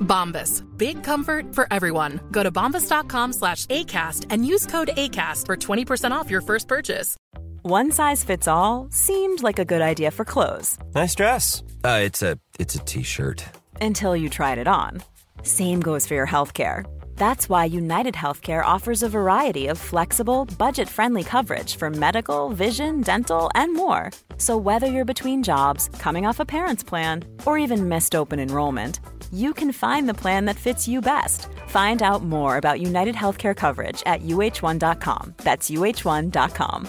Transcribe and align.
Bombas. 0.00 0.62
Big 0.76 1.02
comfort 1.04 1.54
for 1.54 1.66
everyone. 1.70 2.20
Go 2.30 2.42
to 2.42 2.50
bombas.com 2.50 3.32
slash 3.32 3.66
ACAST 3.66 4.26
and 4.30 4.46
use 4.46 4.66
code 4.66 4.88
ACAST 4.96 5.46
for 5.46 5.56
20% 5.56 6.10
off 6.10 6.30
your 6.30 6.40
first 6.40 6.68
purchase. 6.68 7.16
One 7.62 7.90
size 7.90 8.22
fits 8.24 8.46
all 8.48 8.88
seemed 8.90 9.42
like 9.42 9.58
a 9.58 9.64
good 9.64 9.82
idea 9.82 10.10
for 10.12 10.24
clothes 10.24 10.78
Nice 10.94 11.14
dress. 11.16 11.62
Uh, 11.84 12.00
it's 12.04 12.22
a 12.22 12.38
it's 12.60 12.74
a 12.76 12.78
t-shirt. 12.80 13.44
until 13.80 14.16
you 14.16 14.28
tried 14.30 14.58
it 14.58 14.68
on. 14.68 15.02
Same 15.42 15.80
goes 15.80 16.06
for 16.06 16.14
your 16.14 16.26
healthcare. 16.28 16.84
That's 17.16 17.48
why 17.48 17.64
United 17.64 18.14
Healthcare 18.14 18.64
offers 18.64 19.02
a 19.02 19.08
variety 19.08 19.66
of 19.68 19.78
flexible, 19.78 20.44
budget 20.58 20.88
friendly 20.88 21.24
coverage 21.24 21.74
for 21.76 21.90
medical, 21.90 22.50
vision, 22.50 23.00
dental, 23.00 23.50
and 23.54 23.74
more. 23.74 24.10
So, 24.38 24.56
whether 24.56 24.86
you're 24.86 25.04
between 25.04 25.42
jobs, 25.42 25.88
coming 25.98 26.26
off 26.26 26.40
a 26.40 26.44
parent's 26.44 26.84
plan, 26.84 27.24
or 27.46 27.58
even 27.58 27.88
missed 27.88 28.14
open 28.14 28.38
enrollment, 28.38 29.00
you 29.32 29.52
can 29.54 29.72
find 29.72 30.08
the 30.08 30.14
plan 30.14 30.44
that 30.46 30.56
fits 30.56 30.86
you 30.88 31.00
best. 31.00 31.48
Find 31.68 32.02
out 32.02 32.22
more 32.22 32.56
about 32.56 32.80
United 32.80 33.14
Healthcare 33.14 33.54
coverage 33.56 34.02
at 34.06 34.22
uh1.com. 34.22 35.34
That's 35.38 35.70
uh1.com. 35.70 36.88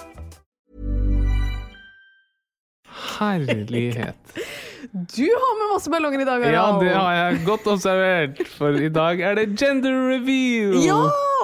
Herlighet. 3.20 4.16
Du 4.92 5.24
har 5.24 5.54
med 5.60 5.74
masse 5.74 5.90
ballonger 5.92 6.22
i 6.22 6.26
dag, 6.26 6.44
Ja, 6.54 6.78
det 6.80 6.94
har 6.96 7.14
jeg 7.14 7.40
godt 7.46 7.66
observert, 7.68 8.38
for 8.48 8.78
i 8.80 8.88
dag 8.94 9.20
er 9.20 9.36
det 9.36 9.48
gender 9.60 9.92
reveal. 10.14 10.78
Ja, 10.86 11.00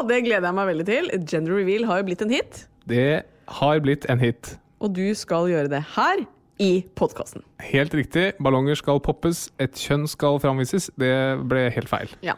det 0.07 0.22
gleder 0.25 0.47
jeg 0.47 0.55
meg 0.55 0.69
veldig 0.69 0.85
til. 0.88 1.09
Gender 1.28 1.57
reveal 1.59 1.83
har 1.89 2.00
jo 2.00 2.05
blitt 2.07 2.22
en 2.23 2.31
hit, 2.31 2.61
Det 2.88 3.23
har 3.59 3.81
blitt 3.83 4.05
en 4.09 4.19
hit. 4.23 4.53
og 4.80 4.95
du 4.95 5.13
skal 5.16 5.50
gjøre 5.52 5.67
det 5.73 5.83
her 5.95 6.23
i 6.62 6.84
podkasten. 6.96 7.44
Helt 7.64 7.94
riktig. 7.94 8.34
Ballonger 8.44 8.78
skal 8.78 9.02
poppes, 9.04 9.48
et 9.62 9.78
kjønn 9.80 10.08
skal 10.09 10.40
framvises. 10.44 10.90
Det 11.00 11.14
ble 11.50 11.70
helt 11.73 11.90
feil. 11.90 12.14
Ja. 12.26 12.38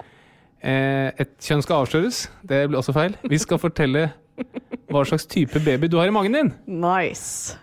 Eh, 0.63 1.11
et 1.19 1.35
kjønn 1.43 1.63
skal 1.65 1.83
avsløres. 1.83 2.25
Det 2.47 2.65
ble 2.69 2.79
også 2.79 2.95
feil. 2.95 3.17
Vi 3.27 3.39
skal 3.41 3.61
fortelle 3.61 4.09
hva 4.91 5.03
slags 5.07 5.27
type 5.31 5.59
baby 5.65 5.89
du 5.91 5.99
har 5.99 6.09
i 6.09 6.15
magen 6.15 6.37
din. 6.37 6.53
Nice. 6.67 7.57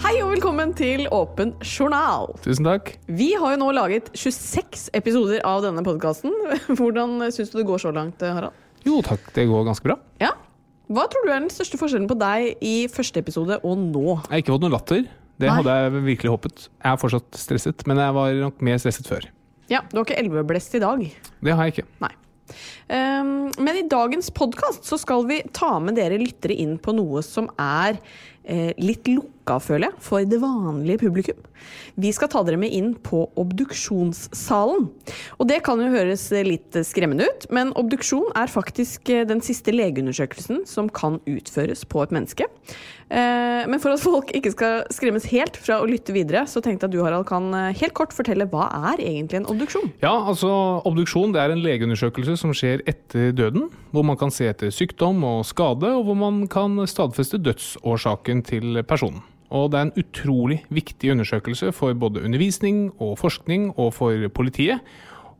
Hei 0.00 0.16
og 0.24 0.32
velkommen 0.32 0.72
til 0.74 1.04
Åpen 1.14 1.54
journal. 1.62 2.32
Tusen 2.42 2.66
takk. 2.66 2.96
Vi 3.06 3.30
har 3.38 3.54
jo 3.54 3.60
nå 3.62 3.70
laget 3.76 4.10
26 4.16 4.88
episoder 4.96 5.44
av 5.46 5.62
denne 5.66 5.84
podkasten. 5.86 6.34
Hvordan 6.78 7.20
syns 7.30 7.52
du 7.52 7.60
det 7.60 7.68
går 7.68 7.84
så 7.84 7.94
langt, 7.94 8.24
Harald? 8.24 8.56
Jo 8.86 9.00
takk, 9.04 9.26
det 9.36 9.46
går 9.50 9.66
ganske 9.68 9.86
bra. 9.86 9.98
Ja. 10.22 10.32
Hva 10.90 11.04
tror 11.10 11.26
du 11.26 11.30
er 11.30 11.42
den 11.44 11.52
største 11.52 11.78
forskjellen 11.78 12.08
på 12.10 12.16
deg 12.18 12.62
i 12.66 12.74
første 12.90 13.20
episode 13.22 13.60
og 13.62 13.76
nå? 13.78 14.06
Jeg 14.24 14.32
har 14.32 14.42
ikke 14.42 14.54
fått 14.56 14.64
noe 14.64 14.74
latter. 14.74 15.04
Det 15.40 15.48
Nei. 15.48 15.56
hadde 15.60 15.74
jeg 15.76 16.02
virkelig 16.04 16.32
håpet. 16.34 16.64
Jeg 16.68 16.90
er 16.90 16.98
fortsatt 17.00 17.38
stresset, 17.40 17.84
men 17.88 18.00
jeg 18.02 18.16
var 18.16 18.40
nok 18.42 18.64
mer 18.66 18.80
stresset 18.82 19.06
før. 19.08 19.28
Ja, 19.70 19.84
Du 19.88 20.00
har 20.00 20.04
ikke 20.08 20.18
elveblest 20.18 20.74
i 20.74 20.82
dag. 20.82 21.04
Det 21.40 21.54
har 21.54 21.68
jeg 21.68 21.76
ikke. 21.76 21.86
Nei. 22.02 22.10
Um, 22.90 23.30
men 23.62 23.76
i 23.78 23.84
dagens 23.86 24.32
podkast 24.34 24.88
så 24.88 24.98
skal 24.98 25.22
vi 25.28 25.38
ta 25.54 25.76
med 25.78 25.94
dere 25.94 26.18
lyttere 26.18 26.56
inn 26.58 26.74
på 26.82 26.92
noe 26.96 27.22
som 27.22 27.46
er 27.62 28.00
eh, 28.42 28.72
litt 28.82 29.06
lukka, 29.40 29.58
føler 29.60 29.88
jeg, 29.88 30.00
for 30.00 30.24
det 30.24 30.40
vanlige 30.40 31.00
publikum. 31.00 31.36
Vi 32.00 32.12
skal 32.12 32.28
ta 32.28 32.42
dere 32.44 32.56
med 32.60 32.72
inn 32.72 32.94
på 32.94 33.30
obduksjonssalen. 33.36 34.88
Og 35.38 35.48
det 35.48 35.62
kan 35.64 35.80
jo 35.80 35.90
høres 35.92 36.30
litt 36.46 36.72
skremmende 36.86 37.26
ut, 37.28 37.46
men 37.50 37.72
obduksjon 37.76 38.30
er 38.36 38.46
faktisk 38.50 39.08
eh, 39.10 39.26
den 39.26 39.40
siste 39.40 39.72
legeundersøkelsen 39.72 40.64
som 40.66 40.88
kan 40.88 41.20
utføres 41.26 41.84
på 41.84 42.02
et 42.04 42.10
menneske. 42.12 42.46
Eh, 43.10 43.66
Men 43.66 43.80
for 43.80 43.92
at 43.92 44.00
folk 44.00 44.30
ikke 44.32 44.52
skal 44.54 44.84
skremmes 44.90 45.26
helt 45.32 45.56
fra 45.56 45.80
å 45.82 45.88
lytte 45.88 46.12
videre, 46.14 46.46
så 46.46 46.62
tenkte 46.62 46.86
jeg 46.86 46.90
at 46.90 46.94
du 46.94 47.02
Harald, 47.04 47.26
kan 47.28 47.52
eh, 47.54 47.74
helt 47.80 47.94
kort 47.94 48.14
fortelle 48.14 48.46
hva 48.48 48.68
er 48.92 49.02
egentlig 49.02 49.40
en 49.40 49.50
obduksjon? 49.50 49.90
Ja, 50.02 50.14
altså 50.30 50.80
Obduksjon 50.86 51.34
det 51.34 51.42
er 51.42 51.52
en 51.52 51.64
legeundersøkelse 51.64 52.36
som 52.40 52.54
skjer 52.56 52.84
etter 52.88 53.34
døden. 53.36 53.68
Hvor 53.90 54.06
man 54.06 54.16
kan 54.16 54.30
se 54.30 54.46
etter 54.48 54.70
sykdom 54.72 55.24
og 55.26 55.42
skade, 55.48 55.90
og 55.90 56.06
hvor 56.06 56.16
man 56.16 56.44
kan 56.50 56.78
stadfeste 56.88 57.40
dødsårsaken 57.42 58.44
til 58.46 58.80
personen. 58.86 59.20
Og 59.50 59.70
Det 59.70 59.78
er 59.78 59.86
en 59.88 59.96
utrolig 59.98 60.60
viktig 60.70 61.10
undersøkelse 61.14 61.72
for 61.74 61.94
både 61.94 62.22
undervisning 62.22 62.92
og 63.00 63.16
forskning 63.18 63.72
og 63.76 63.94
for 63.94 64.28
politiet. 64.34 64.78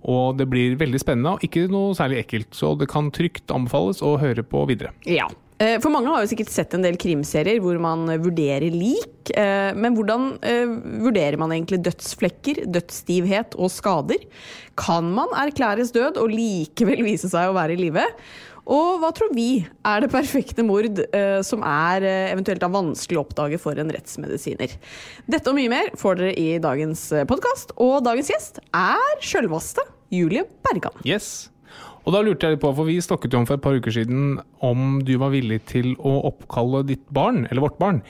Og 0.00 0.38
det 0.38 0.48
blir 0.48 0.78
veldig 0.80 1.00
spennende 1.02 1.36
og 1.36 1.44
ikke 1.44 1.66
noe 1.70 1.92
særlig 1.94 2.22
ekkelt, 2.24 2.54
så 2.56 2.72
det 2.80 2.88
kan 2.88 3.12
trygt 3.12 3.52
anbefales 3.52 4.00
å 4.02 4.16
høre 4.20 4.42
på 4.42 4.64
videre. 4.70 4.94
Ja. 5.04 5.28
Eh, 5.60 5.76
For 5.76 5.92
mange 5.92 6.08
har 6.08 6.22
jo 6.24 6.30
sikkert 6.30 6.48
sett 6.48 6.72
en 6.72 6.86
del 6.86 6.96
krimserier 6.96 7.60
hvor 7.60 7.76
man 7.82 8.08
eh, 8.08 8.20
vurderer 8.22 8.72
lik. 8.72 9.28
eh, 9.36 9.76
Men 9.76 9.94
hvordan 9.94 10.30
vurderer 11.04 11.36
man 11.36 11.52
egentlig 11.52 11.82
dødsflekker, 11.84 12.64
dødsstivhet 12.72 13.58
og 13.60 13.68
skader? 13.68 14.24
Kan 14.80 15.12
man 15.12 15.28
erklæres 15.36 15.92
død 15.92 16.16
og 16.16 16.32
likevel 16.32 17.04
vise 17.04 17.28
seg 17.28 17.50
å 17.50 17.56
være 17.58 17.76
i 17.76 17.82
live? 17.84 18.06
Og 18.68 19.00
hva 19.02 19.10
tror 19.16 19.32
vi 19.34 19.62
er 19.86 20.02
det 20.04 20.10
perfekte 20.12 20.64
mord 20.66 21.00
eh, 21.06 21.38
som 21.46 21.62
er 21.66 22.04
eh, 22.06 22.32
eventuelt 22.34 22.62
er 22.66 22.74
vanskelig 22.74 23.20
å 23.20 23.24
oppdage 23.24 23.60
for 23.62 23.78
en 23.80 23.92
rettsmedisiner? 23.94 24.74
Dette 25.30 25.52
og 25.52 25.56
mye 25.58 25.72
mer 25.72 25.92
får 26.00 26.20
dere 26.20 26.34
i 26.38 26.48
dagens 26.62 27.06
podkast, 27.30 27.72
og 27.80 28.02
dagens 28.06 28.30
gjest 28.34 28.60
er 28.76 29.24
sjølvaste 29.24 29.86
Julie 30.14 30.44
Bergan. 30.66 31.00
Yes. 31.06 31.48
Og 32.06 32.14
da 32.14 32.22
lurte 32.24 32.48
jeg 32.48 32.56
litt 32.56 32.62
på, 32.62 32.70
for 32.74 32.88
vi 32.88 32.96
snakket 33.04 33.34
jo 33.34 33.42
om 33.42 33.46
for 33.48 33.58
et 33.58 33.64
par 33.64 33.76
uker 33.76 33.94
siden 33.94 34.38
om 34.64 34.98
du 35.06 35.12
var 35.20 35.34
villig 35.34 35.60
til 35.70 35.92
å 35.98 36.16
oppkalle 36.30 36.80
ditt 36.88 37.04
barn, 37.12 37.44
eller 37.50 37.62
vårt 37.66 37.76
barn, 37.80 38.00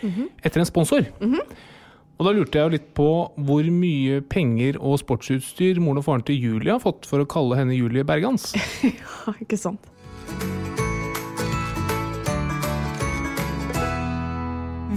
etter 0.46 0.62
en 0.62 0.68
sponsor. 0.68 1.08
Og 1.20 2.26
da 2.28 2.32
lurte 2.36 2.60
jeg 2.60 2.68
jo 2.68 2.74
litt 2.76 2.88
på 2.96 3.08
hvor 3.48 3.68
mye 3.74 4.20
penger 4.30 4.78
og 4.78 4.98
sportsutstyr 5.02 5.80
moren 5.82 6.02
og 6.02 6.06
faren 6.06 6.24
til 6.28 6.38
Julie 6.38 6.70
har 6.74 6.82
fått 6.82 7.08
for 7.08 7.22
å 7.22 7.28
kalle 7.28 7.58
henne 7.58 7.76
Julie 7.76 8.06
Bergans. 8.06 8.52
Ja, 9.26 9.34
ikke 9.42 9.58
sant? 9.60 9.89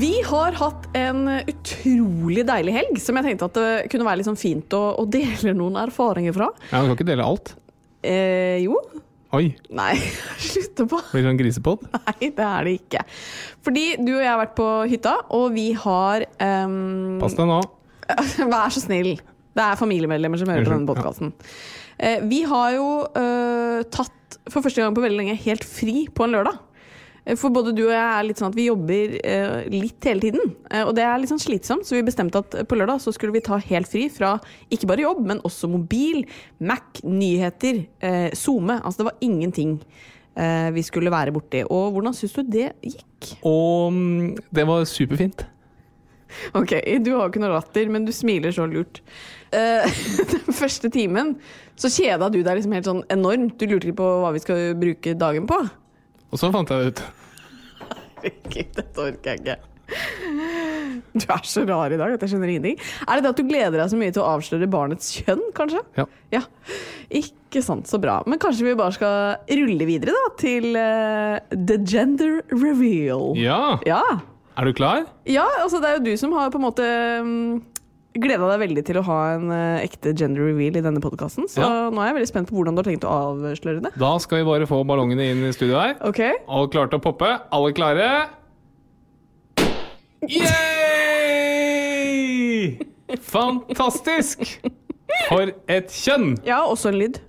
Vi 0.03 0.11
har 0.25 0.55
hatt 0.57 0.87
en 0.97 1.27
utrolig 1.47 2.43
deilig 2.49 2.73
helg, 2.75 2.97
som 3.01 3.15
jeg 3.19 3.27
tenkte 3.27 3.47
at 3.47 3.57
det 3.59 3.67
kunne 3.93 4.07
være 4.07 4.19
litt 4.19 4.27
sånn 4.27 4.39
fint 4.39 4.73
å, 4.75 4.81
å 4.99 5.05
dele 5.07 5.53
noen 5.55 5.77
erfaringer 5.83 6.33
fra. 6.35 6.47
Ja, 6.71 6.81
Du 6.81 6.89
kan 6.89 6.95
ikke 6.97 7.07
dele 7.07 7.27
alt. 7.27 7.53
Eh, 8.03 8.57
jo. 8.65 8.79
Oi, 9.33 9.47
Nei, 9.73 9.93
slutt 10.49 10.81
på. 10.89 10.99
blir 11.11 11.23
det 11.23 11.29
sånn 11.29 11.39
grisepod? 11.39 11.85
Nei, 12.09 12.29
det 12.35 12.47
er 12.49 12.67
det 12.67 12.73
ikke. 12.81 13.05
Fordi 13.65 13.85
du 14.01 14.11
og 14.15 14.23
jeg 14.25 14.29
har 14.31 14.41
vært 14.41 14.57
på 14.57 14.67
hytta, 14.91 15.13
og 15.37 15.45
vi 15.55 15.69
har 15.85 16.25
um... 16.41 17.21
Pass 17.21 17.37
deg 17.37 17.49
nå. 17.49 17.61
Vær 18.53 18.73
så 18.75 18.83
snill. 18.83 19.15
Det 19.53 19.63
er 19.63 19.77
familiemedlemmer 19.79 20.41
som 20.41 20.49
hører 20.49 20.65
på 20.67 20.73
denne 20.73 20.89
podkasten. 20.89 21.31
podkasten. 21.37 21.81
Vi 22.27 22.43
har 22.49 22.75
jo 22.75 22.87
eh, 23.19 23.81
tatt 23.93 24.37
for 24.51 24.65
første 24.65 24.81
gang 24.83 24.95
på 24.95 25.03
veldig 25.03 25.21
lenge 25.21 25.41
helt 25.45 25.63
fri 25.67 26.05
på 26.11 26.25
en 26.25 26.33
lørdag. 26.35 26.57
Eh, 27.25 27.37
For 27.39 27.53
både 27.53 27.71
du 27.75 27.85
og 27.85 27.93
jeg 27.93 28.03
er 28.03 28.25
litt 28.27 28.41
sånn 28.41 28.51
at 28.51 28.57
vi 28.57 28.67
jobber 28.67 29.13
eh, 29.23 29.53
litt 29.71 30.07
hele 30.09 30.23
tiden. 30.25 30.55
Eh, 30.69 30.83
og 30.83 30.93
det 30.97 31.05
er 31.07 31.21
litt 31.21 31.31
sånn 31.31 31.43
slitsomt, 31.43 31.87
så 31.87 31.95
vi 31.95 32.03
bestemte 32.07 32.41
at 32.43 32.57
på 32.67 32.79
lørdag 32.79 32.99
så 33.03 33.13
skulle 33.15 33.35
vi 33.35 33.43
ta 33.45 33.59
helt 33.69 33.87
fri 33.91 34.07
fra 34.11 34.35
ikke 34.73 34.89
bare 34.89 35.05
jobb, 35.05 35.23
men 35.31 35.43
også 35.47 35.69
mobil, 35.71 36.25
Mac, 36.59 36.99
nyheter, 37.07 37.85
eh, 38.03 38.29
SoMe. 38.35 38.81
Altså 38.81 39.03
det 39.03 39.09
var 39.11 39.23
ingenting 39.29 39.77
eh, 40.35 40.69
vi 40.75 40.83
skulle 40.83 41.13
være 41.13 41.35
borti. 41.35 41.63
Og 41.69 41.95
hvordan 41.95 42.17
syns 42.17 42.35
du 42.35 42.43
det 42.43 42.73
gikk? 42.83 43.33
Og 43.47 43.93
mm, 43.95 44.29
det 44.51 44.67
var 44.67 44.83
superfint. 44.89 45.47
Ok, 46.57 46.71
du 47.05 47.11
har 47.13 47.27
jo 47.27 47.29
ikke 47.29 47.41
noe 47.43 47.53
latter, 47.53 47.89
men 47.93 48.07
du 48.07 48.11
smiler 48.15 48.51
så 48.55 48.65
lurt. 48.65 49.03
Eh, 49.53 49.99
den 50.33 50.55
første 50.57 50.89
timen 50.93 51.35
så 51.79 51.91
kjeda 51.93 52.29
du 52.33 52.39
deg 52.41 52.57
liksom 52.59 52.73
helt 52.77 52.89
sånn 52.89 53.03
enormt. 53.13 53.57
Du 53.59 53.67
lurte 53.69 53.89
ikke 53.89 54.01
på 54.01 54.09
hva 54.23 54.31
vi 54.35 54.41
skal 54.43 54.73
bruke 54.79 55.17
dagen 55.19 55.49
på. 55.49 55.59
Og 56.33 56.41
så 56.41 56.49
fant 56.53 56.73
jeg 56.73 56.81
det 56.81 56.93
ut. 56.93 57.03
Herregud, 58.23 58.73
dette 58.79 59.07
orker 59.09 59.33
jeg 59.33 59.43
ikke. 59.43 59.61
Du 61.13 61.25
er 61.27 61.45
så 61.45 61.63
rar 61.67 61.93
i 61.93 61.97
dag 61.99 62.15
at 62.15 62.23
jeg 62.23 62.31
skjønner 62.31 62.49
ingenting. 62.53 62.77
Er 63.05 63.19
det 63.19 63.25
det 63.25 63.31
at 63.33 63.41
du 63.41 63.49
gleder 63.49 63.77
deg 63.77 63.91
så 63.91 63.99
mye 63.99 64.13
til 64.15 64.23
å 64.23 64.29
avsløre 64.33 64.69
barnets 64.71 65.11
kjønn, 65.19 65.43
kanskje? 65.57 65.83
Ja. 65.99 66.05
Ja. 66.33 66.43
Ikke 67.13 67.61
sant, 67.65 67.89
så 67.91 67.99
bra. 68.01 68.21
Men 68.29 68.41
kanskje 68.41 68.69
vi 68.69 68.77
bare 68.79 68.95
skal 68.95 69.57
rulle 69.61 69.89
videre 69.89 70.15
da, 70.15 70.23
til 70.39 70.71
uh, 70.73 71.37
the 71.53 71.77
gender 71.85 72.39
reveal. 72.53 73.33
Ja. 73.37 73.77
Ja. 73.85 74.01
Er 74.57 74.69
du 74.69 74.73
klar? 74.77 75.05
Ja, 75.29 75.45
altså 75.61 75.81
det 75.81 75.89
er 75.89 75.99
jo 75.99 76.07
du 76.07 76.17
som 76.17 76.33
har 76.37 76.49
på 76.53 76.61
en 76.61 76.65
måte 76.65 76.89
um, 77.25 77.61
gleda 78.13 78.45
deg 78.51 78.59
veldig 78.67 78.83
til 78.85 78.97
å 78.99 79.03
ha 79.07 79.19
en 79.33 79.47
eh, 79.51 79.83
ekte 79.87 80.13
gender 80.17 80.45
reveal 80.51 80.75
i 80.77 80.83
denne 80.85 81.01
podkasten. 81.01 81.47
Så 81.49 81.61
Ja. 81.63 81.89
nå 81.89 81.97
er 82.03 82.11
jeg 82.11 82.17
veldig 82.19 82.29
spent 82.29 82.49
på 82.51 82.55
hvordan 82.59 82.75
du 82.77 82.81
har 82.83 82.89
tenkt 82.91 83.07
å 83.09 83.13
avsløre 83.33 83.81
det. 83.81 83.91
Da 83.97 84.11
skal 84.21 84.43
vi 84.43 84.49
bare 84.51 84.67
få 84.69 84.83
ballongene 84.85 85.31
inn 85.31 85.43
i 85.47 85.51
studio 85.55 85.79
her. 85.79 85.95
Ok? 86.05 86.19
Alle 86.47 86.67
klare 86.69 86.89
til 86.93 86.99
å 86.99 87.05
poppe? 87.07 87.31
Alle 87.51 87.73
klare? 87.73 88.09
Yay! 91.03 92.77
Fantastisk! 93.27 94.45
For 95.29 95.51
et 95.69 95.91
kjønn! 95.93 96.37
Ja, 96.47 96.61
også 96.65 96.89
en 96.93 96.97
lyd. 97.01 97.19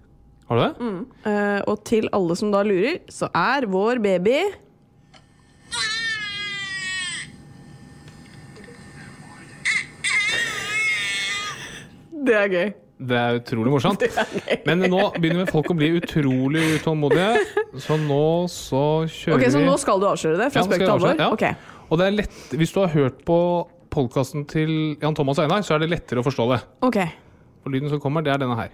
Har 0.49 0.57
du 0.61 0.63
det? 0.65 0.73
Eh, 1.31 1.61
og 1.71 1.81
til 1.89 2.09
alle 2.17 2.37
som 2.37 2.51
da 2.53 2.61
lurer, 2.67 2.99
så 3.13 3.29
er 3.37 3.67
vår 3.71 4.01
baby 4.05 4.39
Det 12.25 12.35
er 12.39 12.49
gøy. 12.53 12.73
Det 13.05 13.17
er 13.19 13.39
utrolig 13.41 13.73
morsomt. 13.75 14.05
Men 14.69 14.85
nå 14.89 15.01
begynner 15.19 15.49
folk 15.51 15.73
å 15.73 15.77
bli 15.77 15.91
utrolig 15.99 16.63
utålmodige, 16.79 17.43
så 17.83 17.99
nå 18.01 18.21
så 18.53 18.83
kjører 19.11 19.43
vi 19.43 19.49
Ok, 19.49 19.53
Så 19.57 19.63
nå 19.65 19.75
skal 19.83 20.01
du 20.01 20.07
avsløre 20.09 20.39
det? 20.41 20.51
Fra 20.55 20.63
Ja, 20.63 20.69
spøk 20.69 20.85
til 20.85 20.93
alvor? 20.95 21.19
ja. 21.19 21.29
Okay. 21.35 21.57
Og 21.91 22.01
det 22.01 22.07
er 22.07 22.17
lett, 22.23 22.39
hvis 22.55 22.73
du 22.73 22.81
har 22.81 22.93
hørt 22.95 23.21
på 23.29 23.39
podkasten 23.95 24.47
til 24.51 24.71
Jan 25.03 25.15
Thomas 25.19 25.39
og 25.43 25.49
Einar, 25.49 25.67
så 25.67 25.77
er 25.77 25.85
det 25.85 25.91
lettere 25.93 26.23
å 26.23 26.27
forstå 26.27 26.49
det. 26.55 26.63
ok. 26.87 27.01
For 27.65 27.73
lyden 27.73 27.89
som 27.93 28.01
kommer, 28.01 28.25
det 28.25 28.33
er 28.35 28.41
denne 28.43 28.57
her. 28.59 28.73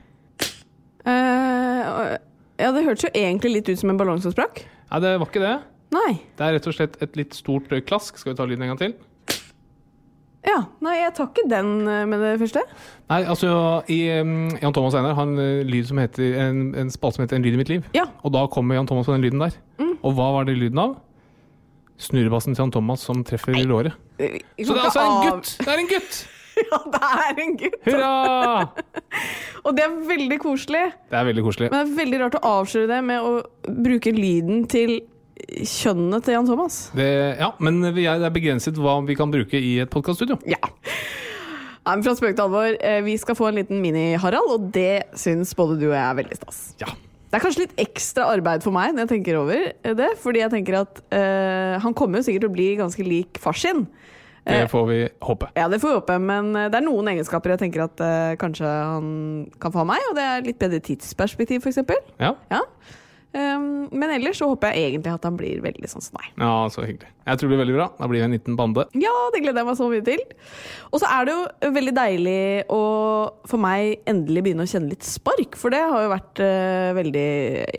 Uh, 1.07 2.17
ja, 2.61 2.71
det 2.75 2.83
hørtes 2.85 3.07
jo 3.07 3.11
egentlig 3.17 3.53
litt 3.55 3.69
ut 3.71 3.79
som 3.81 3.93
en 3.93 4.01
ballong 4.01 4.21
som 4.23 4.35
sprakk. 4.35 4.65
Nei, 4.91 4.99
det 5.05 5.13
var 5.23 5.31
ikke 5.31 5.43
det. 5.45 5.53
Nei. 5.95 6.11
Det 6.39 6.47
er 6.47 6.57
rett 6.57 6.67
og 6.71 6.75
slett 6.77 6.99
et 7.03 7.17
litt 7.19 7.37
stort 7.39 7.71
klask. 7.87 8.19
Skal 8.21 8.33
vi 8.35 8.39
ta 8.39 8.47
lyden 8.49 8.67
en 8.67 8.73
gang 8.75 8.81
til? 8.83 8.97
Ja, 10.47 10.57
nei, 10.81 10.95
jeg 11.03 11.13
tar 11.19 11.29
ikke 11.29 11.45
den 11.51 11.73
eh, 11.85 12.07
med 12.09 12.23
det 12.25 12.31
første. 12.41 12.63
Nei, 13.11 13.19
altså 13.29 13.51
i 13.93 13.99
um, 14.23 14.49
Jan 14.57 14.73
Thomas 14.77 14.97
Einar 14.97 15.13
har 15.19 15.29
en 15.29 15.37
eh, 15.43 15.61
lyd 15.69 15.91
som 15.91 16.01
heter 16.01 16.39
en, 16.47 16.63
en 16.81 16.93
spalte 16.93 17.19
som 17.19 17.27
heter 17.27 17.37
En 17.37 17.45
lyd 17.45 17.59
i 17.59 17.61
mitt 17.61 17.73
liv. 17.73 17.85
Ja. 17.97 18.07
Og 18.25 18.33
da 18.33 18.47
kommer 18.53 18.79
Jan 18.79 18.89
Thomas 18.89 19.11
på 19.11 19.17
den 19.17 19.27
lyden 19.27 19.45
der. 19.45 19.59
Og 20.01 20.17
hva 20.17 20.31
var 20.39 20.49
det 20.49 20.57
lyden 20.57 20.81
av? 20.81 20.97
Snurrebassen 22.01 22.57
til 22.57 22.65
Jan 22.65 22.73
Thomas 22.73 23.05
som 23.05 23.21
treffer 23.29 23.53
Nei. 23.53 23.67
låret. 23.69 23.97
Så 24.17 24.73
det 24.73 24.81
er 24.81 24.87
altså 24.89 25.05
en 25.05 25.27
gutt! 25.29 25.53
Det 25.61 25.73
er 25.75 25.85
en 25.85 25.91
gutt! 25.95 26.21
Ja, 26.61 26.77
det 26.93 26.99
er 27.09 27.39
en 27.41 27.55
gutt! 27.57 27.77
Hurra! 27.87 28.09
Og 29.65 29.77
det 29.77 29.85
er 29.85 29.93
veldig 30.09 30.37
koselig. 30.43 30.83
Det 31.09 31.17
er 31.17 31.29
veldig 31.29 31.45
koselig. 31.47 31.69
Men 31.73 31.79
det 31.79 31.87
er 31.87 32.01
veldig 32.01 32.19
rart 32.21 32.37
å 32.37 32.41
avsløre 32.51 32.89
det 32.91 32.99
med 33.07 33.25
å 33.25 33.31
bruke 33.85 34.13
lyden 34.13 34.67
til 34.69 34.99
kjønnet 35.67 36.27
til 36.27 36.37
Jan 36.37 36.49
Thomas. 36.49 36.79
Det, 36.97 37.11
ja, 37.41 37.51
men 37.63 37.83
er, 37.89 37.97
det 37.97 38.29
er 38.29 38.35
begrenset 38.35 38.79
hva 38.81 38.99
vi 39.07 39.17
kan 39.19 39.33
bruke 39.33 39.59
i 39.59 39.77
et 39.85 39.93
podkaststudio. 39.93 40.41
Ja. 40.49 40.61
Nei, 41.81 41.95
men 41.97 42.05
fra 42.05 42.13
spøk 42.17 42.35
til 42.37 42.45
alvor, 42.45 42.75
eh, 42.77 43.01
vi 43.07 43.17
skal 43.21 43.39
få 43.39 43.49
en 43.49 43.61
liten 43.63 43.81
mini-Harald, 43.83 44.53
og 44.53 44.69
det 44.75 45.07
syns 45.19 45.55
både 45.57 45.79
du 45.81 45.89
og 45.89 45.97
jeg 45.97 46.05
er 46.05 46.19
veldig 46.21 46.41
stas. 46.43 46.61
Ja. 46.83 46.93
Det 47.31 47.39
er 47.39 47.45
kanskje 47.45 47.63
litt 47.63 47.77
ekstra 47.79 48.27
arbeid 48.35 48.65
for 48.65 48.75
meg 48.75 48.91
når 48.91 49.05
jeg 49.05 49.11
tenker 49.13 49.37
over 49.39 49.69
det, 49.95 50.09
fordi 50.19 50.41
jeg 50.43 50.51
tenker 50.51 50.81
at 50.81 50.97
uh, 51.15 51.77
han 51.79 51.95
kommer 51.95 52.19
jo 52.19 52.27
sikkert 52.27 52.43
til 52.43 52.51
å 52.51 52.57
bli 52.57 52.67
ganske 52.81 53.07
lik 53.07 53.39
far 53.39 53.55
sin. 53.55 53.85
Det 54.51 54.65
får 54.73 54.87
vi 54.89 54.99
håpe. 55.23 55.51
Ja, 55.55 55.69
det 55.71 55.79
får 55.83 55.93
vi 55.93 55.99
håpe, 56.01 56.17
men 56.25 56.49
eh, 56.57 56.71
det 56.73 56.81
er 56.81 56.87
noen 56.87 57.11
egenskaper 57.13 57.55
jeg 57.55 57.63
tenker 57.63 57.85
at 57.85 58.03
uh, 58.03 58.33
kanskje 58.41 58.67
han 58.67 59.13
kan 59.63 59.75
få 59.75 59.85
av 59.85 59.91
meg, 59.93 60.03
og 60.11 60.17
det 60.19 60.27
er 60.27 60.49
litt 60.49 60.59
bedre 60.59 60.81
tidsperspektiv, 60.83 61.63
f.eks. 61.63 61.79
Ja. 62.19 62.33
Ja. 62.51 62.65
Um, 63.31 63.87
men 63.95 64.11
ellers 64.11 64.41
så 64.41 64.49
håper 64.51 64.73
jeg 64.75 64.89
egentlig 64.89 65.13
at 65.13 65.27
han 65.29 65.37
blir 65.39 65.61
veldig 65.63 65.87
sånn 65.93 66.03
som 66.03 66.17
meg. 66.19 66.33
ja, 66.35 66.55
så 66.75 66.83
hyggelig. 66.83 67.11
Jeg 67.29 67.39
tror 67.39 67.47
det 67.47 67.51
blir 67.53 67.61
veldig 67.63 67.77
bra. 67.77 67.87
Da 68.01 68.09
blir 68.11 68.19
det 68.19 68.27
en 68.27 68.35
liten 68.35 68.57
bande. 68.59 68.85
Ja, 68.99 69.13
det 69.31 69.43
gleder 69.45 69.63
jeg 69.63 69.69
meg 69.69 69.79
så 69.79 69.87
mye 69.93 70.03
til. 70.09 70.23
Og 70.91 70.99
så 70.99 71.11
er 71.15 71.29
det 71.29 71.37
jo 71.37 71.71
veldig 71.77 71.95
deilig 71.95 72.41
å 72.75 72.81
for 73.47 73.63
meg 73.63 74.01
endelig 74.11 74.43
begynne 74.49 74.67
å 74.67 74.71
kjenne 74.73 74.91
litt 74.91 75.07
spark, 75.07 75.55
for 75.61 75.71
det 75.71 75.85
har 75.85 76.07
jo 76.09 76.11
vært 76.11 76.43
uh, 76.43 76.91
veldig 76.99 77.29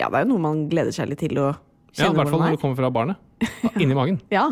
Ja, 0.00 0.08
det 0.08 0.22
er 0.22 0.24
jo 0.24 0.30
noe 0.32 0.44
man 0.46 0.66
gleder 0.72 0.94
seg 0.96 1.12
litt 1.12 1.20
til 1.20 1.36
å 1.36 1.50
kjenne. 1.52 2.08
Ja, 2.08 2.10
I 2.14 2.16
hvert 2.22 2.32
fall 2.32 2.44
når 2.46 2.56
det 2.56 2.62
kommer 2.64 2.80
fra 2.80 2.92
barnet. 2.96 3.20
Inni 3.76 3.96
magen. 4.00 4.22
Ja. 4.32 4.48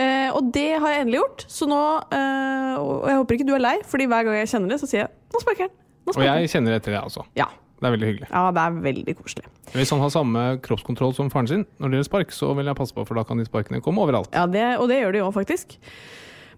Uh, 0.00 0.30
og 0.32 0.48
det 0.56 0.70
har 0.80 0.94
jeg 0.94 1.04
endelig 1.04 1.20
gjort, 1.20 1.44
så 1.52 1.68
nå 1.70 1.78
uh, 2.10 2.72
Og 2.80 3.04
jeg 3.06 3.18
håper 3.20 3.36
ikke 3.36 3.46
du 3.46 3.52
er 3.54 3.62
lei, 3.62 3.76
Fordi 3.86 4.08
hver 4.10 4.24
gang 4.26 4.40
jeg 4.40 4.48
kjenner 4.50 4.72
det, 4.72 4.78
så 4.82 4.88
sier 4.90 5.04
jeg 5.04 5.12
'nå 5.12 5.42
sparker 5.44 5.68
den'. 5.68 5.76
Og 6.16 6.24
jeg 6.24 6.48
kjenner 6.50 6.74
etter 6.80 6.96
det, 6.96 6.98
altså. 7.04 7.22
Ja. 7.38 7.46
Det 7.82 7.88
er 7.88 7.94
veldig 7.96 8.08
hyggelig. 8.12 8.28
ja, 8.30 8.42
det 8.54 8.62
er 8.62 8.74
veldig 8.84 9.14
koselig. 9.18 9.48
Hvis 9.74 9.90
han 9.90 10.02
har 10.04 10.10
samme 10.14 10.42
kroppskontroll 10.62 11.14
som 11.16 11.30
faren 11.32 11.48
sin 11.50 11.64
når 11.82 11.88
det 11.90 11.96
gjelder 11.98 12.08
spark, 12.12 12.34
så 12.36 12.52
vil 12.54 12.68
jeg 12.70 12.78
passe 12.78 12.94
på, 12.94 13.02
for 13.08 13.18
da 13.18 13.24
kan 13.26 13.40
de 13.42 13.46
sparkene 13.48 13.82
komme 13.82 14.04
overalt. 14.04 14.30
Ja, 14.36 14.46
det, 14.46 14.62
Og 14.78 14.86
det 14.92 15.00
gjør 15.00 15.16
de 15.16 15.22
òg, 15.26 15.32
faktisk. 15.34 15.74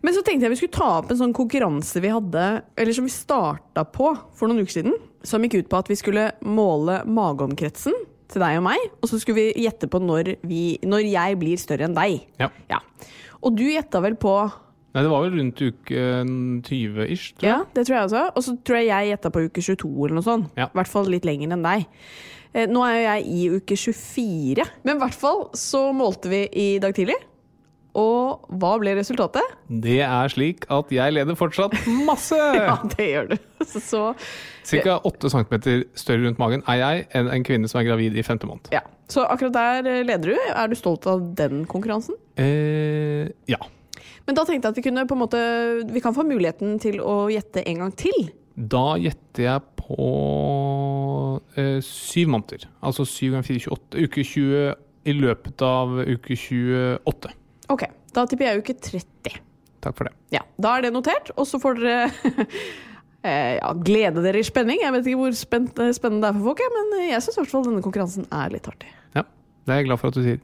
Men 0.05 0.13
så 0.13 0.21
tenkte 0.21 0.45
jeg 0.45 0.53
vi 0.53 0.59
skulle 0.61 0.77
ta 0.77 0.89
opp 0.99 1.09
en 1.15 1.17
sånn 1.23 1.33
konkurranse 1.33 2.03
vi 2.05 2.11
hadde, 2.13 2.43
eller 2.77 2.93
som 2.93 3.07
vi 3.09 3.15
starta 3.15 3.87
på 3.89 4.11
for 4.37 4.51
noen 4.53 4.61
uker 4.67 4.75
siden. 4.83 4.99
Som 5.25 5.47
gikk 5.47 5.63
ut 5.63 5.71
på 5.73 5.79
at 5.81 5.89
vi 5.89 5.97
skulle 5.97 6.27
måle 6.45 6.99
mageomkretsen 7.09 7.97
til 8.29 8.43
deg 8.45 8.59
og 8.59 8.67
meg. 8.67 8.85
Og 9.01 9.09
så 9.09 9.17
skulle 9.23 9.41
vi 9.47 9.65
gjette 9.65 9.89
på 9.89 10.03
når, 10.05 10.35
vi, 10.45 10.77
når 10.85 11.07
jeg 11.09 11.39
blir 11.41 11.57
større 11.61 11.89
enn 11.89 11.97
deg. 11.97 12.21
Ja. 12.43 12.51
Ja. 12.69 12.83
Og 13.41 13.57
du 13.57 13.65
gjetta 13.65 14.05
vel 14.05 14.19
på 14.21 14.35
Nei, 14.95 15.03
det 15.03 15.11
var 15.11 15.25
vel 15.25 15.35
rundt 15.41 15.59
uke 15.65 16.03
20-ish, 16.63 17.33
tror 17.35 17.43
jeg. 17.43 17.51
Ja, 17.51 17.59
det 17.75 17.83
tror 17.89 17.97
jeg 17.99 18.07
også. 18.09 18.23
Og 18.39 18.45
så 18.47 18.55
tror 18.63 18.79
jeg 18.79 18.89
jeg 18.93 19.11
gjetta 19.15 19.33
på 19.35 19.43
uke 19.49 19.65
22 19.67 19.91
eller 20.07 20.15
noe 20.21 20.27
sånt. 20.27 20.53
Ja. 20.59 20.69
I 20.71 20.79
hvert 20.79 20.91
fall 20.93 21.11
litt 21.11 21.27
lenger 21.27 21.55
enn 21.57 21.65
deg. 21.67 21.87
Eh, 22.55 22.69
Nå 22.71 22.85
er 22.87 22.95
jo 22.95 23.05
jeg 23.09 23.25
i 23.35 23.45
uke 23.59 23.79
24. 23.81 24.67
Men 24.87 24.97
i 25.01 25.03
hvert 25.03 25.19
fall 25.19 25.49
så 25.59 25.89
målte 25.97 26.31
vi 26.31 26.45
i 26.55 26.69
dag 26.83 26.95
tidlig. 26.95 27.17
Og 27.99 28.47
hva 28.59 28.73
ble 28.83 28.97
resultatet? 28.99 29.43
Det 29.71 30.01
er 30.03 30.31
slik 30.33 30.65
at 30.75 30.91
jeg 30.91 31.15
leder 31.15 31.37
fortsatt 31.39 31.77
masse! 32.07 32.39
Ja, 32.59 32.79
det 32.95 33.07
gjør 33.07 33.29
du. 33.31 33.37
Så, 33.75 33.81
så 34.67 34.81
Ca. 34.83 34.97
8 35.07 35.31
cm 35.31 35.55
større 35.99 36.25
rundt 36.27 36.41
magen 36.43 36.63
er 36.71 36.81
jeg 36.81 37.05
enn 37.19 37.31
en 37.33 37.45
kvinne 37.47 37.71
som 37.71 37.79
er 37.81 37.87
gravid 37.87 38.19
i 38.19 38.25
femte 38.27 38.47
måned. 38.51 38.71
ja. 38.75 38.83
Så 39.11 39.21
akkurat 39.29 39.53
der 39.53 39.87
eh, 39.91 40.03
leder 40.09 40.31
du. 40.33 40.37
Er 40.57 40.71
du 40.71 40.75
stolt 40.81 41.05
av 41.11 41.21
den 41.37 41.67
konkurransen? 41.69 42.17
Eh, 42.41 43.29
ja. 43.53 43.59
Men 44.25 44.39
da 44.39 44.45
tenkte 44.49 44.69
jeg 44.69 44.73
at 44.73 44.79
vi 44.81 44.85
kunne 44.87 45.05
på 45.09 45.17
en 45.17 45.21
måte 45.21 45.41
Vi 45.91 46.01
kan 46.01 46.15
få 46.17 46.25
muligheten 46.25 46.79
til 46.81 47.01
å 47.05 47.27
gjette 47.33 47.65
en 47.69 47.83
gang 47.85 47.93
til. 47.99 48.31
Da 48.55 48.95
gjetter 49.03 49.49
jeg 49.49 49.65
på 49.81 50.09
eh, 51.59 51.81
syv 51.85 52.31
måneder. 52.37 52.69
Altså 52.85 53.07
syv 53.09 53.35
ganger 53.35 53.49
fire 53.49 53.65
28. 53.67 54.05
Uke 54.07 54.25
20 54.25 54.75
i 55.05 55.15
løpet 55.19 55.65
av 55.67 55.99
uke 56.07 56.37
28. 56.39 57.35
Ok, 57.75 57.85
da 58.15 58.25
tipper 58.31 58.49
jeg 58.49 58.63
uke 58.63 58.77
30. 58.89 59.41
Takk 59.85 59.99
for 59.99 60.09
det. 60.09 60.15
Ja, 60.33 60.45
Da 60.57 60.79
er 60.79 60.87
det 60.87 60.95
notert, 60.95 61.33
og 61.37 61.49
så 61.49 61.61
får 61.61 61.81
dere 61.83 62.07
eh, 63.27 63.57
ja, 63.59 63.73
glede 63.85 64.25
dere 64.25 64.41
i 64.41 64.47
spenning. 64.47 64.81
Jeg 64.81 64.95
vet 64.95 65.11
ikke 65.11 65.21
hvor 65.21 65.35
eh, 65.35 65.93
spennende 65.97 66.25
det 66.25 66.31
er 66.31 66.39
for 66.39 66.53
folk, 66.53 66.65
men 66.79 66.97
jeg 67.11 67.21
syns 67.27 67.37
i 67.37 67.43
hvert 67.43 67.53
fall 67.53 67.69
denne 67.69 67.85
konkurransen 67.85 68.29
er 68.33 68.55
litt 68.55 68.71
artig. 68.71 68.93
Ja, 69.19 69.27
det 69.67 69.75
er 69.75 69.83
jeg 69.83 69.91
glad 69.91 70.01
for 70.01 70.13
at 70.13 70.19
du 70.19 70.25
sier. 70.25 70.41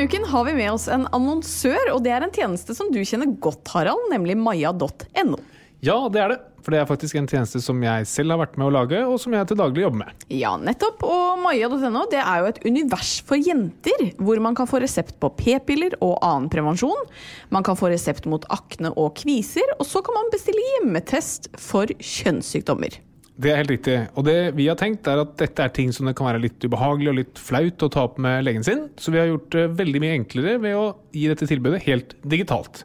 Denne 0.00 0.08
uken 0.08 0.30
har 0.32 0.44
vi 0.44 0.52
med 0.56 0.70
oss 0.72 0.86
en 0.88 1.02
annonsør, 1.12 1.90
og 1.92 1.98
det 2.00 2.12
er 2.16 2.24
en 2.24 2.30
tjeneste 2.32 2.72
som 2.72 2.88
du 2.88 3.02
kjenner 3.04 3.34
godt, 3.44 3.68
Harald, 3.68 4.06
nemlig 4.08 4.32
maja.no. 4.40 5.36
Ja, 5.84 5.96
det 6.08 6.22
er 6.22 6.32
det. 6.32 6.38
For 6.64 6.72
det 6.72 6.78
er 6.80 6.86
faktisk 6.88 7.18
en 7.20 7.28
tjeneste 7.28 7.60
som 7.60 7.82
jeg 7.84 8.06
selv 8.08 8.32
har 8.32 8.40
vært 8.40 8.56
med 8.56 8.70
å 8.70 8.72
lage, 8.78 9.02
og 9.04 9.18
som 9.20 9.36
jeg 9.36 9.50
til 9.50 9.58
daglig 9.60 9.84
jobber 9.84 10.00
med. 10.06 10.24
Ja, 10.32 10.54
nettopp. 10.56 11.04
Og 11.04 11.42
maja.no 11.44 12.06
det 12.08 12.22
er 12.22 12.40
jo 12.40 12.48
et 12.48 12.62
univers 12.64 13.12
for 13.28 13.36
jenter, 13.44 14.06
hvor 14.16 14.40
man 14.40 14.56
kan 14.56 14.70
få 14.72 14.80
resept 14.80 15.18
på 15.20 15.34
p-piller 15.36 15.98
og 16.00 16.16
annen 16.24 16.48
prevensjon. 16.48 17.04
Man 17.52 17.68
kan 17.68 17.76
få 17.76 17.92
resept 17.92 18.24
mot 18.24 18.48
akne 18.56 18.94
og 18.96 19.18
kviser, 19.20 19.76
og 19.76 19.84
så 19.84 20.00
kan 20.00 20.16
man 20.16 20.32
bestille 20.32 20.64
hjemmetest 20.78 21.52
for 21.60 21.92
kjønnssykdommer. 22.00 23.02
Det 23.40 23.48
er 23.48 23.62
helt 23.62 23.72
riktig. 23.72 23.96
Og 24.20 24.26
det 24.26 24.36
vi 24.58 24.66
har 24.68 24.76
tenkt, 24.76 25.08
er 25.08 25.22
at 25.22 25.32
dette 25.40 25.64
er 25.64 25.72
ting 25.72 25.94
som 25.96 26.08
det 26.08 26.12
kan 26.18 26.28
være 26.28 26.42
litt 26.42 26.60
ubehagelig 26.60 27.12
og 27.12 27.18
litt 27.22 27.40
flaut 27.40 27.86
å 27.86 27.88
ta 27.92 28.04
opp 28.08 28.18
med 28.20 28.44
legen 28.44 28.66
sin, 28.66 28.88
så 29.00 29.14
vi 29.14 29.20
har 29.20 29.30
gjort 29.30 29.48
det 29.54 29.66
veldig 29.78 30.02
mye 30.02 30.16
enklere 30.18 30.58
ved 30.60 30.76
å 30.76 30.86
gi 31.16 31.24
dette 31.30 31.48
tilbudet 31.48 31.80
helt 31.86 32.12
digitalt. 32.20 32.84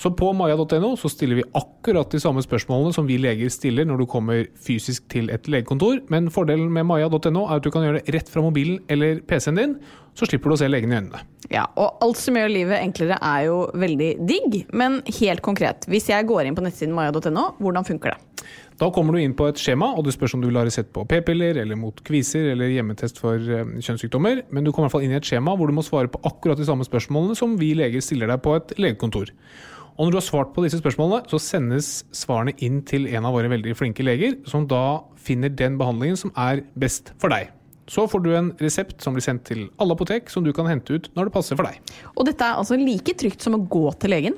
Så 0.00 0.08
på 0.16 0.30
maja.no 0.32 0.94
så 0.96 1.10
stiller 1.12 1.42
vi 1.42 1.48
akkurat 1.58 2.08
de 2.14 2.20
samme 2.22 2.40
spørsmålene 2.44 2.94
som 2.96 3.08
vi 3.08 3.18
leger 3.20 3.50
stiller 3.52 3.84
når 3.84 4.00
du 4.00 4.06
kommer 4.08 4.46
fysisk 4.64 5.10
til 5.12 5.28
et 5.34 5.50
legekontor, 5.50 5.98
men 6.12 6.30
fordelen 6.32 6.70
med 6.72 6.86
maja.no 6.88 7.42
er 7.48 7.58
at 7.58 7.66
du 7.66 7.68
kan 7.74 7.84
gjøre 7.84 8.00
det 8.00 8.14
rett 8.14 8.30
fra 8.32 8.44
mobilen 8.46 8.78
eller 8.88 9.20
PC-en 9.28 9.60
din. 9.60 9.74
Så 10.20 10.28
slipper 10.28 10.52
du 10.52 10.56
å 10.56 10.60
se 10.60 10.68
legen 10.68 10.92
i 10.92 10.98
øynene. 10.98 11.22
Ja, 11.50 11.64
og 11.80 12.02
alt 12.04 12.18
som 12.20 12.36
gjør 12.36 12.52
livet 12.52 12.78
enklere 12.78 13.16
er 13.24 13.46
jo 13.48 13.62
veldig 13.80 14.10
digg, 14.28 14.58
men 14.76 15.00
helt 15.18 15.42
konkret. 15.44 15.88
Hvis 15.90 16.10
jeg 16.12 16.28
går 16.28 16.46
inn 16.46 16.58
på 16.58 16.64
nettsiden 16.64 16.92
maya.no, 16.94 17.54
hvordan 17.58 17.88
funker 17.88 18.12
det? 18.12 18.44
Da 18.80 18.88
kommer 18.94 19.16
du 19.16 19.20
inn 19.20 19.34
på 19.36 19.48
et 19.50 19.60
skjema, 19.60 19.90
og 19.96 20.06
du 20.06 20.12
spørs 20.12 20.36
om 20.36 20.44
du 20.44 20.48
vil 20.48 20.60
ha 20.60 20.64
resept 20.64 20.92
på 20.96 21.04
p-piller, 21.08 21.58
eller 21.60 21.76
mot 21.76 21.98
kviser, 22.06 22.52
eller 22.52 22.70
hjemmetest 22.72 23.20
for 23.20 23.36
eh, 23.36 23.74
kjønnssykdommer. 23.76 24.46
Men 24.48 24.64
du 24.64 24.70
kommer 24.72 24.86
i 24.86 24.88
hvert 24.88 24.96
fall 24.98 25.04
inn 25.08 25.12
i 25.16 25.18
et 25.18 25.28
skjema 25.28 25.56
hvor 25.56 25.68
du 25.68 25.76
må 25.76 25.84
svare 25.84 26.12
på 26.12 26.22
akkurat 26.28 26.60
de 26.60 26.68
samme 26.68 26.86
spørsmålene 26.86 27.36
som 27.36 27.58
vi 27.60 27.74
leger 27.76 28.04
stiller 28.04 28.30
deg 28.32 28.40
på 28.44 28.56
et 28.56 28.72
legekontor. 28.80 29.34
Og 29.98 30.06
når 30.06 30.14
du 30.14 30.16
har 30.16 30.24
svart 30.24 30.54
på 30.56 30.64
disse 30.64 30.80
spørsmålene, 30.80 31.26
så 31.28 31.40
sendes 31.44 31.90
svarene 32.16 32.54
inn 32.64 32.80
til 32.88 33.04
en 33.10 33.26
av 33.28 33.36
våre 33.36 33.52
veldig 33.52 33.76
flinke 33.76 34.06
leger, 34.06 34.38
som 34.48 34.64
da 34.70 35.02
finner 35.20 35.52
den 35.52 35.76
behandlingen 35.80 36.16
som 36.16 36.32
er 36.40 36.64
best 36.80 37.12
for 37.20 37.32
deg. 37.34 37.50
Så 37.90 38.04
får 38.06 38.22
du 38.22 38.30
en 38.38 38.52
resept 38.62 39.02
som 39.02 39.16
blir 39.16 39.24
sendt 39.24 39.48
til 39.48 39.64
alle 39.82 39.96
apotek, 39.96 40.30
som 40.30 40.44
du 40.46 40.52
kan 40.54 40.68
hente 40.70 40.94
ut 40.94 41.08
når 41.16 41.26
det 41.26 41.34
passer 41.34 41.58
for 41.58 41.66
deg. 41.66 41.80
Og 42.14 42.28
dette 42.28 42.46
er 42.46 42.60
altså 42.60 42.78
like 42.78 43.16
trygt 43.18 43.42
som 43.42 43.56
å 43.56 43.64
gå 43.66 43.88
til 43.98 44.14
legen? 44.14 44.36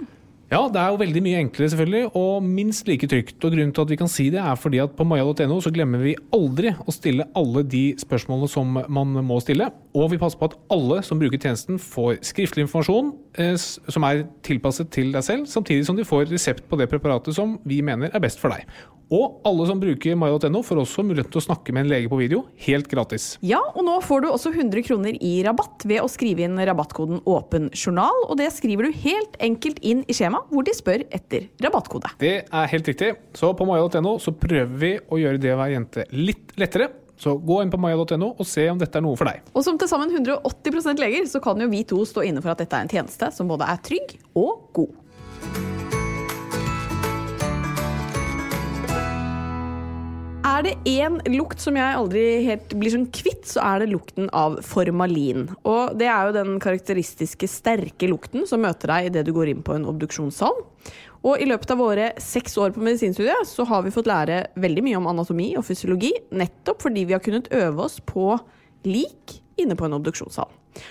Ja, 0.53 0.67
det 0.69 0.77
er 0.77 0.91
jo 0.93 0.99
veldig 1.01 1.21
mye 1.25 1.39
enklere, 1.41 1.71
selvfølgelig, 1.73 2.09
og 2.19 2.45
minst 2.45 2.89
like 2.91 3.09
trygt. 3.09 3.39
Og 3.41 3.55
grunnen 3.55 3.71
til 3.73 3.87
at 3.87 3.93
vi 3.95 3.97
kan 3.97 4.11
si 4.13 4.27
det, 4.35 4.43
er 4.43 4.59
fordi 4.61 4.83
at 4.83 4.93
på 4.99 5.07
maja.no 5.09 5.57
så 5.65 5.73
glemmer 5.73 6.03
vi 6.05 6.13
aldri 6.37 6.75
å 6.77 6.93
stille 6.93 7.25
alle 7.39 7.63
de 7.65 7.85
spørsmålene 8.03 8.53
som 8.53 8.77
man 8.77 9.17
må 9.25 9.41
stille. 9.41 9.71
Og 9.97 10.11
vi 10.13 10.21
passer 10.21 10.37
på 10.37 10.51
at 10.51 10.59
alle 10.77 11.01
som 11.09 11.23
bruker 11.23 11.41
tjenesten, 11.41 11.81
får 11.81 12.21
skriftlig 12.29 12.67
informasjon 12.67 13.15
eh, 13.41 13.57
som 13.57 14.05
er 14.05 14.27
tilpasset 14.45 14.93
til 14.93 15.15
deg 15.17 15.25
selv, 15.25 15.49
samtidig 15.49 15.89
som 15.89 15.97
de 15.97 16.05
får 16.05 16.29
resept 16.29 16.69
på 16.69 16.77
det 16.77 16.91
preparatet 16.93 17.33
som 17.39 17.57
vi 17.65 17.81
mener 17.81 18.13
er 18.13 18.21
best 18.21 18.43
for 18.43 18.53
deg. 18.53 18.69
Og 19.13 19.43
alle 19.49 19.67
som 19.69 19.81
bruker 19.81 20.17
mayo.no 20.17 20.63
får 20.65 20.83
også 20.85 21.05
muligheten 21.05 21.33
til 21.35 21.43
å 21.43 21.45
snakke 21.45 21.75
med 21.75 21.85
en 21.85 21.91
lege 21.93 22.09
på 22.09 22.21
video, 22.21 22.47
helt 22.65 22.89
gratis. 22.89 23.35
Ja, 23.45 23.61
og 23.73 23.85
nå 23.85 23.99
får 24.05 24.25
du 24.25 24.31
også 24.31 24.53
100 24.55 24.85
kroner 24.87 25.19
i 25.21 25.35
rabatt 25.45 25.85
ved 25.89 26.01
å 26.01 26.09
skrive 26.13 26.47
inn 26.47 26.57
rabattkoden 26.57 27.21
åpen 27.29 27.69
journal, 27.77 28.25
og 28.29 28.39
det 28.41 28.49
skriver 28.57 28.89
du 28.89 29.03
helt 29.05 29.37
enkelt 29.45 29.83
inn 29.85 30.05
i 30.09 30.17
skjema 30.17 30.42
hvor 30.51 30.67
de 30.67 30.75
spør 30.77 31.05
etter 31.09 31.49
rabattkode. 31.63 32.15
Det 32.21 32.35
er 32.45 32.73
helt 32.73 32.91
riktig. 32.91 33.13
Så 33.37 33.53
på 33.59 33.67
maya.no 33.69 34.17
så 34.23 34.35
prøver 34.35 34.75
vi 34.83 34.93
å 35.03 35.21
gjøre 35.21 35.41
det 35.43 35.55
å 35.55 35.61
være 35.61 35.77
jente 35.77 36.07
litt 36.17 36.57
lettere. 36.61 36.91
Så 37.23 37.37
gå 37.39 37.61
inn 37.63 37.71
på 37.71 37.79
maya.no 37.79 38.33
og 38.33 38.47
se 38.49 38.65
om 38.73 38.81
dette 38.81 38.99
er 38.99 39.05
noe 39.05 39.19
for 39.19 39.31
deg. 39.31 39.45
Og 39.55 39.63
som 39.63 39.77
til 39.79 39.91
sammen 39.91 40.11
180% 40.11 41.03
leger, 41.03 41.29
så 41.31 41.43
kan 41.45 41.61
jo 41.63 41.69
vi 41.71 41.85
to 41.87 42.01
stå 42.09 42.25
inne 42.27 42.43
for 42.43 42.55
at 42.55 42.65
dette 42.65 42.79
er 42.79 42.87
en 42.89 42.91
tjeneste 42.91 43.31
som 43.37 43.51
både 43.51 43.69
er 43.71 43.83
trygg 43.87 44.17
og 44.35 44.67
god. 44.75 44.97
Er 50.53 50.65
det 50.67 50.73
én 50.85 51.15
lukt 51.33 51.63
som 51.63 51.77
jeg 51.79 51.97
aldri 51.97 52.23
helt 52.45 52.75
blir 52.77 52.93
sånn 52.93 53.07
kvitt, 53.15 53.47
så 53.49 53.63
er 53.65 53.81
det 53.81 53.93
lukten 53.93 54.27
av 54.37 54.59
formalin. 54.67 55.47
Og 55.65 55.95
det 55.97 56.11
er 56.13 56.29
jo 56.29 56.35
den 56.35 56.59
karakteristiske 56.61 57.49
sterke 57.49 58.11
lukten 58.11 58.45
som 58.51 58.61
møter 58.61 58.91
deg 58.93 59.09
idet 59.09 59.23
du 59.25 59.31
går 59.33 59.49
inn 59.49 59.63
på 59.65 59.73
en 59.79 59.87
obduksjonssal. 59.89 60.59
Og 61.25 61.41
i 61.41 61.47
løpet 61.49 61.73
av 61.73 61.81
våre 61.81 62.11
seks 62.21 62.59
år 62.61 62.75
på 62.75 62.83
medisinstudiet 62.85 63.49
så 63.49 63.65
har 63.71 63.87
vi 63.87 63.95
fått 63.95 64.11
lære 64.11 64.43
veldig 64.61 64.85
mye 64.85 64.99
om 64.99 65.09
anatomi 65.15 65.55
og 65.57 65.65
fysiologi, 65.71 66.11
nettopp 66.37 66.85
fordi 66.85 67.07
vi 67.09 67.17
har 67.17 67.25
kunnet 67.25 67.49
øve 67.57 67.87
oss 67.87 67.97
på 68.05 68.35
lik 68.85 69.39
inne 69.63 69.79
på 69.79 69.87
en 69.89 69.97
obduksjonssal. 69.97 70.51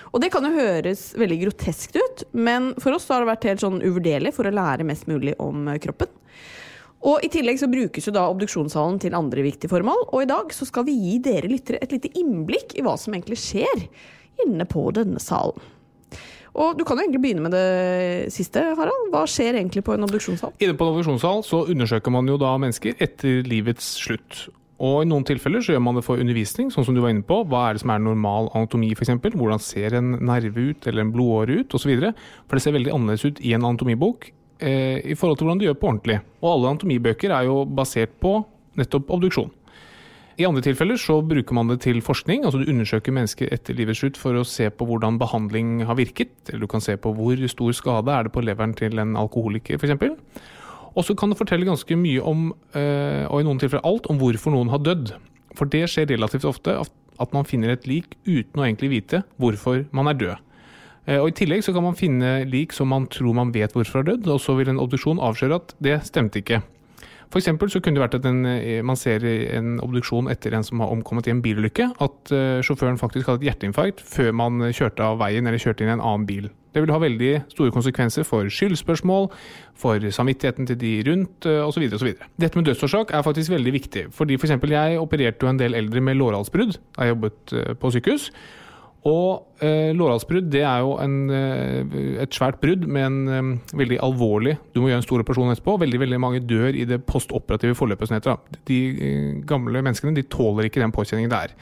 Og 0.10 0.24
det 0.24 0.32
kan 0.34 0.48
jo 0.48 0.56
høres 0.58 1.12
veldig 1.20 1.38
groteskt 1.44 2.00
ut, 2.02 2.26
men 2.34 2.72
for 2.82 2.98
oss 2.98 3.06
har 3.14 3.22
det 3.22 3.30
vært 3.30 3.46
helt 3.52 3.68
sånn 3.68 3.78
uvurderlig 3.84 4.34
for 4.34 4.50
å 4.50 4.56
lære 4.58 4.90
mest 4.90 5.06
mulig 5.12 5.38
om 5.38 5.70
kroppen. 5.84 6.10
Og 7.02 7.24
I 7.26 7.32
tillegg 7.34 7.58
så 7.58 7.70
brukes 7.70 8.06
jo 8.06 8.14
da 8.14 8.28
obduksjonssalen 8.30 9.00
til 9.02 9.18
andre 9.18 9.46
viktige 9.46 9.72
formål, 9.72 10.06
og 10.12 10.22
i 10.22 10.30
dag 10.30 10.54
så 10.54 10.68
skal 10.70 10.86
vi 10.86 10.98
gi 11.00 11.18
dere 11.26 11.50
lyttere 11.50 11.82
et 11.82 11.96
lite 11.96 12.12
innblikk 12.20 12.76
i 12.78 12.86
hva 12.86 12.94
som 13.00 13.16
egentlig 13.16 13.40
skjer 13.42 13.88
inne 14.46 14.68
på 14.70 14.86
denne 14.96 15.22
salen. 15.22 15.58
Og 16.52 16.78
Du 16.78 16.84
kan 16.84 17.00
jo 17.00 17.06
egentlig 17.06 17.22
begynne 17.24 17.46
med 17.46 17.54
det 17.56 18.32
siste. 18.36 18.60
Harald. 18.76 19.06
Hva 19.14 19.24
skjer 19.24 19.56
egentlig 19.56 19.86
på 19.88 19.94
en 19.96 20.04
obduksjonssal? 20.04 20.52
Inne 20.60 20.76
på 20.76 20.84
en 20.84 20.92
obduksjonssal 20.92 21.46
så 21.48 21.62
undersøker 21.72 22.12
man 22.12 22.28
jo 22.28 22.36
da 22.42 22.58
mennesker 22.60 23.00
etter 23.00 23.48
livets 23.48 23.94
slutt. 24.04 24.50
Og 24.82 25.04
I 25.06 25.08
noen 25.08 25.24
tilfeller 25.24 25.62
så 25.64 25.76
gjør 25.76 25.84
man 25.86 25.96
det 25.96 26.04
for 26.04 26.20
undervisning, 26.20 26.72
sånn 26.74 26.84
som 26.88 26.98
du 26.98 27.00
var 27.04 27.14
inne 27.14 27.24
på. 27.24 27.44
Hva 27.48 27.70
er 27.70 27.78
det 27.78 27.84
som 27.84 27.94
er 27.94 28.02
normal 28.04 28.50
anatomi, 28.58 28.90
f.eks.? 28.98 29.14
Hvordan 29.30 29.62
ser 29.64 29.96
en 29.96 30.16
nerve 30.28 30.72
ut, 30.74 30.88
eller 30.90 31.06
en 31.06 31.14
blodåre 31.14 31.62
ut, 31.62 31.76
osv. 31.78 31.94
For 32.50 32.58
det 32.58 32.66
ser 32.66 32.76
veldig 32.76 32.94
annerledes 32.98 33.28
ut 33.30 33.44
i 33.46 33.54
en 33.56 33.64
anatomibok 33.64 34.32
i 34.62 35.16
forhold 35.18 35.40
til 35.40 35.48
hvordan 35.48 35.62
de 35.62 35.66
gjør 35.66 35.80
på 35.82 35.88
ordentlig. 35.90 36.20
Og 36.42 36.52
alle 36.52 36.70
anatomibøker 36.72 37.34
er 37.34 37.48
jo 37.48 37.64
basert 37.66 38.14
på 38.22 38.36
nettopp 38.78 39.10
obduksjon. 39.12 39.50
I 40.40 40.46
andre 40.48 40.64
tilfeller 40.64 40.98
så 41.00 41.18
bruker 41.26 41.56
man 41.56 41.70
det 41.70 41.82
til 41.84 42.00
forskning. 42.02 42.46
altså 42.46 42.62
Du 42.62 42.70
undersøker 42.72 43.14
mennesker 43.14 43.52
etter 43.52 43.76
livets 43.78 44.00
slutt 44.02 44.18
for 44.18 44.38
å 44.38 44.46
se 44.48 44.70
på 44.70 44.88
hvordan 44.88 45.20
behandling 45.22 45.84
har 45.86 46.00
virket. 46.00 46.34
Eller 46.50 46.66
du 46.66 46.72
kan 46.72 46.84
se 46.84 46.96
på 46.98 47.12
hvor 47.18 47.44
stor 47.52 47.76
skade 47.78 48.16
er 48.16 48.26
det 48.26 48.34
på 48.34 48.44
leveren 48.46 48.74
til 48.78 49.02
en 49.02 49.18
alkoholiker 49.20 49.78
f.eks. 49.78 50.24
Og 50.92 51.06
så 51.08 51.16
kan 51.16 51.32
det 51.32 51.40
fortelle 51.40 51.68
ganske 51.68 51.96
mye 51.96 52.24
om, 52.28 52.50
eh, 52.76 53.28
og 53.28 53.42
i 53.42 53.46
noen 53.48 53.60
tilfeller 53.62 53.86
alt, 53.88 54.10
om 54.12 54.18
hvorfor 54.20 54.56
noen 54.56 54.72
har 54.74 54.82
dødd. 54.84 55.14
For 55.56 55.70
det 55.72 55.86
skjer 55.92 56.10
relativt 56.12 56.48
ofte 56.48 56.80
at 56.82 57.36
man 57.36 57.48
finner 57.48 57.76
et 57.76 57.86
lik 57.88 58.18
uten 58.26 58.60
å 58.60 58.66
egentlig 58.66 58.92
vite 58.96 59.22
hvorfor 59.40 59.86
man 59.96 60.10
er 60.12 60.20
død. 60.20 60.48
Eh, 61.10 61.18
og 61.18 61.32
I 61.32 61.38
tillegg 61.42 61.64
så 61.66 61.74
kan 61.74 61.86
man 61.86 61.98
finne 61.98 62.42
lik 62.50 62.76
som 62.76 62.92
man 62.92 63.08
tror 63.12 63.38
man 63.38 63.54
vet 63.56 63.74
hvorfor 63.74 64.02
har 64.02 64.12
dødd, 64.12 64.30
og 64.30 64.42
så 64.44 64.58
vil 64.60 64.70
en 64.72 64.82
obduksjon 64.82 65.22
avsløre 65.22 65.62
at 65.62 65.76
det 65.82 66.02
stemte 66.10 66.42
ikke. 66.44 66.62
For 67.32 67.40
så 67.40 67.80
kunne 67.80 67.96
det 67.96 68.04
vært 68.04 68.18
at 68.18 68.26
en, 68.28 68.46
eh, 68.46 68.82
man 68.84 68.98
ser 69.00 69.24
en 69.24 69.80
obduksjon 69.80 70.28
etter 70.30 70.54
en 70.54 70.66
som 70.68 70.82
har 70.84 70.92
omkommet 70.92 71.28
i 71.28 71.32
en 71.32 71.42
bilulykke, 71.42 71.94
at 72.04 72.32
uh, 72.36 72.60
sjåføren 72.60 73.00
faktisk 73.00 73.30
hadde 73.30 73.46
et 73.46 73.48
hjerteinfarkt 73.48 74.04
før 74.04 74.34
man 74.36 74.60
kjørte 74.76 75.00
av 75.00 75.22
veien 75.22 75.48
eller 75.48 75.58
kjørte 75.58 75.86
inn 75.86 75.94
i 75.94 75.96
en 75.96 76.04
annen 76.04 76.28
bil. 76.28 76.50
Det 76.76 76.84
vil 76.84 76.92
ha 76.92 77.00
veldig 77.00 77.32
store 77.52 77.72
konsekvenser 77.72 78.28
for 78.28 78.52
skyldspørsmål, 78.52 79.30
for 79.80 80.04
samvittigheten 80.12 80.68
til 80.68 80.80
de 80.80 80.92
rundt 81.08 81.48
osv. 81.48 81.88
osv. 81.96 82.12
Dette 82.40 82.60
med 82.60 82.68
dødsårsak 82.68 83.16
er 83.16 83.24
faktisk 83.24 83.52
veldig 83.52 83.74
viktig. 83.80 84.06
fordi 84.12 84.38
for 84.38 84.48
Jeg 84.48 85.00
opererte 85.00 85.46
jo 85.46 85.50
en 85.50 85.60
del 85.60 85.74
eldre 85.74 86.02
med 86.02 86.16
lårhalsbrudd 86.16 86.78
da 86.96 87.04
jeg 87.04 87.16
jobbet 87.16 87.80
på 87.80 87.92
sykehus. 87.92 88.32
Og 89.10 89.64
eh, 89.66 89.90
lårhalsbrudd 89.98 90.52
det 90.54 90.62
er 90.62 90.84
jo 90.84 90.92
en, 91.02 91.16
eh, 91.34 91.96
et 92.22 92.36
svært 92.38 92.60
brudd 92.62 92.84
med 92.86 93.08
en 93.08 93.54
veldig 93.74 93.98
alvorlig 94.06 94.60
Du 94.76 94.82
må 94.82 94.92
gjøre 94.92 95.02
en 95.02 95.08
stor 95.08 95.24
operasjon 95.24 95.54
etterpå. 95.56 95.80
Veldig 95.82 96.02
veldig 96.04 96.20
mange 96.22 96.42
dør 96.46 96.78
i 96.78 96.86
det 96.86 97.02
postoperative 97.10 97.78
forløpet 97.80 98.12
Sånn. 98.12 98.44
De 98.70 98.80
eh, 98.94 99.32
gamle 99.50 99.82
menneskene 99.82 100.14
de 100.18 100.28
tåler 100.30 100.70
ikke 100.70 100.84
den 100.84 100.94
påkjenningen 100.94 101.34
det 101.34 101.40
er. 101.48 101.56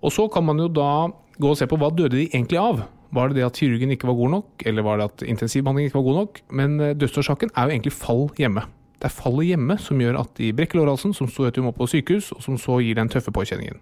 Og 0.00 0.14
så 0.14 0.28
kan 0.32 0.46
man 0.46 0.62
jo 0.62 0.70
da 0.72 1.10
gå 1.38 1.52
og 1.52 1.58
se 1.58 1.68
på 1.68 1.76
hva 1.76 1.90
døde 1.92 2.16
de 2.16 2.30
egentlig 2.30 2.60
av. 2.62 2.86
Var 3.12 3.28
det 3.28 3.38
det 3.38 3.46
at 3.46 3.60
kirurgen 3.60 3.92
ikke 3.92 4.08
var 4.08 4.16
god 4.18 4.34
nok, 4.36 4.64
eller 4.68 4.84
var 4.84 4.98
det 4.98 5.06
at 5.08 5.22
intensivbehandlingen 5.28 5.88
ikke 5.88 6.00
var 6.00 6.08
god 6.08 6.18
nok? 6.22 6.42
Men 6.50 6.80
eh, 6.80 6.96
dødsårsaken 6.96 7.52
er 7.54 7.68
jo 7.68 7.76
egentlig 7.76 7.96
fall 7.96 8.28
hjemme. 8.40 8.64
Det 8.98 9.06
er 9.06 9.14
fallet 9.14 9.52
hjemme 9.52 9.76
som 9.78 10.00
gjør 10.00 10.18
at 10.24 10.32
de 10.40 10.52
brekker 10.56 10.80
lårhalsen, 10.80 11.12
som 11.14 11.28
så 11.30 11.46
gjør 11.46 11.52
at 11.52 11.60
må 11.68 11.72
på 11.76 11.86
sykehus, 11.86 12.32
og 12.34 12.42
som 12.42 12.56
så 12.58 12.80
gir 12.82 12.98
den 12.98 13.08
tøffe 13.12 13.30
påkjenningen. 13.30 13.78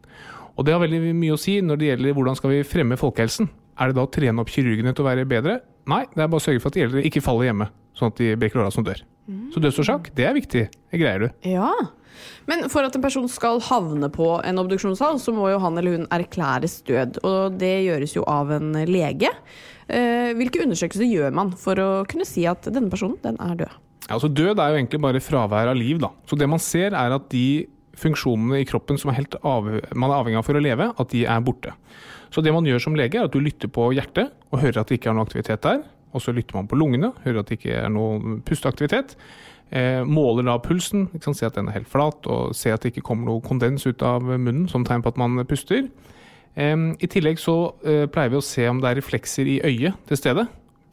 Og 0.56 0.64
det 0.66 0.72
har 0.72 0.80
veldig 0.82 1.12
mye 1.16 1.36
å 1.36 1.40
si 1.40 1.58
når 1.64 1.80
det 1.80 1.90
gjelder 1.90 2.16
hvordan 2.16 2.38
skal 2.38 2.54
vi 2.54 2.62
fremme 2.66 2.96
folkehelsen. 3.00 3.50
Er 3.76 3.90
det 3.90 3.98
da 3.98 4.06
å 4.06 4.12
trene 4.12 4.40
opp 4.40 4.52
kirurgene 4.52 4.94
til 4.96 5.04
å 5.04 5.08
være 5.10 5.26
bedre? 5.28 5.58
Nei, 5.90 6.06
det 6.14 6.25
er 6.25 6.30
bare 6.32 6.40
å 6.40 6.46
sørge 6.46 6.62
for 6.62 6.72
at 6.72 6.78
de 6.78 6.86
eldre 6.86 7.04
ikke 7.06 7.22
faller 7.25 7.50
hjemme, 7.50 7.68
sånn 7.96 8.10
at 8.10 8.22
de 8.22 8.32
brekker 8.40 8.62
åra 8.62 8.72
som 8.75 8.86
dør. 8.86 9.02
Mm. 9.28 9.44
Så 9.52 9.60
dødsårsak, 9.62 10.10
det 10.16 10.26
er 10.26 10.36
viktig. 10.36 10.64
Det 10.72 11.00
greier 11.02 11.26
du. 11.26 11.28
Ja, 11.50 11.70
men 12.48 12.66
for 12.72 12.86
at 12.86 12.96
en 12.96 13.04
person 13.04 13.26
skal 13.30 13.60
havne 13.66 14.08
på 14.12 14.28
en 14.46 14.60
obduksjonssal, 14.62 15.20
så 15.22 15.34
må 15.36 15.50
jo 15.52 15.60
han 15.62 15.76
eller 15.78 15.98
hun 15.98 16.10
erklæres 16.14 16.80
død. 16.88 17.20
Og 17.26 17.58
det 17.60 17.75
gjøres 17.86 18.16
jo 18.16 18.25
av 18.30 18.52
en 18.56 18.72
lege. 18.88 19.32
Eh, 19.86 20.32
hvilke 20.38 20.62
undersøkelser 20.64 21.06
gjør 21.06 21.34
man 21.36 21.52
for 21.58 21.78
å 21.82 21.90
kunne 22.10 22.26
si 22.26 22.46
at 22.48 22.66
denne 22.70 22.90
personen, 22.92 23.18
den 23.22 23.38
er 23.42 23.58
død? 23.66 23.82
Ja, 24.06 24.14
altså 24.16 24.30
Død 24.30 24.60
er 24.62 24.70
jo 24.70 24.78
egentlig 24.78 25.02
bare 25.02 25.22
fravær 25.22 25.72
av 25.72 25.78
liv. 25.78 25.98
da. 26.02 26.12
Så 26.26 26.38
det 26.38 26.48
man 26.48 26.62
ser 26.62 26.94
er 26.94 27.14
at 27.16 27.28
de 27.32 27.66
funksjonene 27.96 28.60
i 28.60 28.68
kroppen 28.68 29.00
som 29.00 29.12
er 29.12 29.24
av, 29.40 29.68
man 29.94 30.10
er 30.10 30.18
avhengig 30.20 30.40
av 30.40 30.46
for 30.46 30.58
å 30.58 30.62
leve, 30.62 30.90
at 30.92 31.12
de 31.12 31.24
er 31.24 31.42
borte. 31.44 31.74
Så 32.34 32.42
det 32.44 32.52
man 32.52 32.66
gjør 32.66 32.82
som 32.82 32.96
lege, 32.98 33.18
er 33.18 33.28
at 33.28 33.34
du 33.34 33.40
lytter 33.40 33.70
på 33.72 33.90
hjertet 33.96 34.32
og 34.50 34.62
hører 34.62 34.82
at 34.82 34.90
det 34.90 34.98
ikke 34.98 35.12
er 35.12 35.16
noe 35.16 35.26
aktivitet 35.26 35.62
der. 35.64 35.84
Og 36.16 36.22
så 36.24 36.32
lytter 36.32 36.56
man 36.56 36.68
på 36.68 36.78
lungene, 36.78 37.12
hører 37.24 37.42
at 37.42 37.50
det 37.50 37.58
ikke 37.58 37.76
er 37.82 37.92
noe 37.92 38.38
pusteaktivitet. 38.46 39.16
Eh, 39.74 40.02
måler 40.06 40.46
da 40.46 40.58
pulsen, 40.62 41.08
ikke 41.16 41.34
ser 41.34 41.50
at 41.50 41.56
den 41.58 41.70
er 41.70 41.80
helt 41.80 41.90
flat, 41.90 42.26
og 42.30 42.54
ser 42.56 42.76
at 42.76 42.84
det 42.84 42.94
ikke 42.94 43.08
kommer 43.08 43.30
noe 43.30 43.44
kondens 43.44 43.86
ut 43.86 44.04
av 44.06 44.24
munnen 44.24 44.68
som 44.70 44.84
tegn 44.86 45.02
på 45.04 45.12
at 45.12 45.18
man 45.20 45.42
puster. 45.48 45.88
Eh, 46.54 46.76
I 47.02 47.10
tillegg 47.12 47.40
så 47.42 47.56
eh, 47.84 48.06
pleier 48.10 48.32
vi 48.32 48.40
å 48.40 48.44
se 48.44 48.68
om 48.70 48.80
det 48.82 48.92
er 48.92 49.00
reflekser 49.02 49.50
i 49.50 49.58
øyet 49.66 49.98
til 50.08 50.22
stede. 50.22 50.46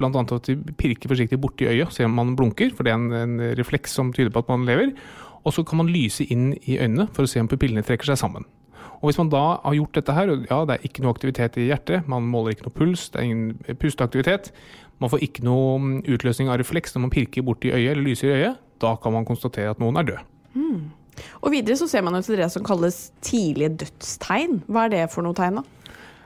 Annet 0.04 0.34
at 0.36 0.50
vi 0.50 0.58
pirker 0.76 1.12
forsiktig 1.12 1.38
borti 1.40 1.68
øyet, 1.70 1.94
ser 1.94 2.10
om 2.10 2.18
man 2.18 2.34
blunker, 2.36 2.74
for 2.76 2.84
det 2.84 2.92
er 2.92 2.98
en, 2.98 3.14
en 3.14 3.54
refleks 3.56 3.94
som 3.96 4.10
tyder 4.12 4.34
på 4.34 4.42
at 4.44 4.50
man 4.52 4.66
lever. 4.68 4.90
Og 5.44 5.56
så 5.56 5.64
kan 5.68 5.82
man 5.82 5.92
lyse 5.92 6.26
inn 6.32 6.54
i 6.64 6.80
øynene 6.80 7.10
for 7.14 7.26
å 7.26 7.30
se 7.30 7.42
om 7.42 7.50
pupillene 7.52 7.84
trekker 7.86 8.12
seg 8.12 8.22
sammen. 8.22 8.48
Og 9.04 9.10
Hvis 9.10 9.20
man 9.20 9.32
da 9.34 9.44
har 9.60 9.76
gjort 9.76 9.98
dette 9.98 10.16
her, 10.16 10.30
ja 10.48 10.58
det 10.64 10.78
er 10.78 10.88
ikke 10.88 11.04
noe 11.04 11.12
aktivitet 11.12 11.58
i 11.60 11.68
hjertet, 11.68 12.08
man 12.08 12.24
måler 12.24 12.56
ikke 12.56 12.70
noe 12.70 12.78
puls, 12.78 13.10
det 13.12 13.20
er 13.20 13.28
ingen 13.28 13.78
pusteaktivitet, 13.82 14.54
man 15.04 15.12
får 15.12 15.26
ikke 15.26 15.44
noe 15.44 15.78
mm, 15.84 15.96
utløsning 16.16 16.48
av 16.48 16.62
refleks 16.62 16.96
når 16.96 17.04
man 17.04 17.12
pirker 17.12 17.44
borti 17.44 17.74
øyet 17.74 17.92
eller 17.92 18.06
lyser 18.06 18.30
i 18.30 18.38
øyet, 18.38 18.62
da 18.80 18.94
kan 19.04 19.16
man 19.16 19.28
konstatere 19.28 19.74
at 19.74 19.82
noen 19.84 20.00
er 20.00 20.08
død. 20.08 20.30
Mm. 20.56 20.80
Og 21.44 21.52
videre 21.52 21.76
så 21.78 21.88
ser 21.92 22.06
man 22.06 22.16
jo 22.16 22.24
til 22.26 22.40
det 22.40 22.48
som 22.54 22.64
kalles 22.66 23.12
tidlige 23.22 23.74
dødstegn. 23.84 24.64
Hva 24.72 24.88
er 24.88 24.94
det 24.96 25.04
for 25.12 25.26
noe 25.26 25.36
tegn, 25.38 25.60
da? 25.60 25.83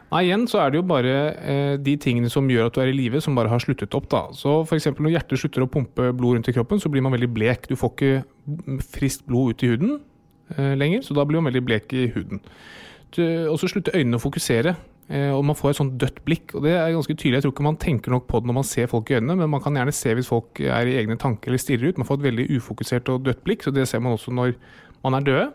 Nei, 0.07 0.21
igjen 0.23 0.45
så 0.47 0.61
er 0.63 0.71
det 0.71 0.79
jo 0.79 0.87
bare 0.87 1.13
eh, 1.35 1.73
de 1.83 1.97
tingene 1.99 2.29
som 2.31 2.47
gjør 2.47 2.69
at 2.69 2.77
du 2.77 2.79
er 2.79 2.93
i 2.93 2.95
live, 2.95 3.19
som 3.23 3.35
bare 3.35 3.51
har 3.51 3.59
sluttet 3.59 3.95
opp. 3.97 4.07
da. 4.13 4.23
Så 4.35 4.61
f.eks. 4.63 4.87
når 4.95 5.13
hjertet 5.17 5.41
slutter 5.41 5.65
å 5.65 5.71
pumpe 5.71 6.13
blod 6.15 6.37
rundt 6.37 6.47
i 6.47 6.55
kroppen, 6.55 6.79
så 6.79 6.91
blir 6.91 7.03
man 7.03 7.15
veldig 7.15 7.29
blek. 7.35 7.67
Du 7.67 7.75
får 7.75 7.91
ikke 7.93 8.83
friskt 8.95 9.25
blod 9.27 9.51
ut 9.51 9.65
i 9.67 9.71
huden 9.73 9.97
eh, 10.55 10.75
lenger, 10.79 11.03
så 11.03 11.17
da 11.17 11.27
blir 11.27 11.41
man 11.41 11.51
veldig 11.51 11.65
blek 11.67 11.97
i 11.97 12.07
huden. 12.15 12.43
Og 13.17 13.55
så 13.59 13.69
slutter 13.71 13.95
øynene 13.95 14.19
å 14.19 14.23
fokusere, 14.23 14.75
eh, 15.11 15.29
og 15.35 15.43
man 15.47 15.59
får 15.59 15.73
et 15.73 15.81
sånt 15.81 15.99
dødt 15.99 16.23
blikk. 16.27 16.55
og 16.55 16.63
Det 16.63 16.77
er 16.77 16.95
ganske 16.95 17.15
tydelig. 17.15 17.41
Jeg 17.41 17.47
tror 17.47 17.57
ikke 17.57 17.67
man 17.67 17.83
tenker 17.83 18.15
nok 18.15 18.31
på 18.31 18.39
det 18.39 18.47
når 18.47 18.59
man 18.61 18.71
ser 18.71 18.87
folk 18.91 19.11
i 19.11 19.19
øynene, 19.19 19.41
men 19.43 19.51
man 19.51 19.63
kan 19.63 19.75
gjerne 19.75 19.95
se 19.95 20.15
hvis 20.15 20.31
folk 20.31 20.63
er 20.63 20.87
i 20.87 20.95
egne 21.01 21.19
tanker 21.19 21.51
eller 21.51 21.63
stirrer 21.63 21.91
ut. 21.91 21.99
Man 21.99 22.07
får 22.07 22.21
et 22.21 22.27
veldig 22.31 22.49
ufokusert 22.55 23.11
og 23.11 23.27
dødt 23.27 23.43
blikk, 23.43 23.67
så 23.67 23.75
det 23.75 23.89
ser 23.91 24.03
man 24.03 24.15
også 24.15 24.31
når 24.31 24.55
man 25.03 25.19
er 25.19 25.27
døde. 25.27 25.47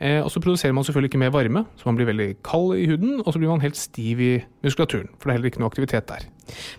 Eh, 0.00 0.20
og 0.20 0.28
så 0.30 0.40
produserer 0.44 0.74
man 0.76 0.84
selvfølgelig 0.84 1.10
ikke 1.10 1.20
mer 1.22 1.32
varme, 1.32 1.62
så 1.76 1.88
man 1.88 1.96
blir 1.96 2.08
veldig 2.10 2.28
kald 2.44 2.74
i 2.76 2.84
huden, 2.90 3.22
og 3.22 3.32
så 3.32 3.40
blir 3.40 3.48
man 3.48 3.62
helt 3.64 3.78
stiv 3.80 4.20
i 4.20 4.32
muskulaturen, 4.64 5.08
for 5.16 5.28
det 5.28 5.32
er 5.32 5.38
heller 5.38 5.52
ikke 5.52 5.62
noe 5.62 5.72
aktivitet 5.72 6.08
der. 6.10 6.26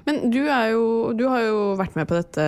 Men 0.06 0.30
du, 0.32 0.40
jo, 0.46 0.84
du 1.18 1.26
har 1.32 1.42
jo 1.48 1.58
vært 1.80 1.98
med 1.98 2.08
på 2.10 2.20
dette 2.20 2.46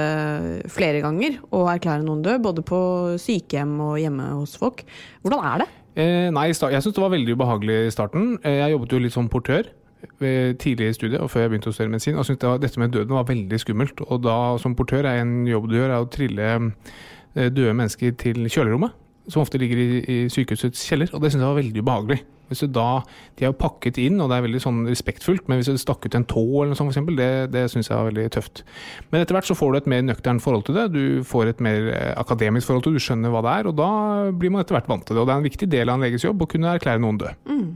flere 0.69 1.01
ganger, 1.05 1.41
å 1.49 1.65
erklære 1.73 2.05
noen 2.05 2.21
død, 2.25 2.43
både 2.45 2.65
på 2.69 2.79
sykehjem 3.21 3.73
og 3.87 3.97
hjemme 4.01 4.29
hos 4.35 4.55
folk. 4.61 4.85
Hvordan 5.25 5.49
er 5.49 5.63
det? 5.63 5.69
Eh, 5.99 6.29
nei, 6.35 6.47
jeg 6.53 6.55
syns 6.61 6.93
det 6.93 7.03
var 7.03 7.15
veldig 7.15 7.35
ubehagelig 7.35 7.81
i 7.87 7.91
starten. 7.95 8.31
Eh, 8.45 8.61
jeg 8.61 8.75
jobbet 8.75 8.93
jo 8.93 9.03
litt 9.03 9.17
som 9.17 9.31
portør 9.31 9.73
tidlig 10.19 10.85
i 10.87 10.95
studiet 10.95 11.19
og 11.19 11.27
før 11.27 11.41
jeg 11.43 11.51
begynte 11.51 11.71
å 11.71 11.73
studere 11.75 11.91
medisin, 11.91 12.15
og 12.15 12.23
syntes 12.23 12.39
det 12.45 12.63
dette 12.63 12.79
med 12.79 12.93
døden 12.93 13.17
var 13.17 13.25
veldig 13.27 13.57
skummelt. 13.59 13.99
Og 14.07 14.21
da 14.23 14.55
som 14.61 14.75
portør 14.75 15.03
er 15.09 15.19
en 15.25 15.41
jobb 15.47 15.67
du 15.67 15.75
gjør, 15.75 15.91
er 15.91 16.05
å 16.05 16.07
trille 16.11 16.49
eh, 16.55 17.49
døde 17.49 17.73
mennesker 17.73 18.15
til 18.21 18.47
kjølerommet 18.47 18.95
som 19.29 19.43
ofte 19.43 19.61
ligger 19.61 19.79
i, 19.79 19.87
i 20.01 20.17
sykehusets 20.33 20.83
kjeller, 20.89 21.11
og 21.13 21.21
det 21.21 21.31
syntes 21.31 21.45
jeg 21.45 21.51
var 21.51 21.61
veldig 21.61 21.85
ubehagelig. 21.85 22.19
Hvis 22.49 22.63
du 22.65 22.71
da, 22.73 23.03
De 23.37 23.45
er 23.45 23.51
jo 23.51 23.57
pakket 23.61 23.99
inn, 24.01 24.17
og 24.19 24.31
det 24.31 24.39
er 24.39 24.45
veldig 24.47 24.61
sånn 24.63 24.79
respektfullt, 24.89 25.45
men 25.47 25.59
hvis 25.59 25.69
du 25.69 25.77
stakk 25.79 26.07
ut 26.07 26.17
en 26.17 26.25
tå, 26.27 26.41
eller 26.63 26.73
noe 26.73 26.79
sånt, 26.79 27.11
det, 27.19 27.29
det 27.53 27.67
syns 27.71 27.91
jeg 27.91 27.95
var 27.95 28.09
veldig 28.09 28.25
tøft. 28.35 28.63
Men 29.11 29.21
etter 29.21 29.37
hvert 29.37 29.49
så 29.49 29.57
får 29.57 29.71
du 29.71 29.79
et 29.79 29.91
mer 29.93 30.07
nøkternt 30.07 30.43
forhold 30.43 30.65
til 30.67 30.79
det. 30.79 30.87
Du 30.95 31.21
får 31.29 31.53
et 31.53 31.61
mer 31.63 31.91
eh, 31.93 32.13
akademisk 32.17 32.67
forhold 32.67 32.87
til 32.87 32.95
det, 32.95 33.03
du 33.03 33.05
skjønner 33.05 33.33
hva 33.33 33.43
det 33.45 33.53
er, 33.53 33.69
og 33.69 33.77
da 33.77 33.91
blir 34.33 34.53
man 34.53 34.65
etter 34.65 34.79
hvert 34.79 34.89
vant 34.89 35.05
til 35.05 35.15
det. 35.15 35.21
Og 35.21 35.29
det 35.29 35.35
er 35.35 35.43
en 35.43 35.49
viktig 35.49 35.69
del 35.69 35.93
av 35.93 35.99
en 35.99 36.07
leges 36.07 36.25
jobb 36.25 36.41
å 36.41 36.49
kunne 36.49 36.73
erklære 36.73 37.03
noen 37.05 37.21
død. 37.21 37.45
Mm. 37.53 37.69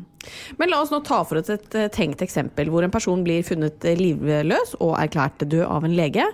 Men 0.59 0.71
la 0.71 0.81
oss 0.83 0.91
nå 0.93 1.01
ta 1.05 1.21
for 1.27 1.39
oss 1.39 1.51
et 1.53 1.77
eh, 1.77 1.89
tenkt 1.93 2.23
eksempel 2.25 2.71
hvor 2.71 2.85
en 2.85 2.93
person 2.93 3.23
blir 3.25 3.45
funnet 3.47 3.85
eh, 3.87 3.97
livløs 3.99 4.75
og 4.79 4.95
erklært 4.99 5.43
død 5.43 5.65
av 5.67 5.87
en 5.87 5.95
lege. 5.97 6.25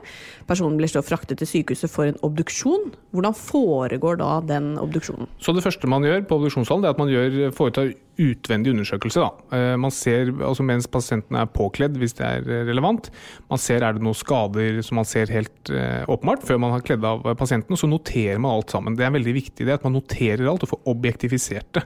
Personen 0.49 0.79
blir 0.79 0.89
så 0.91 1.03
fraktet 1.05 1.41
til 1.41 1.49
sykehuset 1.49 1.91
for 1.91 2.09
en 2.09 2.19
obduksjon. 2.25 2.89
Hvordan 3.13 3.37
foregår 3.37 4.19
da 4.21 4.35
den 4.45 4.75
obduksjonen? 4.81 5.29
Så 5.41 5.55
Det 5.55 5.65
første 5.65 5.89
man 5.89 6.05
gjør 6.05 6.25
på 6.27 6.39
obduksjonssalen, 6.39 6.85
er 6.85 6.95
at 6.95 7.01
man 7.01 7.11
gjør, 7.11 7.49
foretar 7.55 7.91
utvendig 8.19 8.73
undersøkelse. 8.73 9.23
Da. 9.23 9.57
Eh, 9.57 9.75
man 9.79 9.93
ser, 9.95 10.33
altså 10.43 10.65
Mens 10.69 10.89
pasienten 10.91 11.37
er 11.39 11.49
påkledd, 11.49 11.97
hvis 11.97 12.17
det 12.17 12.25
er 12.27 12.65
relevant. 12.67 13.11
Man 13.49 13.61
ser 13.61 13.85
er 13.85 13.95
det 13.95 14.03
noen 14.05 14.17
skader 14.17 14.81
som 14.85 14.99
man 14.99 15.07
ser 15.07 15.31
helt 15.33 15.71
åpenbart 16.09 16.43
før 16.45 16.59
man 16.61 16.73
har 16.75 16.83
kledd 16.85 17.05
av 17.05 17.23
pasienten. 17.39 17.77
Så 17.79 17.89
noterer 17.89 18.41
man 18.41 18.57
alt 18.57 18.73
sammen. 18.73 18.97
Det 18.97 19.05
er 19.07 19.15
veldig 19.15 19.35
viktig 19.37 19.67
det 19.67 19.77
at 19.79 19.85
man 19.87 19.95
noterer 19.97 20.49
alt 20.49 20.65
og 20.65 20.73
får 20.73 20.89
objektifisert 20.91 21.71
det. 21.77 21.85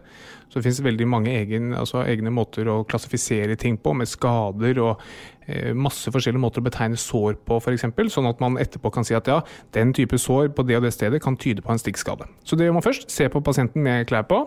Så 0.54 0.60
det 0.60 0.68
finnes 0.68 0.84
veldig 0.86 1.06
mange 1.10 1.32
egen, 1.34 1.72
altså 1.74 1.93
egne 2.02 2.34
måter 2.34 2.70
å 2.72 2.82
klassifisere 2.90 3.58
ting 3.60 3.78
på, 3.78 3.94
med 3.98 4.10
skader 4.10 4.80
og 4.84 5.04
eh, 5.46 5.72
masse 5.78 6.12
forskjellige 6.14 6.42
måter 6.42 6.64
å 6.64 6.68
betegne 6.68 7.00
sår 7.00 7.38
på, 7.46 7.60
f.eks. 7.62 7.86
Sånn 8.14 8.30
at 8.30 8.42
man 8.44 8.58
etterpå 8.62 8.92
kan 8.94 9.08
si 9.08 9.18
at 9.18 9.30
ja, 9.30 9.42
den 9.78 9.94
type 9.96 10.20
sår 10.20 10.52
på 10.58 10.66
det 10.68 10.80
og 10.80 10.88
det 10.88 10.96
stedet 10.96 11.22
kan 11.24 11.38
tyde 11.38 11.66
på 11.66 11.74
en 11.74 11.82
stikkskade. 11.82 12.30
Så 12.44 12.58
det 12.58 12.68
gjør 12.68 12.80
man 12.80 12.86
først. 12.86 13.10
Se 13.14 13.30
på 13.30 13.44
pasienten 13.46 13.86
med 13.86 14.08
klær 14.10 14.28
på. 14.30 14.44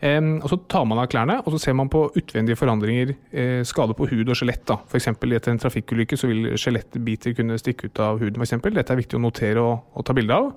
Um, 0.00 0.38
og 0.40 0.48
Så 0.48 0.56
tar 0.72 0.86
man 0.88 0.96
av 0.98 1.10
klærne 1.12 1.42
og 1.42 1.52
så 1.52 1.58
ser 1.60 1.74
man 1.76 1.90
på 1.92 2.06
utvendige 2.16 2.56
forandringer, 2.56 3.10
eh, 3.36 3.60
skade 3.68 3.92
på 3.92 4.06
hud 4.08 4.30
og 4.32 4.38
skjelett. 4.38 4.70
F.eks. 4.88 5.08
etter 5.12 5.52
en 5.52 5.60
trafikkulykke 5.60 6.16
så 6.16 6.30
vil 6.30 6.54
skjelettbiter 6.56 7.36
kunne 7.36 7.58
stikke 7.60 7.90
ut 7.90 8.00
av 8.00 8.18
huden. 8.22 8.40
For 8.40 8.48
eksempel. 8.48 8.74
Dette 8.74 8.94
er 8.94 9.02
viktig 9.02 9.18
å 9.18 9.20
notere 9.20 9.60
og, 9.60 9.92
og 9.92 10.06
ta 10.06 10.16
bilde 10.16 10.32
av. 10.32 10.54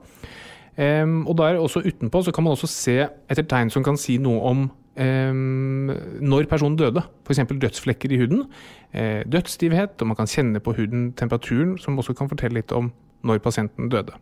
Um, 0.78 1.28
og 1.28 1.36
der 1.38 1.60
også 1.60 1.84
utenpå 1.84 2.24
så 2.24 2.32
kan 2.34 2.48
man 2.48 2.56
også 2.56 2.68
se 2.72 2.96
etter 3.04 3.46
tegn 3.46 3.70
som 3.70 3.84
kan 3.86 4.00
si 4.00 4.16
noe 4.18 4.40
om 4.50 4.64
når 4.96 6.46
personen 6.50 6.78
døde. 6.78 7.02
F.eks. 7.26 7.40
dødsflekker 7.50 8.12
i 8.14 8.20
huden. 8.22 8.46
Uh, 8.94 9.24
dødsstivhet, 9.26 9.98
og 10.02 10.08
man 10.12 10.20
kan 10.20 10.30
kjenne 10.30 10.62
på 10.62 10.76
huden 10.78 11.12
temperaturen, 11.18 11.78
som 11.82 11.98
også 11.98 12.14
kan 12.14 12.30
fortelle 12.30 12.60
litt 12.60 12.72
om 12.72 12.92
når 13.26 13.42
pasienten 13.42 13.90
døde. 13.90 14.14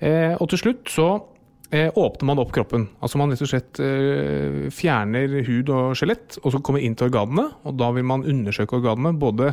Uh, 0.00 0.34
og 0.40 0.48
til 0.48 0.62
slutt 0.62 0.88
så 0.88 1.08
uh, 1.20 1.90
åpner 2.00 2.30
man 2.30 2.40
opp 2.40 2.54
kroppen. 2.56 2.88
Altså 3.04 3.20
man 3.20 3.34
rett 3.34 3.44
og 3.44 3.52
slett 3.52 3.82
fjerner 4.72 5.36
hud 5.44 5.72
og 5.74 5.98
skjelett, 6.00 6.38
og 6.42 6.54
så 6.54 6.62
kommer 6.64 6.80
inn 6.80 6.96
til 6.96 7.10
organene. 7.10 7.50
Og 7.68 7.76
da 7.76 7.92
vil 7.92 8.08
man 8.08 8.24
undersøke 8.24 8.80
organene, 8.80 9.12
både 9.20 9.52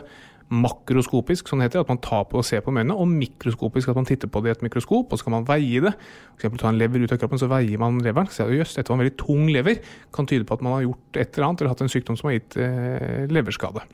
makroskopisk, 0.51 1.47
sånn 1.47 1.63
heter 1.63 1.79
det, 1.79 1.85
at 1.85 1.91
man 1.93 2.01
tar 2.03 2.25
på 2.29 2.41
og 2.41 2.45
ser 2.47 2.63
på 2.65 2.73
med 2.75 2.91
og 2.91 3.07
mikroskopisk, 3.07 3.91
at 3.91 3.99
man 3.99 4.07
titter 4.09 4.31
på 4.31 4.41
det 4.43 4.51
i 4.51 4.55
et 4.57 4.65
mikroskop, 4.65 5.11
og 5.11 5.19
så 5.19 5.27
kan 5.27 5.37
man 5.37 5.47
veie 5.47 5.83
det. 5.85 5.93
For 6.41 6.59
ta 6.59 6.71
en 6.71 6.79
lever 6.79 7.05
ut 7.05 7.15
av 7.15 7.21
kroppen, 7.21 7.39
så 7.39 7.49
veier 7.51 7.79
man 7.81 8.01
leveren. 8.03 8.31
Så 8.31 8.49
jøss, 8.51 8.75
dette 8.75 8.91
var 8.91 8.99
en 8.99 9.05
veldig 9.05 9.17
tung 9.21 9.47
lever. 9.51 9.79
Kan 10.15 10.27
tyde 10.29 10.47
på 10.47 10.57
at 10.57 10.65
man 10.65 10.75
har 10.77 10.85
gjort 10.89 11.21
et 11.21 11.31
eller 11.37 11.47
annet, 11.47 11.63
eller 11.63 11.75
hatt 11.75 11.85
en 11.85 11.93
sykdom 11.93 12.19
som 12.19 12.31
har 12.31 12.39
gitt 12.39 12.59
eh, 12.59 13.27
leverskade. 13.31 13.85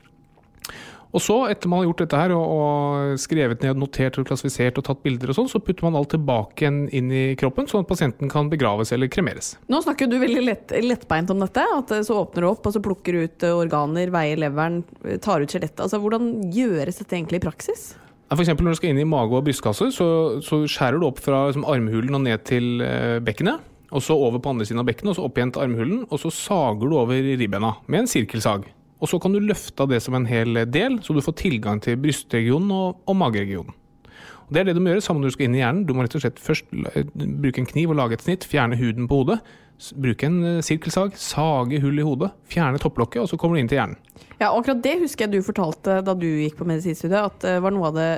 Og 1.08 1.22
så, 1.24 1.36
etter 1.48 1.70
man 1.70 1.80
har 1.80 1.88
gjort 1.88 2.02
dette 2.02 2.20
her 2.20 2.34
og, 2.36 2.50
og 2.52 3.20
skrevet 3.20 3.62
ned, 3.64 3.78
notert 3.80 4.18
og 4.20 4.26
klassifisert 4.28 4.80
og 4.80 4.84
tatt 4.88 5.00
bilder 5.04 5.32
og 5.32 5.38
sånn, 5.38 5.50
så 5.50 5.60
putter 5.64 5.86
man 5.86 5.96
alt 5.96 6.10
tilbake 6.12 6.68
inn 6.68 7.12
i 7.14 7.22
kroppen, 7.40 7.68
sånn 7.70 7.86
at 7.86 7.90
pasienten 7.90 8.32
kan 8.32 8.50
begraves 8.52 8.92
eller 8.92 9.08
kremeres. 9.12 9.54
Nå 9.72 9.80
snakker 9.84 10.10
du 10.10 10.18
veldig 10.20 10.42
lett, 10.44 10.74
lettbeint 10.84 11.32
om 11.32 11.40
dette. 11.44 11.64
At 11.78 11.94
så 12.04 12.18
åpner 12.20 12.44
du 12.44 12.50
opp 12.50 12.68
og 12.68 12.74
så 12.74 12.82
plukker 12.84 13.16
du 13.16 13.24
ut 13.24 13.48
organer, 13.48 14.12
veier 14.12 14.40
leveren, 14.44 14.82
tar 15.24 15.44
ut 15.44 15.48
skjelettet. 15.48 15.80
Altså, 15.86 16.02
hvordan 16.02 16.52
gjøres 16.52 17.00
dette 17.00 17.16
egentlig 17.16 17.40
i 17.40 17.46
praksis? 17.48 17.88
For 18.28 18.44
eksempel 18.44 18.66
når 18.66 18.76
du 18.76 18.78
skal 18.82 18.92
inn 18.92 19.00
i 19.00 19.08
mage 19.08 19.32
og 19.32 19.46
brystkasse, 19.46 19.88
så, 19.96 20.06
så 20.44 20.60
skjærer 20.68 21.00
du 21.00 21.08
opp 21.08 21.22
fra 21.24 21.46
liksom, 21.48 21.64
armhulen 21.64 22.18
og 22.18 22.26
ned 22.26 22.44
til 22.48 22.82
eh, 22.84 23.16
bekkenet. 23.24 23.64
Og 23.88 24.04
så 24.04 24.12
over 24.12 24.42
på 24.44 24.52
andre 24.52 24.66
siden 24.68 24.82
av 24.82 24.88
bekkenet, 24.90 25.14
og 25.14 25.16
så 25.16 25.24
opp 25.24 25.38
igjen 25.40 25.54
til 25.54 25.64
armhulen. 25.64 26.02
Og 26.12 26.20
så 26.20 26.32
sager 26.34 26.90
du 26.90 26.98
over 27.00 27.30
ribbena 27.40 27.78
med 27.88 28.04
en 28.04 28.10
sirkelsag. 28.10 28.68
Og 28.98 29.10
så 29.10 29.20
kan 29.22 29.34
du 29.34 29.42
løfte 29.42 29.84
av 29.84 29.92
det 29.92 30.00
som 30.02 30.16
en 30.18 30.26
hel 30.26 30.64
del, 30.66 30.98
så 31.04 31.14
du 31.14 31.22
får 31.22 31.38
tilgang 31.38 31.82
til 31.84 31.98
brystregionen 32.02 32.72
og, 32.74 32.98
og 33.06 33.18
mageregionen. 33.20 33.76
Og 34.48 34.56
det 34.56 34.62
er 34.62 34.70
det 34.70 34.78
du 34.78 34.82
må 34.82 34.94
gjøre 34.94 35.04
sammen 35.04 35.22
når 35.22 35.30
du 35.30 35.36
skal 35.36 35.46
inn 35.48 35.56
i 35.58 35.60
hjernen. 35.60 35.84
Du 35.84 35.92
må 35.94 36.04
rett 36.04 36.14
og 36.16 36.24
slett 36.24 36.38
først 36.40 36.70
bruke 36.72 37.60
en 37.60 37.68
kniv 37.68 37.92
og 37.92 37.98
lage 38.00 38.16
et 38.16 38.24
snitt, 38.24 38.46
fjerne 38.48 38.78
huden 38.80 39.08
på 39.10 39.20
hodet. 39.20 39.38
Bruke 39.94 40.26
en 40.26 40.38
eh, 40.42 40.62
sirkelsag, 40.64 41.12
sage 41.20 41.78
hull 41.84 42.00
i 42.00 42.06
hodet, 42.06 42.32
fjerne 42.50 42.80
topplokket, 42.82 43.20
og 43.22 43.28
så 43.30 43.38
kommer 43.38 43.58
du 43.58 43.62
inn 43.62 43.68
til 43.70 43.78
hjernen. 43.78 44.00
Ja, 44.40 44.48
akkurat 44.48 44.80
det 44.82 44.96
husker 45.04 45.26
jeg 45.26 45.36
du 45.36 45.46
fortalte 45.46 46.00
da 46.02 46.14
du 46.18 46.26
gikk 46.26 46.56
på 46.58 46.66
medisinstudiet, 46.66 47.20
at 47.20 47.44
det 47.44 47.54
var 47.62 47.76
noe 47.76 47.92
av 47.92 48.00
det 48.00 48.08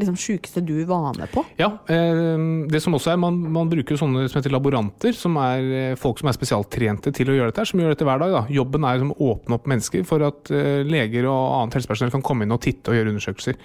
liksom 0.00 0.16
sjukeste 0.18 0.62
du 0.64 0.74
var 0.88 1.14
med 1.16 1.30
på? 1.32 1.44
Ja. 1.60 1.70
Eh, 1.90 2.66
det 2.70 2.80
som 2.82 2.96
også 2.96 3.12
er, 3.12 3.20
man, 3.20 3.38
man, 3.52 3.70
bruker 3.70 3.98
sånne 4.00 4.26
som 4.30 4.40
heter 4.40 4.54
laboranter, 4.54 5.14
som 5.16 5.36
er 5.42 5.70
eh, 5.76 5.96
folk 6.00 6.20
som 6.20 6.30
er 6.30 6.36
spesialtrente 6.36 7.12
til 7.16 7.30
å 7.30 7.36
gjøre 7.36 7.52
dette, 7.52 7.66
som 7.70 7.82
gjør 7.82 7.94
dette 7.94 8.06
hver 8.08 8.22
dag. 8.22 8.34
Da. 8.34 8.42
Jobben 8.52 8.86
er 8.86 8.98
liksom 8.98 9.14
å 9.14 9.32
åpne 9.34 9.58
opp 9.58 9.68
mennesker 9.70 10.06
for 10.08 10.26
at 10.26 10.52
eh, 10.54 10.82
leger 10.88 11.28
og 11.30 11.40
annet 11.58 11.78
helsepersonell 11.78 12.14
kan 12.14 12.24
komme 12.26 12.46
inn 12.46 12.56
og 12.56 12.62
titte 12.64 12.92
og 12.92 12.98
gjøre 12.98 13.14
undersøkelser. 13.14 13.60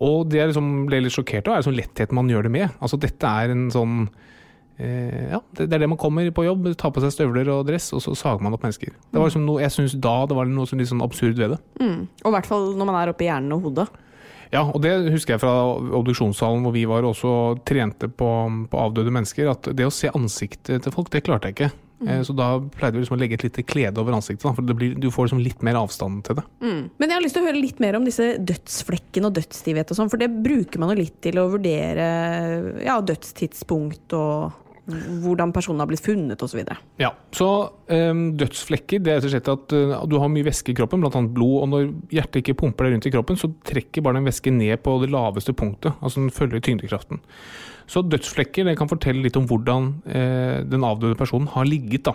Og 0.00 0.26
det 0.32 0.40
jeg 0.40 0.50
liksom 0.52 0.72
ble 0.88 1.04
litt 1.04 1.14
sjokkert 1.14 1.48
av, 1.50 1.58
er 1.58 1.66
sånn 1.66 1.78
lettheten 1.78 2.16
man 2.16 2.30
gjør 2.32 2.48
det 2.48 2.54
med. 2.56 2.76
Altså 2.80 2.98
Dette 3.00 3.30
er 3.42 3.54
en 3.54 3.70
sånn 3.74 4.02
ja, 4.80 5.42
det, 5.58 5.66
er 5.66 5.82
det 5.82 5.90
man 5.92 5.98
kommer 6.00 6.24
på 6.32 6.46
jobb, 6.46 6.70
tar 6.80 6.88
på 6.96 7.02
seg 7.04 7.10
støvler 7.12 7.50
og 7.52 7.66
dress, 7.68 7.90
og 7.92 8.00
så 8.00 8.14
sager 8.16 8.40
man 8.40 8.54
opp 8.56 8.62
mennesker. 8.64 8.94
Det 9.12 9.20
var 9.20 9.28
liksom 9.28 9.42
noe, 9.44 9.60
Jeg 9.60 9.74
syns 9.74 9.92
da 9.92 10.14
det 10.24 10.38
var 10.38 10.48
noe 10.48 10.64
sånn 10.70 10.80
litt 10.80 10.88
sånn 10.88 11.04
absurd 11.04 11.36
ved 11.36 11.52
det. 11.52 11.58
Mm. 11.82 12.06
Og 12.08 12.30
i 12.30 12.32
hvert 12.32 12.48
fall 12.48 12.70
når 12.80 12.88
man 12.88 12.96
er 12.96 13.12
oppe 13.12 13.26
i 13.26 13.28
hjernen 13.28 13.58
og 13.58 13.66
hodet. 13.68 13.90
Ja, 14.50 14.64
og 14.66 14.80
det 14.82 14.92
husker 15.14 15.36
jeg 15.36 15.42
fra 15.44 15.52
obduksjonssalen 15.98 16.64
hvor 16.66 16.74
vi 16.74 16.86
var 16.90 17.06
også 17.06 17.34
trente 17.66 18.10
på, 18.10 18.30
på 18.70 18.80
avdøde 18.82 19.12
mennesker, 19.14 19.52
at 19.52 19.70
det 19.76 19.86
å 19.86 19.94
se 19.94 20.10
ansiktet 20.10 20.82
til 20.84 20.94
folk, 20.94 21.12
det 21.12 21.22
klarte 21.26 21.50
jeg 21.50 21.56
ikke. 21.56 21.70
Mm. 22.00 22.08
Eh, 22.08 22.22
så 22.26 22.34
da 22.34 22.48
pleide 22.58 22.96
vi 22.96 23.04
liksom 23.04 23.18
å 23.18 23.20
legge 23.20 23.36
et 23.36 23.44
lite 23.44 23.64
klede 23.68 24.00
over 24.02 24.16
ansiktet, 24.16 24.46
da, 24.46 24.54
for 24.56 24.74
blir, 24.74 24.96
du 24.98 25.10
får 25.12 25.28
liksom 25.28 25.42
litt 25.44 25.62
mer 25.66 25.78
avstand 25.82 26.24
til 26.26 26.40
det. 26.40 26.46
Mm. 26.64 26.82
Men 26.96 27.06
jeg 27.06 27.16
har 27.16 27.24
lyst 27.26 27.38
til 27.38 27.44
å 27.44 27.50
høre 27.50 27.60
litt 27.60 27.82
mer 27.84 27.98
om 27.98 28.08
disse 28.08 28.30
dødsflekkene 28.50 29.30
og 29.30 29.36
dødsstivhet 29.38 29.92
og 29.92 30.00
sånn, 30.00 30.10
for 30.12 30.22
det 30.22 30.30
bruker 30.32 30.82
man 30.82 30.94
jo 30.94 31.02
litt 31.02 31.20
til 31.22 31.38
å 31.42 31.46
vurdere 31.52 32.08
ja, 32.86 32.98
dødstidspunkt 33.04 34.16
og 34.18 34.66
hvordan 35.24 35.52
personen 35.54 35.82
har 35.82 35.88
blitt 35.90 36.04
funnet 36.04 36.42
osv. 36.44 36.60
Ja, 37.00 37.12
så 37.36 37.48
um, 37.90 38.22
dødsflekker 38.40 39.02
det 39.02 39.12
er 39.12 39.18
rett 39.18 39.28
og 39.28 39.34
slett 39.34 39.50
at 39.52 39.74
uh, 39.76 39.96
du 40.10 40.18
har 40.22 40.32
mye 40.32 40.46
væske 40.46 40.72
i 40.72 40.76
kroppen, 40.78 41.02
bl.a. 41.02 41.22
blod. 41.34 41.56
og 41.62 41.68
Når 41.72 41.90
hjertet 42.16 42.42
ikke 42.42 42.58
pumper 42.62 42.86
deg 42.86 42.96
rundt 42.96 43.10
i 43.10 43.14
kroppen, 43.14 43.40
så 43.40 43.50
trekker 43.66 44.04
bare 44.06 44.20
den 44.20 44.28
væsken 44.28 44.58
ned 44.60 44.82
på 44.84 44.96
det 45.02 45.10
laveste 45.12 45.54
punktet. 45.56 45.94
altså 46.00 46.24
Den 46.24 46.34
følger 46.34 46.64
tyngdekraften. 46.64 47.22
Så 47.90 48.04
dødsflekker 48.06 48.68
det 48.68 48.76
kan 48.78 48.90
fortelle 48.90 49.24
litt 49.24 49.34
om 49.34 49.48
hvordan 49.50 49.88
eh, 50.06 50.60
den 50.62 50.84
avdøde 50.86 51.18
personen 51.18 51.48
har 51.50 51.66
ligget. 51.66 52.04
da. 52.06 52.14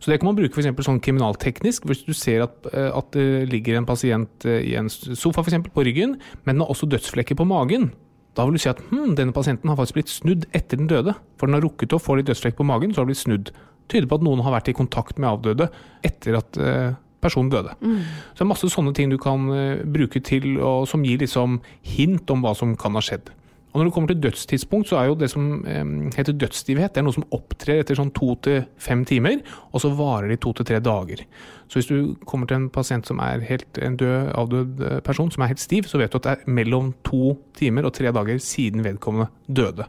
Så 0.00 0.08
Det 0.08 0.16
kan 0.20 0.30
man 0.30 0.38
bruke 0.38 0.56
for 0.56 0.86
sånn 0.86 1.02
kriminalteknisk. 1.04 1.84
Hvis 1.84 2.06
du 2.06 2.14
ser 2.16 2.46
at, 2.46 2.70
at 2.72 3.10
det 3.12 3.50
ligger 3.52 3.76
en 3.76 3.88
pasient 3.88 4.48
i 4.48 4.72
en 4.80 4.88
sofa 4.88 5.42
for 5.42 5.50
eksempel, 5.50 5.74
på 5.76 5.84
ryggen, 5.84 6.16
men 6.46 6.56
den 6.56 6.64
har 6.64 6.72
også 6.72 6.88
dødsflekker 6.88 7.36
på 7.36 7.44
magen, 7.44 7.90
da 8.38 8.46
vil 8.46 8.56
du 8.56 8.62
si 8.62 8.70
at 8.70 8.80
hm, 8.90 9.16
denne 9.18 9.34
pasienten 9.34 9.70
har 9.70 9.78
faktisk 9.78 9.98
blitt 9.98 10.12
snudd 10.12 10.46
etter 10.56 10.78
den 10.78 10.90
døde. 10.90 11.16
For 11.40 11.50
den 11.50 11.58
har 11.58 11.64
rukket 11.66 11.96
å 11.96 12.00
få 12.02 12.18
litt 12.18 12.30
dødsflekk 12.30 12.60
på 12.60 12.66
magen, 12.68 12.94
så 12.94 13.02
har 13.02 13.08
den 13.08 13.12
blitt 13.14 13.24
snudd. 13.24 13.52
Tyder 13.90 14.06
på 14.10 14.20
at 14.20 14.26
noen 14.26 14.42
har 14.46 14.54
vært 14.54 14.70
i 14.70 14.76
kontakt 14.76 15.18
med 15.18 15.32
avdøde 15.32 15.66
etter 16.06 16.38
at 16.38 16.60
eh, 16.62 16.92
personen 17.20 17.50
døde. 17.52 17.74
Så 18.30 18.38
det 18.38 18.46
er 18.46 18.50
masse 18.52 18.70
sånne 18.70 18.94
ting 18.96 19.10
du 19.10 19.18
kan 19.20 19.50
eh, 19.54 19.82
bruke 19.82 20.22
til, 20.24 20.52
og 20.62 20.86
som 20.90 21.04
gir 21.04 21.18
liksom 21.22 21.58
hint 21.82 22.30
om 22.30 22.46
hva 22.46 22.54
som 22.56 22.76
kan 22.78 22.94
ha 22.96 23.02
skjedd. 23.04 23.32
Og 23.70 23.78
Når 23.78 23.86
det 23.86 23.92
kommer 23.94 24.10
til 24.10 24.22
dødstidspunkt, 24.24 24.88
så 24.90 24.96
er 24.98 25.04
jo 25.06 25.14
det 25.14 25.28
som 25.30 25.62
heter 26.16 26.34
dødsstivhet, 26.34 26.90
det 26.90 27.02
er 27.02 27.04
noe 27.06 27.14
som 27.14 27.26
opptrer 27.30 27.78
etter 27.78 27.94
sånn 27.94 28.10
to 28.16 28.32
til 28.42 28.64
fem 28.82 29.04
timer, 29.06 29.38
og 29.70 29.84
så 29.84 29.92
varer 29.94 30.26
det 30.26 30.40
i 30.40 30.42
to 30.42 30.52
til 30.58 30.66
tre 30.66 30.80
dager. 30.82 31.22
Så 31.70 31.78
hvis 31.78 31.90
du 31.90 32.16
kommer 32.26 32.50
til 32.50 32.58
en 32.58 32.66
pasient 32.74 33.06
som 33.06 33.22
er 33.22 33.44
helt 33.46 33.78
en 33.78 33.94
død, 34.00 34.32
avdød 34.34 34.82
eh, 34.88 34.98
person, 35.06 35.30
som 35.30 35.44
er 35.46 35.52
helt 35.52 35.62
stiv, 35.62 35.86
så 35.86 36.02
vet 36.02 36.10
du 36.10 36.18
at 36.18 36.26
det 36.26 36.34
er 36.34 36.50
mellom 36.58 36.90
to 37.06 37.36
timer 37.54 37.86
og 37.86 37.94
tre 37.94 38.10
dager 38.10 38.42
siden 38.42 38.82
vedkommende 38.82 39.30
døde. 39.46 39.86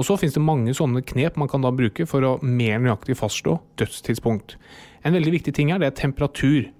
Og 0.00 0.06
så 0.06 0.16
finnes 0.16 0.36
det 0.38 0.46
mange 0.46 0.72
sånne 0.72 1.02
knep 1.04 1.36
man 1.36 1.50
kan 1.50 1.60
da 1.60 1.74
bruke 1.74 2.06
for 2.08 2.24
å 2.24 2.36
mer 2.40 2.80
nøyaktig 2.80 3.18
fastslå 3.20 3.58
dødstidspunkt. 3.80 4.56
En 5.04 5.16
veldig 5.16 5.34
viktig 5.36 5.52
ting 5.56 5.74
her, 5.74 5.80
det 5.82 5.90
er 5.90 5.98
temperatur. 6.06 6.70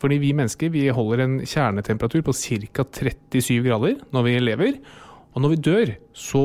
Fordi 0.00 0.18
vi 0.20 0.34
mennesker 0.36 0.72
vi 0.72 0.88
holder 0.92 1.22
en 1.24 1.38
kjernetemperatur 1.44 2.24
på 2.24 2.32
ca. 2.32 2.84
37 2.88 3.64
grader 3.64 4.00
når 4.16 4.26
vi 4.26 4.38
lever. 4.40 4.78
Og 5.34 5.42
når 5.42 5.54
vi 5.54 5.62
dør, 5.66 5.94
så 6.14 6.44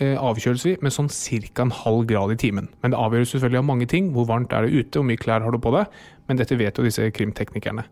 eh, 0.00 0.16
avkjøles 0.16 0.64
vi 0.66 0.76
med 0.84 0.94
sånn 0.94 1.10
ca. 1.12 1.64
en 1.64 1.74
halv 1.82 2.06
grad 2.08 2.32
i 2.32 2.38
timen. 2.40 2.70
Men 2.82 2.92
det 2.92 3.00
avgjøres 3.00 3.36
selvfølgelig 3.36 3.62
av 3.62 3.68
mange 3.68 3.88
ting. 3.92 4.12
Hvor 4.16 4.28
varmt 4.28 4.52
er 4.52 4.66
det 4.66 4.72
ute, 4.72 4.98
hvor 4.98 5.08
mye 5.08 5.20
klær 5.20 5.44
har 5.44 5.52
du 5.52 5.60
på 5.60 5.74
deg? 5.76 6.00
Men 6.28 6.40
dette 6.40 6.58
vet 6.58 6.78
jo 6.78 6.86
disse 6.86 7.10
krimteknikerne. 7.12 7.84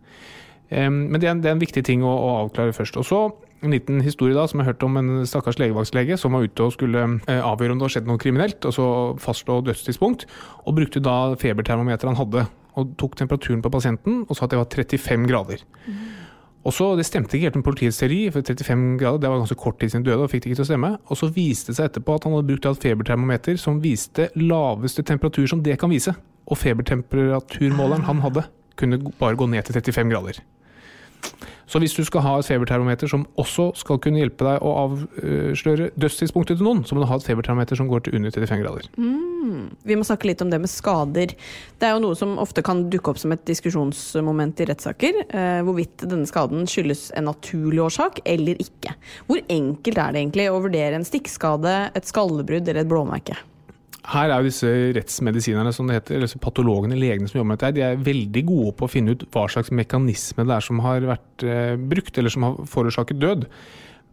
Men 0.74 1.20
det 1.20 1.28
er, 1.28 1.34
en, 1.34 1.42
det 1.44 1.50
er, 1.50 1.54
en, 1.54 1.62
viktig 1.62 1.84
ting 1.86 2.02
å, 2.02 2.10
å, 2.10 2.30
avklare 2.44 2.72
først. 2.74 2.96
Og 2.98 3.04
så 3.06 3.20
en 3.64 3.72
liten 3.72 4.00
historie 4.04 4.34
da, 4.36 4.46
som 4.48 4.60
jeg 4.60 4.70
hørte 4.70 4.88
om 4.88 4.96
en 4.98 5.10
stakkars 5.28 5.58
legevaktslege 5.60 6.16
som 6.20 6.34
var 6.34 6.44
ute 6.44 6.66
og 6.66 6.74
skulle 6.74 7.04
uh, 7.04 7.30
avgjøre 7.52 7.76
om 7.76 7.80
det 7.80 7.86
har 7.86 7.94
skjedd 7.94 8.10
noe 8.10 8.20
kriminelt, 8.20 8.64
og 8.68 8.74
så 8.76 8.88
fastslå 9.22 9.60
dødstidspunkt, 9.64 10.26
og 10.64 10.76
brukte 10.76 11.04
da 11.04 11.16
febertermometeret 11.40 12.12
han 12.12 12.20
hadde, 12.20 12.46
og 12.74 12.96
tok 13.00 13.16
temperaturen 13.20 13.62
på 13.64 13.70
pasienten 13.70 14.24
og 14.26 14.34
sa 14.34 14.48
at 14.48 14.54
det 14.54 14.60
var 14.60 14.68
35 14.72 15.28
grader. 15.30 15.62
Mm. 15.86 16.02
Og 16.64 16.72
så, 16.72 16.96
Det 16.96 17.04
stemte 17.04 17.36
ikke 17.36 17.50
helt 17.50 17.56
med 17.56 17.64
politiets 17.64 17.98
teori, 18.00 18.30
for 18.32 18.40
35 18.40 18.98
grader 18.98 19.18
det 19.20 19.30
var 19.30 19.38
ganske 19.42 19.60
kort 19.60 19.78
tid 19.80 19.90
siden 19.92 20.04
døde. 20.04 20.22
Og 20.24 20.30
fikk 20.30 20.44
det 20.44 20.50
ikke 20.50 20.62
til 20.62 20.64
å 20.64 20.70
stemme. 20.72 20.90
Og 21.12 21.16
så 21.20 21.28
viste 21.28 21.72
det 21.72 21.76
seg 21.76 21.90
etterpå 21.90 22.16
at 22.16 22.24
han 22.24 22.32
hadde 22.32 22.48
brukt 22.48 22.68
et 22.70 22.86
febertermometer 22.86 23.60
som 23.60 23.82
viste 23.84 24.30
laveste 24.34 25.04
temperatur 25.04 25.46
som 25.46 25.62
det 25.62 25.76
kan 25.78 25.92
vise. 25.92 26.14
Og 26.48 26.58
febertemperaturmåleren 26.60 28.08
han 28.08 28.24
hadde, 28.24 28.46
kunne 28.80 28.98
bare 29.20 29.36
gå 29.36 29.46
ned 29.46 29.68
til 29.68 29.76
35 29.76 30.10
grader. 30.10 30.40
Så 31.66 31.80
hvis 31.82 31.94
du 31.96 32.04
skal 32.04 32.24
ha 32.24 32.34
et 32.38 32.48
febertermometer 32.48 33.10
som 33.10 33.26
også 33.40 33.70
skal 33.78 34.00
kunne 34.02 34.20
hjelpe 34.20 34.46
deg 34.46 34.64
å 34.64 34.74
avsløre 34.84 35.90
dødstidspunktet 35.96 36.60
til 36.60 36.66
noen, 36.66 36.82
så 36.84 36.96
må 36.96 37.04
du 37.04 37.08
ha 37.10 37.18
et 37.18 37.26
febertermometer 37.26 37.78
som 37.80 37.88
går 37.90 38.06
til 38.06 38.18
under 38.18 38.34
35 38.34 38.64
grader. 38.64 38.90
Mm. 38.98 39.70
Vi 39.84 39.96
må 39.96 40.04
snakke 40.06 40.28
litt 40.28 40.42
om 40.44 40.50
det 40.52 40.60
med 40.62 40.72
skader. 40.72 41.34
Det 41.78 41.88
er 41.88 41.96
jo 41.96 42.02
noe 42.04 42.18
som 42.18 42.36
ofte 42.40 42.64
kan 42.64 42.86
dukke 42.92 43.12
opp 43.12 43.20
som 43.20 43.34
et 43.34 43.44
diskusjonsmoment 43.48 44.60
i 44.60 44.68
rettssaker. 44.70 45.20
Eh, 45.28 45.60
hvorvidt 45.66 46.06
denne 46.08 46.28
skaden 46.28 46.68
skyldes 46.70 47.10
en 47.16 47.28
naturlig 47.28 47.82
årsak 47.84 48.22
eller 48.24 48.60
ikke. 48.62 48.96
Hvor 49.28 49.42
enkelt 49.52 50.00
er 50.00 50.14
det 50.14 50.22
egentlig 50.22 50.48
å 50.50 50.62
vurdere 50.64 51.00
en 51.00 51.08
stikkskade, 51.08 51.74
et 51.96 52.08
skallebrudd 52.08 52.68
eller 52.68 52.84
et 52.84 52.92
blåmerke? 52.92 53.36
Her 54.04 54.28
er 54.28 54.42
jo 54.42 54.50
disse 54.50 54.70
rettsmedisinerne, 54.96 55.72
som 55.72 55.88
det 55.88 55.96
heter, 55.96 56.18
eller 56.18 56.42
patologene, 56.42 56.98
legene 57.00 57.30
som 57.30 57.38
jobber 57.38 57.54
med 57.54 57.60
dette, 57.62 57.76
de 57.78 57.84
er 57.86 58.02
veldig 58.04 58.42
gode 58.50 58.74
på 58.76 58.84
å 58.84 58.92
finne 58.92 59.14
ut 59.14 59.24
hva 59.32 59.46
slags 59.48 59.72
mekanisme 59.72 60.44
det 60.44 60.58
er 60.58 60.66
som 60.66 60.82
har 60.84 61.06
vært 61.08 61.44
eh, 61.48 61.72
brukt, 61.80 62.18
eller 62.20 62.34
som 62.34 62.44
har 62.44 62.58
forårsaket 62.68 63.22
død. 63.22 63.46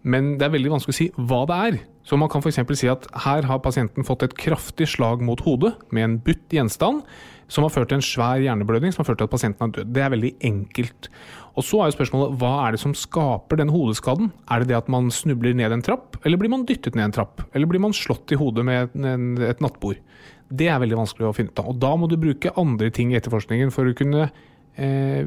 Men 0.08 0.36
det 0.40 0.48
er 0.48 0.54
veldig 0.56 0.72
vanskelig 0.78 0.96
å 0.96 1.00
si 1.02 1.10
hva 1.20 1.42
det 1.50 1.58
er. 1.68 1.82
Så 2.08 2.18
man 2.18 2.32
kan 2.32 2.42
f.eks. 2.42 2.60
si 2.80 2.90
at 2.90 3.06
her 3.26 3.46
har 3.50 3.62
pasienten 3.62 4.06
fått 4.08 4.26
et 4.26 4.38
kraftig 4.38 4.88
slag 4.90 5.22
mot 5.26 5.42
hodet 5.46 5.76
med 5.94 6.08
en 6.08 6.18
butt 6.26 6.54
gjenstand 6.54 7.04
som 7.52 7.66
har 7.66 7.74
ført 7.74 7.92
til 7.92 8.00
en 8.00 8.06
svær 8.06 8.42
hjerneblødning 8.42 8.94
som 8.94 9.04
har 9.04 9.12
ført 9.12 9.20
til 9.22 9.28
at 9.28 9.34
pasienten 9.34 9.66
har 9.66 9.74
dødd. 9.76 9.92
Det 9.94 10.04
er 10.04 10.14
veldig 10.14 10.32
enkelt. 10.48 11.10
Og 11.60 11.66
så 11.68 11.82
er 11.82 11.90
jo 11.90 11.98
spørsmålet 11.98 12.38
hva 12.40 12.52
er 12.64 12.76
det 12.76 12.82
som 12.84 12.96
skaper 12.96 13.60
den 13.60 13.74
hodeskaden? 13.74 14.32
Er 14.48 14.64
det 14.64 14.72
det 14.72 14.78
at 14.80 14.92
man 14.92 15.12
snubler 15.12 15.56
ned 15.58 15.76
en 15.76 15.84
trapp, 15.84 16.16
eller 16.24 16.40
blir 16.40 16.54
man 16.54 16.64
dyttet 16.68 16.96
ned 16.96 17.10
en 17.10 17.18
trapp? 17.20 17.44
Eller 17.52 17.68
blir 17.70 17.84
man 17.84 17.96
slått 17.96 18.32
i 18.32 18.40
hodet 18.40 18.66
med 18.68 18.96
et 19.50 19.64
nattbord? 19.64 20.00
Det 20.52 20.68
er 20.68 20.80
veldig 20.84 21.00
vanskelig 21.00 21.28
å 21.28 21.36
finne 21.36 21.52
ut 21.52 21.60
av. 21.60 21.70
Og 21.72 21.80
da 21.80 21.92
må 22.00 22.08
du 22.12 22.18
bruke 22.20 22.56
andre 22.60 22.90
ting 22.92 23.12
i 23.12 23.20
etterforskningen 23.20 23.72
for 23.76 23.88
å 23.88 23.96
kunne 23.96 24.30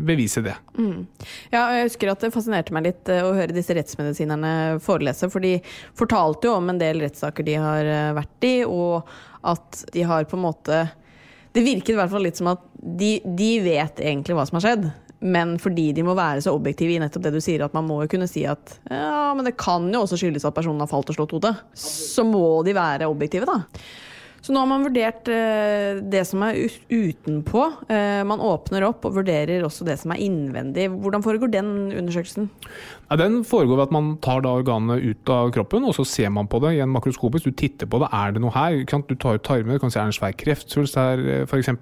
bevise 0.00 0.42
det. 0.44 0.54
Mm. 0.78 1.04
Ja, 1.52 1.66
jeg 1.76 1.88
husker 1.90 2.10
at 2.10 2.24
det 2.24 2.32
fascinerte 2.34 2.74
meg 2.74 2.88
litt 2.88 3.12
eh, 3.12 3.24
å 3.24 3.34
høre 3.36 3.54
disse 3.54 3.76
rettsmedisinerne 3.76 4.80
forelese. 4.84 5.28
For 5.32 5.44
de 5.44 5.58
fortalte 5.98 6.48
jo 6.48 6.56
om 6.58 6.72
en 6.72 6.80
del 6.80 7.02
rettssaker 7.04 7.46
de 7.46 7.56
har 7.60 7.88
eh, 7.88 8.10
vært 8.16 8.48
i, 8.48 8.56
og 8.64 9.08
at 9.44 9.84
de 9.94 10.04
har 10.08 10.28
på 10.28 10.38
en 10.38 10.46
måte 10.46 10.84
det 11.54 11.62
virket 11.62 11.94
i 11.94 11.98
hvert 12.00 12.10
fall 12.10 12.24
litt 12.26 12.38
som 12.40 12.50
at 12.50 12.62
de, 12.74 13.16
de, 13.22 13.50
vet 13.62 14.00
egentlig 14.02 14.34
hva 14.34 14.46
som 14.48 14.58
har 14.58 14.64
skjedd. 14.64 14.88
Men 15.24 15.54
fordi 15.62 15.86
de 15.96 16.02
må 16.04 16.16
være 16.18 16.42
så 16.44 16.52
objektive 16.52 16.96
i 16.96 16.98
nettopp 17.00 17.22
det 17.28 17.36
du 17.36 17.40
sier, 17.40 17.62
at 17.64 17.76
man 17.76 17.86
må 17.86 18.00
jo 18.02 18.10
kunne 18.12 18.26
si 18.28 18.42
at 18.48 18.74
ja, 18.90 19.30
men 19.36 19.46
det 19.46 19.54
kan 19.60 19.86
jo 19.88 20.02
også 20.02 20.18
skyldes 20.20 20.44
at 20.44 20.56
personen 20.56 20.82
har 20.82 20.90
falt 20.90 21.12
og 21.12 21.16
slått 21.16 21.36
hodet. 21.36 21.54
Så 21.78 22.26
må 22.26 22.60
de 22.66 22.74
være 22.76 23.08
objektive, 23.08 23.46
da. 23.48 23.62
Så 24.44 24.52
nå 24.52 24.60
har 24.60 24.68
man 24.68 24.82
vurdert 24.84 25.28
eh, 25.32 26.02
det 26.04 26.20
som 26.28 26.42
er 26.44 26.58
utenpå. 26.92 27.62
Eh, 27.88 28.20
man 28.28 28.42
åpner 28.44 28.84
opp 28.84 29.06
og 29.08 29.14
vurderer 29.16 29.64
også 29.64 29.86
det 29.88 29.96
som 30.02 30.12
er 30.12 30.20
innvendig. 30.20 30.90
Hvordan 30.92 31.24
foregår 31.24 31.48
den 31.54 31.70
undersøkelsen? 31.96 32.50
Den 33.16 33.38
foregår 33.48 33.78
ved 33.78 33.86
at 33.86 33.94
man 33.96 34.10
tar 34.24 34.44
organet 34.44 35.00
ut 35.00 35.32
av 35.32 35.48
kroppen, 35.56 35.88
og 35.88 35.96
så 35.96 36.04
ser 36.04 36.28
man 36.34 36.50
på 36.50 36.60
det 36.60 36.74
i 36.76 36.82
en 36.84 36.92
makroskopisk. 36.92 37.48
Du 37.48 37.56
titter 37.56 37.88
på 37.88 38.02
det. 38.02 38.12
Er 38.12 38.36
det 38.36 38.44
noe 38.44 38.52
her? 38.52 38.82
Du 38.84 39.16
tar 39.16 39.40
ut 39.40 39.46
tarmer, 39.48 39.78
du 39.78 39.86
kan 39.86 39.94
se 39.94 40.02
er 40.02 40.10
det 40.10 40.12
en 40.12 40.18
svær 40.20 40.36
kreftsvulst 40.44 41.00
her 41.00 41.24
eh, 41.24 41.48
f.eks. 41.48 41.72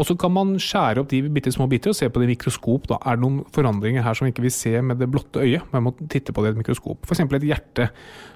Og 0.00 0.06
så 0.08 0.16
kan 0.16 0.32
man 0.32 0.54
skjære 0.56 1.02
opp 1.02 1.10
de 1.10 1.20
bitte 1.28 1.52
små 1.52 1.66
biter 1.68 1.92
og 1.92 1.98
se 1.98 2.08
på 2.08 2.22
det 2.22 2.30
i 2.30 2.32
mikroskop. 2.32 2.88
Da. 2.88 2.96
Er 3.04 3.18
det 3.18 3.24
noen 3.26 3.42
forandringer 3.52 4.04
her 4.06 4.16
som 4.16 4.24
vi 4.24 4.32
ikke 4.32 4.46
vil 4.46 4.54
se 4.54 4.72
med 4.80 4.96
det 5.02 5.10
blotte 5.12 5.42
øyet? 5.44 5.66
Man 5.74 5.84
må 5.84 5.92
titte 6.00 6.32
på 6.32 6.40
det 6.40 6.54
i 6.54 6.56
et 6.56 6.60
mikroskop. 6.62 7.04
F.eks. 7.04 7.20
et 7.26 7.48
hjerte. 7.50 7.90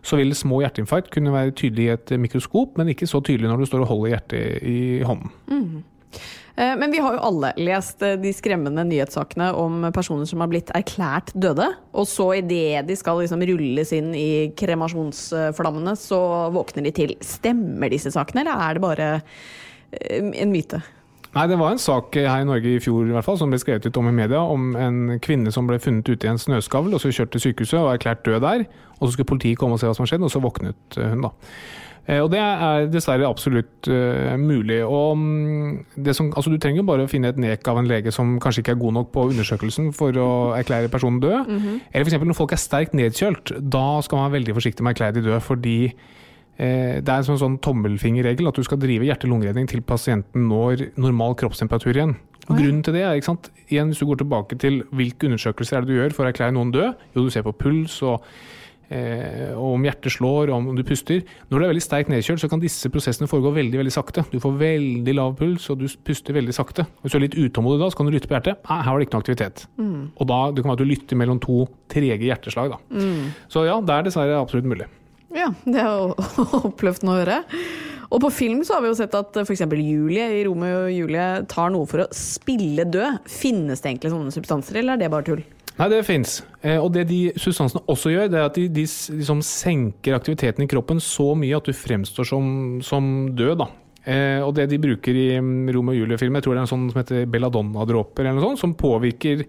Så 0.05 0.20
vil 0.20 0.37
små 0.37 0.61
hjerteinfarkt 0.61 1.09
kunne 1.14 1.33
være 1.33 1.57
tydelig 1.57 1.87
i 1.87 1.94
et 1.94 2.14
mikroskop, 2.20 2.77
men 2.77 2.92
ikke 2.92 3.09
så 3.09 3.22
tydelig 3.24 3.48
når 3.48 3.62
du 3.62 3.68
står 3.70 3.85
og 3.87 3.92
holder 3.94 4.12
hjertet 4.12 4.66
i 4.68 4.81
hånden. 5.09 5.33
Mm. 5.48 5.85
Men 6.55 6.92
vi 6.92 7.00
har 7.03 7.16
jo 7.16 7.22
alle 7.27 7.48
lest 7.59 8.05
eh, 8.07 8.12
de 8.22 8.31
skremmende 8.31 8.85
nyhetssakene 8.87 9.48
om 9.59 9.88
personer 9.96 10.29
som 10.31 10.44
har 10.44 10.50
blitt 10.53 10.68
erklært 10.77 11.33
døde. 11.35 11.66
Og 11.98 12.07
så 12.07 12.29
idet 12.38 12.85
de 12.87 12.94
skal 12.94 13.18
liksom 13.18 13.42
rulles 13.50 13.90
inn 13.96 14.12
i 14.14 14.29
kremasjonsflammene, 14.55 15.96
så 15.98 16.20
våkner 16.55 16.87
de 16.87 16.92
til. 16.94 17.16
Stemmer 17.27 17.90
disse 17.90 18.14
sakene, 18.14 18.44
eller 18.44 18.62
er 18.68 18.79
det 18.79 18.85
bare 18.85 19.09
eh, 19.16 20.31
en 20.44 20.55
myte? 20.55 20.85
Nei, 21.35 21.47
Det 21.51 21.59
var 21.59 21.75
en 21.75 21.83
sak 21.83 22.14
her 22.14 22.42
i 22.42 22.47
Norge 22.47 22.77
i 22.77 22.81
fjor 22.83 23.09
i 23.09 23.14
hvert 23.14 23.27
fall, 23.27 23.38
som 23.38 23.51
ble 23.51 23.59
skrevet 23.59 23.87
ut 23.87 23.97
om 23.99 24.09
i 24.09 24.14
media, 24.14 24.38
om 24.38 24.75
en 24.79 25.18
kvinne 25.23 25.51
som 25.55 25.66
ble 25.66 25.81
funnet 25.83 26.09
ute 26.09 26.29
i 26.29 26.31
en 26.31 26.38
snøskavl, 26.38 26.94
og 26.94 27.03
så 27.03 27.11
kjørt 27.11 27.35
til 27.35 27.49
sykehuset 27.49 27.81
og 27.81 27.90
erklært 27.97 28.23
død 28.27 28.40
der. 28.44 28.68
Og 29.01 29.09
Så 29.09 29.16
skulle 29.16 29.33
politiet 29.33 29.59
komme 29.59 29.75
og 29.75 29.81
se 29.83 29.88
hva 29.88 29.97
som 29.97 30.07
har 30.07 30.14
skjedd, 30.14 30.23
og 30.23 30.31
så 30.31 30.42
våknet 30.44 30.99
eh, 30.99 31.11
hun. 31.11 31.27
da. 31.27 31.33
Eh, 32.07 32.20
og 32.20 32.31
Det 32.31 32.38
er 32.38 32.87
dessverre 32.92 33.27
absolutt 33.27 33.88
uh, 33.88 34.37
mulig. 34.38 34.85
og 34.85 35.18
mm, 35.18 36.07
som, 36.12 36.33
altså 36.37 36.51
Du 36.51 36.59
trenger 36.59 36.87
bare 36.87 37.07
å 37.07 37.11
finne 37.11 37.33
et 37.33 37.40
nek 37.40 37.66
av 37.68 37.81
en 37.81 37.88
lege 37.88 38.12
som 38.12 38.38
kanskje 38.38 38.62
ikke 38.62 38.77
er 38.77 38.83
god 38.83 38.99
nok 39.01 39.12
på 39.12 39.29
undersøkelsen 39.33 39.92
for 39.97 40.12
å 40.12 40.31
erklære 40.59 40.92
personen 40.92 41.20
død. 41.20 41.49
Mm 41.49 41.59
-hmm. 41.59 41.81
Eller 41.92 42.05
f.eks. 42.05 42.25
når 42.25 42.35
folk 42.35 42.53
er 42.53 42.57
sterkt 42.57 42.94
nedkjølt. 42.94 43.53
Da 43.73 44.01
skal 44.03 44.16
man 44.18 44.31
være 44.31 44.38
veldig 44.40 44.55
forsiktig 44.55 44.85
med 44.85 44.90
å 44.90 44.94
erklære 44.94 45.14
de 45.14 45.31
død, 45.31 45.40
fordi 45.40 45.92
det 46.55 47.11
er 47.11 47.17
en 47.17 47.27
sånn, 47.27 47.40
sånn 47.40 47.57
tommelfingerregel 47.64 48.47
at 48.47 48.59
du 48.59 48.62
skal 48.62 48.79
drive 48.79 49.09
hjerte-lungeredning 49.09 49.67
til 49.71 49.81
pasienten 49.83 50.45
når 50.47 50.88
normal 51.03 51.35
kroppstemperatur 51.40 51.97
igjen. 51.97 52.14
Og 52.51 52.59
grunnen 52.59 52.83
til 52.85 52.97
det 52.97 53.05
er, 53.05 53.14
ikke 53.17 53.33
sant? 53.33 53.49
Igjen, 53.71 53.93
Hvis 53.93 54.03
du 54.03 54.09
går 54.11 54.21
tilbake 54.21 54.59
til 54.61 54.83
hvilke 54.93 55.31
undersøkelser 55.31 55.79
er 55.79 55.85
det 55.85 55.95
du 55.95 55.97
gjør 55.97 56.17
for 56.17 56.27
å 56.27 56.33
erklære 56.33 56.55
noen 56.57 56.75
død, 56.75 57.07
jo 57.17 57.25
du 57.25 57.33
ser 57.33 57.45
på 57.47 57.55
puls 57.57 57.97
og, 58.05 58.25
eh, 58.90 59.55
og 59.55 59.79
om 59.79 59.87
hjertet 59.87 60.12
slår 60.12 60.53
og 60.53 60.57
om 60.59 60.77
du 60.77 60.85
puster. 60.85 61.23
Når 61.49 61.59
du 61.59 61.64
er 61.64 61.73
veldig 61.73 61.85
sterkt 61.85 62.12
nedkjølt, 62.12 62.43
så 62.43 62.51
kan 62.51 62.61
disse 62.61 62.90
prosessene 62.93 63.31
foregå 63.31 63.55
veldig 63.55 63.81
veldig 63.81 63.95
sakte. 63.95 64.27
Du 64.31 64.37
får 64.43 64.59
veldig 64.61 65.14
lav 65.17 65.37
puls 65.40 65.71
og 65.73 65.81
du 65.81 65.87
puster 66.05 66.37
veldig 66.37 66.57
sakte. 66.57 66.85
Hvis 67.01 67.14
du 67.14 67.19
er 67.19 67.25
litt 67.29 67.38
utålmodig 67.38 67.81
da, 67.81 67.88
så 67.88 68.01
kan 68.01 68.11
du 68.11 68.12
lytte 68.12 68.29
på 68.29 68.37
hjertet. 68.37 68.61
Nei, 68.69 68.83
her 68.83 68.93
var 68.93 69.01
det 69.01 69.09
ikke 69.09 69.17
noe 69.17 69.25
aktivitet. 69.25 69.64
Mm. 69.81 70.03
Og 70.19 70.29
da 70.29 70.43
det 70.51 70.64
kan 70.64 70.75
være 70.75 70.81
at 70.81 70.85
du 70.85 70.93
lytter 70.93 71.21
mellom 71.21 71.40
to 71.40 71.64
trege 71.88 72.29
hjerteslag. 72.29 72.77
Da. 72.77 72.83
Mm. 72.93 73.33
Så 73.49 73.64
ja, 73.64 73.81
det 73.81 73.97
er 73.97 74.11
dessverre 74.11 74.43
absolutt 74.43 74.69
mulig. 74.69 74.90
Ja, 75.35 75.51
det 75.66 75.83
er 75.83 75.90
jo 75.90 76.14
oppløftende 76.70 77.14
å 77.14 77.18
høre. 77.18 77.40
Og 78.14 78.20
på 78.23 78.31
film 78.31 78.61
så 78.62 78.77
har 78.77 78.85
vi 78.85 78.92
jo 78.92 78.99
sett 78.99 79.14
at 79.18 79.37
f.eks. 79.42 79.64
Julie 79.75 80.29
i 80.37 80.44
Romeo 80.47 80.85
og 80.85 80.94
Julie 80.94 81.27
tar 81.51 81.73
noe 81.75 81.88
for 81.90 82.05
å 82.05 82.11
spille 82.14 82.87
død. 82.87 83.25
Finnes 83.27 83.83
det 83.83 83.90
egentlig 83.90 84.12
sånne 84.14 84.35
substanser, 84.35 84.79
eller 84.79 84.94
er 84.94 85.03
det 85.03 85.11
bare 85.11 85.27
tull? 85.27 85.42
Nei, 85.75 85.88
det 85.90 86.05
fins. 86.07 86.37
Eh, 86.62 86.79
og 86.79 86.92
det 86.94 87.09
de 87.11 87.20
substansene 87.40 87.83
også 87.90 88.12
gjør, 88.12 88.29
det 88.31 88.38
er 88.38 88.47
at 88.47 88.59
de, 88.61 88.68
de 88.70 88.85
liksom 88.87 89.40
senker 89.42 90.14
aktiviteten 90.14 90.62
i 90.62 90.70
kroppen 90.70 91.03
så 91.03 91.33
mye 91.38 91.59
at 91.59 91.66
du 91.66 91.75
fremstår 91.75 92.29
som, 92.31 92.47
som 92.87 93.11
død. 93.35 93.57
da. 93.64 93.68
Eh, 94.05 94.40
og 94.44 94.53
det 94.55 94.68
de 94.70 94.79
bruker 94.79 95.16
i 95.18 95.29
mm, 95.42 95.73
Romeo 95.75 95.97
og 95.97 96.05
Julie-filmen, 96.05 96.38
jeg 96.38 96.47
tror 96.47 96.55
det 96.55 96.62
er 96.62 96.66
en 96.68 96.75
sånn 96.77 96.88
som 96.92 97.01
heter 97.03 97.27
belladonna-dråper, 97.35 98.23
eller 98.23 98.38
noe 98.38 98.53
sånt, 98.53 98.62
som 98.62 98.77
påvirker 98.79 99.42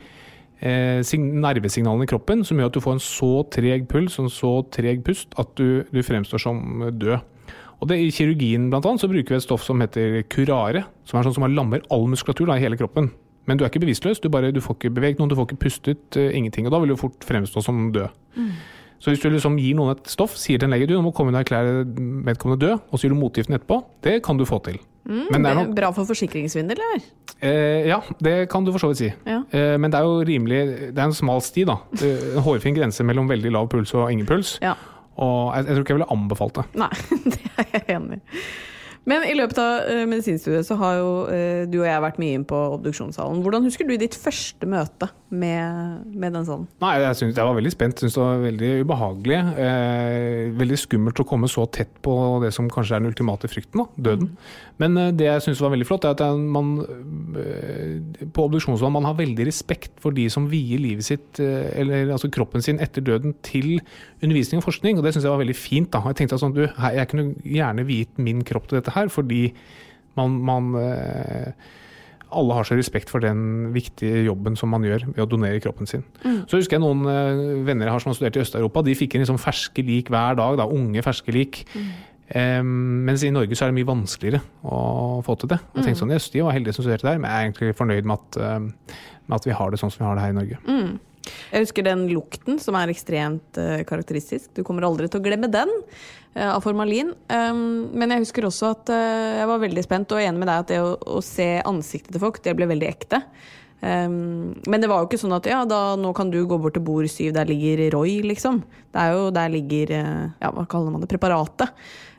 nervesignalene 0.63 2.05
i 2.05 2.09
kroppen 2.09 2.43
som 2.47 2.57
gjør 2.57 2.71
at 2.71 2.77
du 2.77 2.83
får 2.83 2.97
en 2.97 3.03
så 3.03 3.31
treg 3.51 3.87
puls 3.91 4.19
og 4.19 4.27
en 4.27 4.33
så 4.33 4.51
treg 4.71 5.03
pust 5.05 5.35
at 5.41 5.51
du, 5.59 5.83
du 5.91 6.01
fremstår 6.03 6.41
som 6.41 6.61
død. 6.95 7.19
Og 7.83 7.89
det, 7.89 7.99
I 7.99 8.11
kirurgien 8.15 8.69
blant 8.71 8.85
annet, 8.87 9.03
så 9.03 9.09
bruker 9.11 9.35
vi 9.35 9.37
et 9.37 9.43
stoff 9.43 9.65
som 9.65 9.81
heter 9.83 10.21
curare, 10.31 10.85
som 11.05 11.19
er 11.19 11.27
sånn 11.27 11.35
som 11.35 11.47
lammer 11.51 11.83
all 11.91 12.07
muskulatur 12.07 12.47
da, 12.47 12.55
i 12.55 12.63
hele 12.63 12.79
kroppen. 12.79 13.11
Men 13.45 13.59
du 13.59 13.65
er 13.65 13.69
ikke 13.69 13.83
bevisstløs. 13.83 14.21
Du, 14.23 14.29
bare, 14.33 14.53
du 14.55 14.61
får 14.63 14.79
ikke 14.79 14.93
beveget 14.95 15.19
noen, 15.19 15.29
du 15.29 15.35
får 15.37 15.49
ikke 15.49 15.61
pustet, 15.67 16.05
uh, 16.17 16.31
ingenting. 16.31 16.65
Og 16.65 16.73
da 16.73 16.79
vil 16.81 16.95
du 16.95 16.97
fort 16.97 17.27
fremstå 17.27 17.61
som 17.61 17.91
død. 17.93 18.07
Så 19.03 19.11
hvis 19.11 19.21
du 19.21 19.27
liksom 19.29 19.59
gir 19.61 19.75
noen 19.77 19.93
et 19.93 20.09
stoff, 20.09 20.33
sier 20.39 20.57
til 20.57 20.69
en 20.69 20.73
lege 20.73 20.87
du 20.89 20.95
nå 20.95 21.03
må 21.05 21.11
komme 21.13 21.29
inn 21.29 21.37
og 21.37 21.43
erklære 21.43 21.83
vedkommende 22.25 22.63
død, 22.63 22.85
og 22.89 22.97
så 22.97 23.05
gir 23.05 23.13
du 23.13 23.19
motgiften 23.19 23.57
etterpå, 23.57 23.83
det 24.07 24.15
kan 24.25 24.39
du 24.39 24.47
få 24.49 24.61
til. 24.65 24.79
Mm, 25.05 25.27
Men 25.31 25.43
det 25.43 25.51
er 25.51 25.55
er 25.55 25.59
nok 25.63 25.75
bra 25.77 25.89
for 25.93 26.07
forsikringssvindel, 26.09 26.79
eller? 26.81 27.03
Eh, 27.45 27.87
ja, 27.91 27.99
det 28.25 28.49
kan 28.49 28.65
du 28.65 28.71
for 28.73 28.79
så 28.81 28.89
vidt 28.89 28.97
si. 29.03 29.09
Ja. 29.27 29.41
Eh, 29.51 29.75
men 29.77 29.91
det 29.93 29.99
er 29.99 30.03
jo 30.07 30.23
rimelig 30.25 30.59
Det 30.95 30.97
er 30.97 31.03
en 31.05 31.13
smal 31.13 31.41
sti, 31.45 31.65
da. 31.69 31.75
Eh, 32.01 32.37
En 32.37 32.41
hårfin 32.45 32.75
grense 32.77 33.03
mellom 33.05 33.27
veldig 33.29 33.51
lav 33.53 33.67
puls 33.69 33.93
og 33.93 34.09
ingen 34.11 34.25
puls. 34.25 34.55
Ja. 34.65 34.73
Og 35.17 35.53
jeg, 35.55 35.65
jeg 35.67 35.75
tror 35.75 35.83
ikke 35.85 35.93
jeg 35.93 35.99
ville 35.99 36.11
anbefalt 36.17 36.55
det. 36.55 36.65
Nei, 36.75 36.89
det 37.31 37.39
er 37.57 37.69
jeg 37.73 37.83
enig 37.99 38.17
i. 38.17 38.41
Men 39.09 39.25
i 39.29 39.35
løpet 39.37 39.59
av 39.61 39.85
uh, 39.85 40.03
medisinstudiet 40.09 40.65
så 40.67 40.77
har 40.81 40.97
jo 40.97 41.09
eh, 41.29 41.63
du 41.69 41.79
og 41.83 41.87
jeg 41.87 42.01
vært 42.01 42.17
mye 42.21 42.39
inn 42.39 42.45
på 42.47 42.57
obduksjonssalen. 42.77 43.43
Hvordan 43.45 43.67
husker 43.67 43.87
du 43.87 43.93
ditt 44.01 44.17
første 44.17 44.65
møte 44.69 45.11
med, 45.29 46.05
med 46.15 46.33
den 46.33 46.47
salen? 46.47 46.65
Nei, 46.81 46.95
jeg, 47.03 47.19
synes, 47.19 47.35
jeg 47.37 47.49
var 47.49 47.57
veldig 47.57 47.73
spent. 47.73 48.01
Syns 48.01 48.17
det 48.17 48.23
var 48.23 48.43
veldig 48.43 48.71
ubehagelig. 48.85 49.41
Eh, 49.65 50.53
veldig 50.57 50.79
skummelt 50.81 51.21
å 51.21 51.27
komme 51.27 51.49
så 51.51 51.67
tett 51.69 51.93
på 52.05 52.15
det 52.43 52.53
som 52.55 52.69
kanskje 52.71 52.97
er 52.97 53.03
den 53.03 53.13
ultimate 53.13 53.49
frykten, 53.51 53.83
da, 53.83 54.09
døden. 54.09 54.33
Men 54.81 54.97
eh, 54.99 55.11
det 55.15 55.27
jeg 55.29 55.45
syns 55.47 55.61
var 55.63 55.73
veldig 55.75 55.87
flott, 55.87 56.07
er 56.07 56.15
at 56.15 56.23
man 56.39 56.73
eh, 57.39 58.25
på 58.35 58.47
obduksjonssalen 58.47 58.95
man 58.95 59.07
har 59.09 59.17
veldig 59.19 59.47
respekt 59.47 59.93
for 60.03 60.15
de 60.15 60.27
som 60.31 60.49
vier 60.51 60.81
livet 60.81 61.07
sitt, 61.07 61.41
eh, 61.43 61.69
eller 61.81 62.11
altså 62.15 62.31
kroppen 62.33 62.63
sin, 62.65 62.81
etter 62.83 63.05
døden 63.05 63.35
til 63.45 63.77
undervisning 64.21 64.61
og 64.61 64.67
forskning. 64.67 64.99
Og 64.99 65.05
det 65.05 65.15
syns 65.15 65.27
jeg 65.27 65.35
var 65.35 65.43
veldig 65.43 65.57
fint. 65.57 65.91
da. 65.93 66.03
Jeg 66.09 66.21
tenkte 66.21 66.39
at 66.39 66.43
sånn, 66.43 66.55
du, 66.57 66.65
jeg 66.65 67.11
kunne 67.11 67.29
gjerne 67.43 67.87
viet 67.87 68.21
min 68.21 68.43
kropp 68.47 68.69
til 68.69 68.79
dette 68.79 68.94
her, 68.95 69.11
fordi 69.13 69.49
man, 70.17 70.39
man 70.47 70.71
eh, 70.79 71.51
alle 72.35 72.55
har 72.57 72.67
så 72.67 72.75
respekt 72.75 73.11
for 73.11 73.23
den 73.23 73.69
viktige 73.75 74.25
jobben 74.25 74.57
som 74.59 74.71
man 74.73 74.83
gjør 74.83 75.05
ved 75.11 75.21
å 75.23 75.29
donere 75.29 75.61
kroppen 75.63 75.87
sin. 75.87 76.03
Så 76.49 76.59
husker 76.59 76.77
jeg 76.77 76.83
noen 76.83 77.05
eh, 77.11 77.61
venner 77.67 77.87
jeg 77.87 77.95
har 77.95 78.03
som 78.03 78.11
har 78.11 78.17
studert 78.19 78.39
i 78.39 78.43
Øst-Europa, 78.43 78.83
de 78.87 78.97
fikk 78.97 79.15
inn 79.15 79.23
liksom 79.25 79.39
ferske 79.41 79.85
lik 79.85 80.11
hver 80.13 80.37
dag, 80.39 80.57
da, 80.59 80.67
unge 80.67 81.03
ferske 81.05 81.35
lik. 81.35 81.63
Em, 82.35 82.69
mens 83.05 83.21
i 83.21 83.29
Norge 83.29 83.53
så 83.53 83.67
er 83.67 83.69
det 83.69 83.77
mye 83.77 83.87
vanskeligere 83.91 84.41
å 84.65 85.21
få 85.25 85.35
til 85.37 85.51
det. 85.51 85.59
Jeg 85.75 85.85
tenkte 85.85 86.01
sånn, 86.01 86.13
yes, 86.15 86.31
De 86.33 86.41
var 86.41 86.55
heldige 86.57 86.73
som 86.73 86.85
studerte 86.87 87.05
der, 87.05 87.19
men 87.21 87.29
jeg 87.29 87.37
er 87.37 87.49
egentlig 87.51 87.75
fornøyd 87.77 88.07
med 88.09 88.17
at, 88.17 88.39
eh, 88.41 89.03
med 89.27 89.35
at 89.37 89.45
vi 89.45 89.53
har 89.59 89.69
det 89.69 89.79
sånn 89.81 89.93
som 89.93 90.01
vi 90.01 90.07
har 90.09 90.17
det 90.17 90.23
her 90.25 90.33
i 90.33 90.39
Norge. 90.39 90.57
Jeg 91.25 91.65
husker 91.65 91.85
den 91.85 92.05
lukten 92.11 92.59
som 92.61 92.77
er 92.79 92.91
ekstremt 92.93 93.59
uh, 93.59 93.81
karakteristisk. 93.87 94.51
Du 94.55 94.63
kommer 94.67 94.87
aldri 94.87 95.09
til 95.09 95.21
å 95.21 95.25
glemme 95.25 95.49
den 95.51 95.71
uh, 95.73 96.51
av 96.53 96.63
formalin. 96.65 97.13
Um, 97.31 97.91
men 97.95 98.13
jeg 98.13 98.25
husker 98.25 98.47
også 98.47 98.71
at 98.75 98.93
uh, 98.93 99.41
jeg 99.41 99.51
var 99.51 99.61
veldig 99.65 99.85
spent 99.85 100.15
og 100.15 100.23
enig 100.23 100.41
med 100.41 100.51
deg 100.51 100.63
at 100.63 100.73
det 100.73 100.81
å, 100.83 100.95
å 101.17 101.21
se 101.25 101.49
ansiktet 101.65 102.15
til 102.15 102.23
folk, 102.23 102.41
det 102.45 102.55
ble 102.57 102.69
veldig 102.71 102.89
ekte. 102.89 103.21
Um, 103.85 104.55
men 104.71 104.81
det 104.81 104.89
var 104.89 105.03
jo 105.03 105.09
ikke 105.09 105.21
sånn 105.21 105.35
at 105.37 105.49
ja, 105.49 105.61
da, 105.69 105.83
nå 105.99 106.13
kan 106.17 106.31
du 106.33 106.39
gå 106.47 106.57
bort 106.61 106.77
til 106.77 106.85
bord 106.85 107.09
syv, 107.11 107.33
der 107.35 107.49
ligger 107.49 107.85
Roy, 107.93 108.19
liksom. 108.25 108.63
Det 108.93 109.01
er 109.01 109.15
jo, 109.17 109.29
der 109.35 109.53
ligger 109.53 109.95
ja, 109.95 110.49
hva 110.49 110.65
kaller 110.69 110.93
man 110.93 111.03
det, 111.03 111.11
preparatet. 111.11 111.73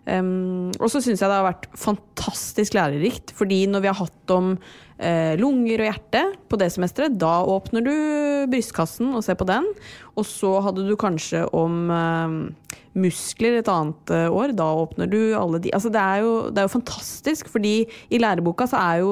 Um, 0.07 0.71
og 0.79 0.87
så 0.93 1.01
syns 1.03 1.19
jeg 1.19 1.27
det 1.27 1.35
har 1.35 1.49
vært 1.49 1.67
fantastisk 1.83 2.77
lærerikt, 2.77 3.33
fordi 3.35 3.65
når 3.67 3.83
vi 3.83 3.91
har 3.91 3.99
hatt 3.99 4.35
om 4.35 4.53
lunger 5.37 5.83
og 5.83 5.89
hjerte 5.91 6.23
på 6.49 6.57
det 6.61 6.71
semesteret, 6.73 7.19
da 7.21 7.43
åpner 7.45 7.85
du 7.85 7.93
brystkassen 8.51 9.11
og 9.17 9.25
ser 9.27 9.37
på 9.37 9.45
den. 9.49 9.67
Og 10.17 10.25
så 10.25 10.55
hadde 10.65 10.87
du 10.89 10.95
kanskje 10.97 11.43
om 11.53 11.91
eh, 11.93 12.37
muskler 12.97 13.59
et 13.61 13.69
annet 13.69 14.13
eh, 14.17 14.29
år, 14.33 14.55
da 14.57 14.71
åpner 14.81 15.11
du 15.13 15.19
alle 15.37 15.59
de 15.61 15.73
Altså 15.77 15.91
det 15.93 16.01
er 16.01 16.23
jo, 16.25 16.31
det 16.49 16.63
er 16.63 16.69
jo 16.71 16.73
fantastisk, 16.79 17.51
fordi 17.53 17.75
i 18.09 18.21
læreboka 18.23 18.65
så 18.71 18.79
er 18.81 19.03
jo 19.03 19.11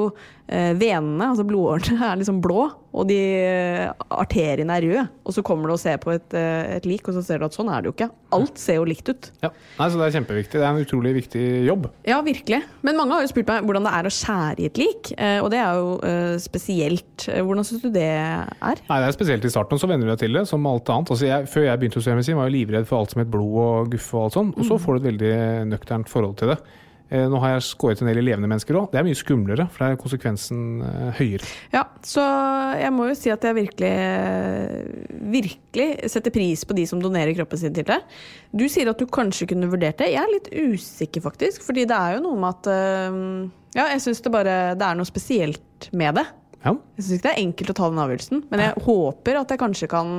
eh, 0.48 0.72
venene, 0.80 1.26
altså 1.34 1.44
blodårene, 1.44 1.98
er 2.08 2.16
liksom 2.22 2.40
blå, 2.44 2.70
og 2.94 3.08
de 3.10 3.18
eh, 3.42 3.90
arteriene 4.14 4.72
er 4.78 4.86
røde. 4.88 5.04
Og 5.26 5.34
så 5.36 5.42
kommer 5.44 5.68
du 5.68 5.74
og 5.76 5.82
ser 5.82 5.98
på 6.00 6.14
et, 6.14 6.32
eh, 6.38 6.76
et 6.78 6.88
lik, 6.88 7.04
og 7.10 7.18
så 7.18 7.22
ser 7.26 7.42
du 7.42 7.48
at 7.50 7.56
sånn 7.58 7.68
er 7.74 7.82
det 7.84 7.90
jo 7.90 7.96
ikke. 7.98 8.08
Alt 8.38 8.56
ser 8.62 8.78
jo 8.80 8.86
likt 8.88 9.10
ut. 9.12 9.28
Ja. 9.44 9.50
Nei, 9.76 9.88
så 9.92 9.98
Det 10.00 10.06
er 10.08 10.14
kjempeviktig. 10.16 10.56
Det 10.56 10.64
er 10.64 10.70
en 10.72 10.84
utrolig 10.86 11.12
viktig 11.20 11.44
jobb. 11.68 11.90
Ja, 12.08 12.22
virkelig. 12.24 12.62
Men 12.86 12.96
mange 12.96 13.18
har 13.18 13.26
jo 13.26 13.32
spurt 13.34 13.50
meg 13.52 13.66
hvordan 13.68 13.84
det 13.90 13.92
er 13.98 14.08
å 14.08 14.14
skjære 14.16 14.64
i 14.64 14.68
et 14.70 14.80
lik. 14.80 15.12
eh, 15.18 15.38
Og 15.44 15.50
det 15.52 15.58
er 15.60 15.73
jo 15.73 15.73
eh, 16.06 16.36
spesielt. 16.42 17.26
Eh, 17.28 17.42
Hvordan 17.44 17.66
syns 17.66 17.82
du 17.84 17.90
det 17.94 18.06
er? 18.06 18.80
Nei, 18.88 19.00
Det 19.00 19.08
er 19.08 19.16
spesielt 19.16 19.44
i 19.44 19.52
starten, 19.52 19.80
så 19.80 19.90
venner 19.90 20.08
du 20.08 20.12
deg 20.14 20.22
til 20.24 20.38
det, 20.38 20.46
som 20.50 20.66
alt 20.70 20.88
annet. 20.94 21.12
Altså, 21.14 21.26
jeg, 21.28 21.48
før 21.52 21.66
jeg 21.68 21.82
begynte 21.82 22.00
å 22.00 22.06
hjemmesiden, 22.06 22.38
var 22.40 22.50
jeg 22.50 22.56
livredd 22.58 22.88
for 22.90 23.00
alt 23.02 23.14
som 23.14 23.22
het 23.24 23.32
blod 23.32 23.58
og 23.64 23.92
guffe 23.94 24.16
og 24.18 24.26
alt 24.28 24.38
sånt. 24.38 24.58
Og 24.58 24.68
så 24.70 24.80
får 24.80 24.96
du 24.96 25.02
et 25.02 25.10
veldig 25.12 25.34
nøkternt 25.72 26.12
forhold 26.12 26.36
til 26.40 26.54
det. 26.54 26.58
Eh, 27.12 27.26
nå 27.28 27.38
har 27.42 27.54
jeg 27.54 27.66
skåret 27.66 28.00
en 28.00 28.08
del 28.08 28.22
i 28.22 28.24
levende 28.24 28.48
mennesker 28.48 28.78
òg. 28.80 28.86
Det 28.92 28.98
er 29.00 29.06
mye 29.06 29.18
skumlere, 29.18 29.66
for 29.72 29.84
da 29.84 29.90
er 29.92 30.00
konsekvensen 30.00 30.60
eh, 30.86 31.10
høyere. 31.18 31.50
Ja, 31.74 31.84
så 32.06 32.24
jeg 32.80 32.94
må 32.96 33.08
jo 33.10 33.16
si 33.18 33.32
at 33.32 33.44
jeg 33.44 33.58
virkelig, 33.58 33.92
virkelig 35.34 35.88
setter 36.12 36.34
pris 36.34 36.64
på 36.64 36.76
de 36.78 36.86
som 36.88 37.02
donerer 37.04 37.36
kroppen 37.36 37.60
sin 37.60 37.76
til 37.76 37.86
det. 37.90 38.00
Du 38.56 38.64
sier 38.72 38.88
at 38.90 39.00
du 39.00 39.06
kanskje 39.10 39.50
kunne 39.52 39.68
vurdert 39.72 40.00
det. 40.00 40.14
Jeg 40.14 40.22
er 40.22 40.32
litt 40.32 40.48
usikker, 40.54 41.24
faktisk. 41.24 41.66
Fordi 41.66 41.84
det 41.90 41.98
er 41.98 42.16
jo 42.16 42.24
noe 42.24 42.40
med 42.40 42.56
at 42.56 42.72
øh, 42.72 43.20
Ja, 43.74 43.88
jeg 43.90 44.04
syns 44.04 44.20
det 44.22 44.30
bare 44.30 44.56
Det 44.78 44.86
er 44.86 44.96
noe 44.96 45.08
spesielt 45.08 45.88
med 45.92 46.16
det. 46.20 46.24
Ja. 46.64 46.72
Jeg 46.96 47.04
syns 47.04 47.18
ikke 47.18 47.26
det 47.26 47.32
er 47.34 47.42
enkelt 47.42 47.70
å 47.70 47.76
ta 47.76 47.88
den 47.92 48.00
avgjørelsen, 48.00 48.42
men 48.48 48.62
jeg 48.64 48.84
håper 48.86 49.38
at 49.42 49.52
jeg 49.52 49.60
kanskje 49.60 49.88
kan 49.92 50.12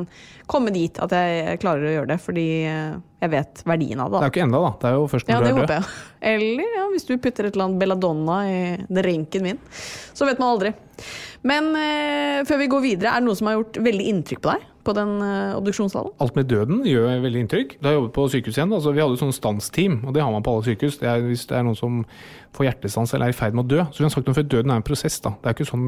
komme 0.51 0.73
dit 0.75 0.99
at 1.01 1.15
jeg 1.17 1.59
klarer 1.63 1.89
å 1.89 1.93
gjøre 1.95 2.09
det, 2.11 2.17
fordi 2.21 2.45
øh, 2.69 2.99
jeg 3.23 3.31
vet 3.33 3.63
verdien 3.65 4.03
av 4.03 4.11
det. 4.13 4.19
Det 4.21 4.27
er 4.27 4.29
jo 4.29 4.35
ikke 4.35 4.45
enda, 4.45 4.61
da. 4.61 4.71
Det 4.81 4.89
er 4.89 4.99
jo 4.99 5.07
først 5.09 5.31
når 5.31 5.33
ja, 5.33 5.39
du 5.41 5.49
er 5.49 5.57
død. 5.63 5.73
jeg. 5.73 6.03
Eller 6.35 6.77
ja, 6.77 6.85
hvis 6.93 7.07
du 7.07 7.15
putter 7.15 7.47
et 7.47 7.57
eller 7.57 7.65
annet 7.65 7.81
belladonna 7.81 8.37
i 8.45 8.59
drinken 8.99 9.47
min. 9.47 9.63
Så 10.13 10.29
vet 10.29 10.41
man 10.41 10.53
aldri. 10.53 10.75
Men 11.45 11.73
eh, 11.79 12.45
før 12.45 12.61
vi 12.61 12.69
går 12.71 12.85
videre, 12.85 13.11
er 13.15 13.23
det 13.23 13.29
noe 13.29 13.37
som 13.37 13.49
har 13.49 13.59
gjort 13.59 13.81
veldig 13.89 14.07
inntrykk 14.13 14.45
på 14.45 14.53
deg 14.53 14.71
på 14.85 14.93
den 14.93 15.17
eh, 15.25 15.57
obduksjonssalen? 15.57 16.13
Alt 16.21 16.37
med 16.37 16.49
døden 16.51 16.85
gjør 16.85 17.09
veldig 17.25 17.45
inntrykk. 17.45 17.77
Da 17.81 17.89
jeg 17.89 17.99
jobbet 17.99 18.15
på 18.19 18.29
sykehus 18.35 18.59
igjen, 18.59 18.73
altså, 18.77 18.93
vi 18.93 19.01
hadde 19.01 19.21
sånn 19.21 19.33
stansteam, 19.33 19.99
og 20.05 20.13
det 20.13 20.21
har 20.21 20.33
man 20.33 20.45
på 20.45 20.53
alle 20.53 20.67
sykehus. 20.69 21.01
Det 21.01 21.09
er, 21.09 21.25
hvis 21.25 21.49
det 21.49 21.57
er 21.57 21.65
noen 21.65 21.79
som 21.79 22.03
får 22.55 22.69
hjertestans 22.69 23.17
eller 23.17 23.31
er 23.31 23.35
i 23.35 23.37
ferd 23.37 23.57
med 23.57 23.65
å 23.65 23.71
dø. 23.73 23.85
Så 23.89 24.03
vi 24.03 24.07
har 24.07 24.13
sagt 24.13 24.29
noe 24.29 24.37
før 24.37 24.51
døden 24.53 24.73
er 24.73 24.83
en 24.83 24.85
prosess, 24.85 25.17
da. 25.25 25.33
Det 25.41 25.49
er 25.49 25.57
ikke 25.57 25.73
sånn 25.73 25.87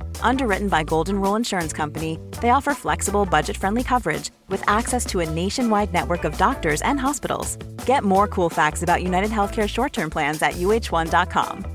Underwritten 0.23 0.69
by 0.69 0.83
Golden 0.83 1.15
Rule 1.19 1.35
Insurance 1.35 1.73
Company, 1.73 2.17
they 2.41 2.49
offer 2.51 2.73
flexible, 2.73 3.25
budget 3.25 3.57
friendly 3.57 3.83
coverage 3.83 4.31
with 4.49 4.63
access 4.67 5.05
to 5.05 5.19
a 5.19 5.29
nationwide 5.29 5.93
network 5.93 6.23
of 6.23 6.37
doctors 6.37 6.81
and 6.81 6.99
hospitals. 6.99 7.57
Get 7.85 8.03
more 8.03 8.27
cool 8.27 8.49
facts 8.49 8.83
about 8.83 9.03
United 9.03 9.29
Healthcare 9.31 9.67
short 9.67 9.93
term 9.93 10.09
plans 10.09 10.41
at 10.41 10.53
uh1.com. 10.53 11.65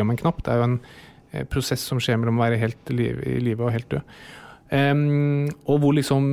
om 0.00 0.10
en 0.10 0.16
knapp. 0.16 0.42
Det 0.44 0.52
er 0.52 0.60
jo 0.60 0.66
en 0.68 0.80
eh, 1.32 1.46
prosess 1.50 1.82
som 1.82 1.98
skjer 1.98 2.18
mellom 2.20 2.38
å 2.38 2.44
være 2.44 2.60
helt 2.62 2.92
liv, 2.94 3.22
i 3.26 3.40
live 3.42 3.64
og 3.64 3.72
helt 3.74 3.90
død. 3.90 4.18
Um, 4.70 5.48
og 5.66 5.80
hvor 5.82 5.96
liksom 5.96 6.28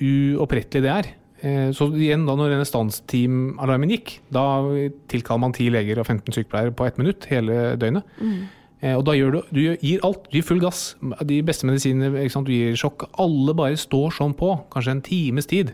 uopprettelig 0.00 0.80
det 0.86 0.92
er. 0.92 1.10
Eh, 1.42 1.68
så 1.74 1.88
igjen 1.98 2.24
da 2.24 2.36
når 2.38 2.54
renessansteam-alarmen 2.54 3.92
gikk, 3.92 4.14
da 4.32 4.62
tilkaller 5.12 5.42
man 5.42 5.54
10 5.56 5.74
leger 5.74 6.00
og 6.00 6.06
15 6.06 6.36
sykepleiere 6.38 6.74
på 6.78 6.86
ett 6.86 7.00
minutt 7.00 7.26
hele 7.32 7.74
døgnet. 7.80 8.06
Eh, 8.22 8.42
og 8.82 9.04
da 9.06 9.12
gjør 9.14 9.36
du, 9.36 9.38
du 9.54 9.60
gir 9.78 10.02
alt. 10.02 10.24
Du 10.26 10.38
gir 10.38 10.46
full 10.46 10.62
gass. 10.62 10.96
De 11.28 11.36
beste 11.46 11.68
medisinene, 11.68 12.24
du 12.26 12.50
gir 12.50 12.74
sjokk. 12.78 13.06
Alle 13.22 13.54
bare 13.54 13.78
står 13.78 14.16
sånn 14.16 14.34
på, 14.34 14.56
kanskje 14.74 14.96
en 14.96 15.04
times 15.06 15.46
tid. 15.50 15.70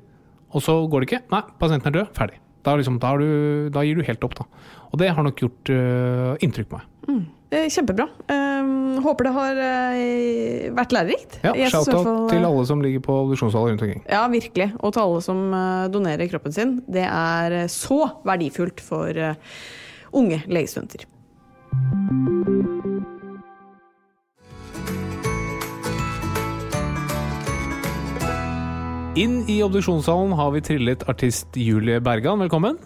Og 0.52 0.64
så 0.64 0.76
går 0.88 1.04
det 1.04 1.08
ikke. 1.08 1.24
Nei, 1.32 1.42
pasienten 1.60 1.92
er 1.92 1.98
død. 2.02 2.12
Ferdig. 2.16 2.42
Da, 2.66 2.74
liksom, 2.76 2.98
da, 3.00 3.14
du, 3.16 3.70
da 3.72 3.84
gir 3.86 3.96
du 3.96 4.04
helt 4.04 4.24
opp, 4.26 4.36
da. 4.36 4.44
Og 4.90 5.00
det 5.00 5.10
har 5.14 5.24
nok 5.24 5.40
gjort 5.40 5.72
uh, 5.72 6.36
inntrykk 6.44 6.68
på 6.70 6.80
meg. 6.80 6.94
Mm. 7.08 7.26
Kjempebra. 7.48 8.04
Um, 8.28 8.98
håper 9.04 9.24
det 9.24 9.32
har 9.32 9.58
uh, 9.62 10.64
vært 10.76 10.92
lærerikt. 10.92 11.38
Ja, 11.46 11.54
Shout-out 11.72 12.28
til 12.28 12.44
alle 12.44 12.64
som 12.68 12.82
ligger 12.84 13.04
på 13.04 13.16
obduksjonssaler 13.24 13.72
rundt 13.72 13.84
omkring. 13.86 14.02
Ja, 14.04 14.26
virkelig. 14.32 14.70
Og 14.82 14.92
til 14.92 15.04
alle 15.06 15.22
som 15.24 15.44
eh, 15.56 15.86
donerer 15.92 16.28
kroppen 16.28 16.52
sin. 16.52 16.74
Det 16.84 17.06
er 17.08 17.56
eh, 17.62 17.70
så 17.72 18.02
verdifullt 18.28 18.82
for 18.84 19.16
uh, 19.16 19.62
unge 20.18 20.42
legestudenter. 20.44 21.08
Inn 29.18 29.40
i 29.50 29.56
obduksjonssalen 29.66 30.30
har 30.38 30.52
vi 30.54 30.60
trillet 30.62 31.02
artist 31.10 31.56
Julie 31.58 31.98
Bergan. 31.98 32.38
Velkommen. 32.44 32.76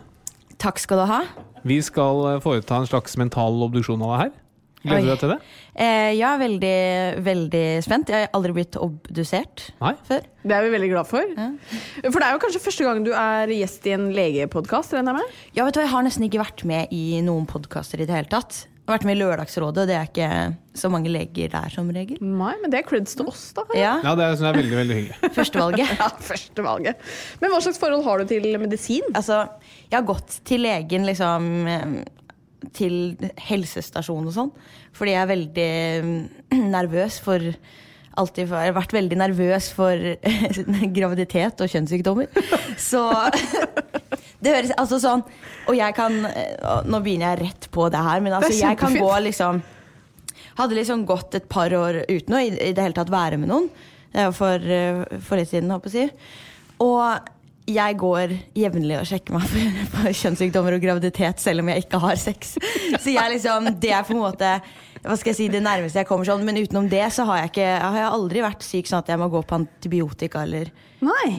Takk 0.63 0.79
skal 0.81 1.03
du 1.03 1.11
ha. 1.11 1.19
Vi 1.69 1.77
skal 1.85 2.23
eh, 2.31 2.39
foreta 2.41 2.79
en 2.81 2.89
slags 2.89 3.19
mental 3.21 3.59
obduksjon 3.67 4.01
av 4.07 4.15
deg 4.15 4.23
her. 4.23 4.33
Gleder 4.83 5.05
du 5.05 5.11
deg 5.13 5.21
til 5.21 5.31
det? 5.35 5.37
Eh, 5.77 6.09
jeg 6.17 6.25
er 6.27 6.41
veldig, 6.41 6.79
veldig 7.29 7.67
spent. 7.85 8.11
Jeg 8.11 8.25
har 8.25 8.33
aldri 8.39 8.57
blitt 8.57 8.81
obdusert 8.81 9.69
Nei. 9.83 9.93
før. 10.09 10.25
Det 10.43 10.57
er 10.57 10.65
vi 10.65 10.73
veldig 10.73 10.91
glad 10.95 11.11
for. 11.11 11.37
For 12.09 12.19
det 12.19 12.27
er 12.27 12.35
jo 12.35 12.43
kanskje 12.47 12.65
første 12.65 12.89
gang 12.89 13.05
du 13.07 13.13
er 13.13 13.53
gjest 13.53 13.87
i 13.87 13.95
en 13.99 14.09
legepodkast? 14.17 14.97
Ja, 14.97 15.05
vet 15.05 15.77
du, 15.77 15.83
hva, 15.83 15.85
Jeg 15.85 15.93
har 15.93 16.09
nesten 16.09 16.27
ikke 16.27 16.43
vært 16.43 16.65
med 16.65 16.97
i 16.97 17.21
noen 17.23 17.45
podkaster 17.51 18.01
i 18.01 18.09
det 18.09 18.17
hele 18.17 18.33
tatt. 18.33 18.65
Jeg 18.83 18.91
har 18.91 18.97
vært 18.97 19.05
med 19.07 19.15
i 19.15 19.21
Lørdagsrådet, 19.21 19.83
og 19.85 19.91
det 19.91 19.95
er 19.95 20.09
ikke 20.09 20.79
så 20.81 20.89
mange 20.91 21.11
leger 21.15 21.53
der 21.53 21.71
som 21.71 21.91
regel. 21.95 22.17
Nei, 22.19 22.55
men 22.59 22.73
det 22.73 22.81
er 22.81 22.87
creds 22.89 23.15
til 23.15 23.29
oss, 23.31 23.45
da. 23.55 23.63
Ja, 23.79 23.93
Ja, 24.03 24.17
det 24.19 24.25
er, 24.27 24.35
det 24.41 24.49
er 24.49 24.57
veldig, 24.59 24.79
veldig 24.81 24.97
hyggelig. 24.97 25.31
Førstevalget. 25.37 25.93
Ja, 26.01 26.09
første 26.33 26.65
valget. 26.67 27.13
Men 27.39 27.53
hva 27.55 27.61
slags 27.63 27.79
forhold 27.79 28.03
har 28.09 28.19
du 28.19 28.33
til 28.33 28.49
medisin? 28.59 29.07
Altså, 29.15 29.45
jeg 29.87 29.95
har 30.01 30.09
gått 30.09 30.41
til 30.51 30.67
legen 30.67 31.07
liksom 31.07 31.47
til 32.75 32.99
helsestasjon 33.47 34.27
og 34.27 34.35
sånn. 34.35 34.53
Fordi 34.99 35.15
jeg 35.15 35.23
er 35.23 35.31
veldig 35.31 35.71
mm, 36.09 36.67
nervøs 36.75 37.23
for 37.23 37.53
Alltid 38.13 38.45
for, 38.45 38.61
jeg 38.61 38.69
har 38.69 38.77
vært 38.77 38.93
veldig 38.93 39.17
nervøs 39.17 39.71
for 39.73 40.03
graviditet 40.99 41.63
og 41.65 41.71
kjønnssykdommer. 41.73 42.29
Så 42.77 43.07
det 44.43 44.55
høres 44.57 44.73
altså 44.81 44.99
sånn 45.03 45.23
Og 45.71 45.77
jeg 45.79 45.95
kan 45.97 46.25
eh, 46.29 46.83
Nå 46.89 47.03
begynner 47.05 47.33
jeg 47.33 47.47
rett 47.47 47.69
på 47.75 47.89
det 47.93 48.03
her, 48.03 48.23
men 48.25 48.35
altså, 48.39 48.53
jeg 48.59 48.79
kan 48.81 48.97
gå 48.99 49.13
liksom 49.29 49.63
Hadde 50.59 50.77
liksom 50.77 51.07
gått 51.09 51.37
et 51.39 51.49
par 51.49 51.73
år 51.73 52.03
uten 52.09 52.37
å 52.37 52.41
i, 52.43 52.51
i 52.53 52.73
det 52.77 52.85
hele 52.85 52.97
tatt 52.97 53.09
være 53.09 53.39
med 53.41 53.49
noen. 53.49 53.71
Det 54.13 54.27
jo 54.27 54.35
for, 54.37 54.61
eh, 54.61 54.99
for 55.25 55.41
litt 55.41 55.49
siden, 55.49 55.71
håper 55.73 55.89
jeg 55.89 56.11
å 56.11 56.11
si. 56.13 56.35
Og 56.85 57.31
jeg 57.73 57.97
går 57.97 58.35
jevnlig 58.59 58.99
og 58.99 59.09
sjekker 59.09 59.33
meg 59.33 59.47
for, 59.49 59.79
for 59.95 60.19
kjønnssykdommer 60.19 60.77
og 60.77 60.85
graviditet, 60.85 61.41
selv 61.41 61.65
om 61.65 61.71
jeg 61.73 61.87
ikke 61.87 62.03
har 62.05 62.21
sex. 62.21 62.53
Så 62.99 63.15
jeg 63.15 63.33
liksom, 63.33 63.71
det 63.81 63.95
er 63.97 64.05
på 64.05 64.13
en 64.13 64.21
måte 64.27 64.53
hva 65.03 65.17
skal 65.19 65.33
jeg 65.33 65.39
si, 65.41 65.49
det 65.51 65.63
nærmeste 65.65 65.99
jeg 65.99 66.07
kommer 66.07 66.29
sånn. 66.29 66.45
Men 66.47 66.61
utenom 66.61 66.87
det 66.91 67.07
så 67.15 67.25
har 67.31 67.41
jeg, 67.43 67.53
ikke, 67.55 67.71
har 67.83 67.99
jeg 67.99 68.11
aldri 68.19 68.45
vært 68.45 68.67
syk 68.67 68.91
sånn 68.91 69.03
at 69.03 69.11
jeg 69.11 69.23
må 69.23 69.33
gå 69.33 69.41
på 69.43 69.59
antibiotika 69.59 70.45
eller 70.47 70.71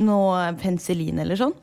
noe 0.04 0.50
penicillin 0.60 1.22
eller 1.24 1.40
sånn. 1.40 1.54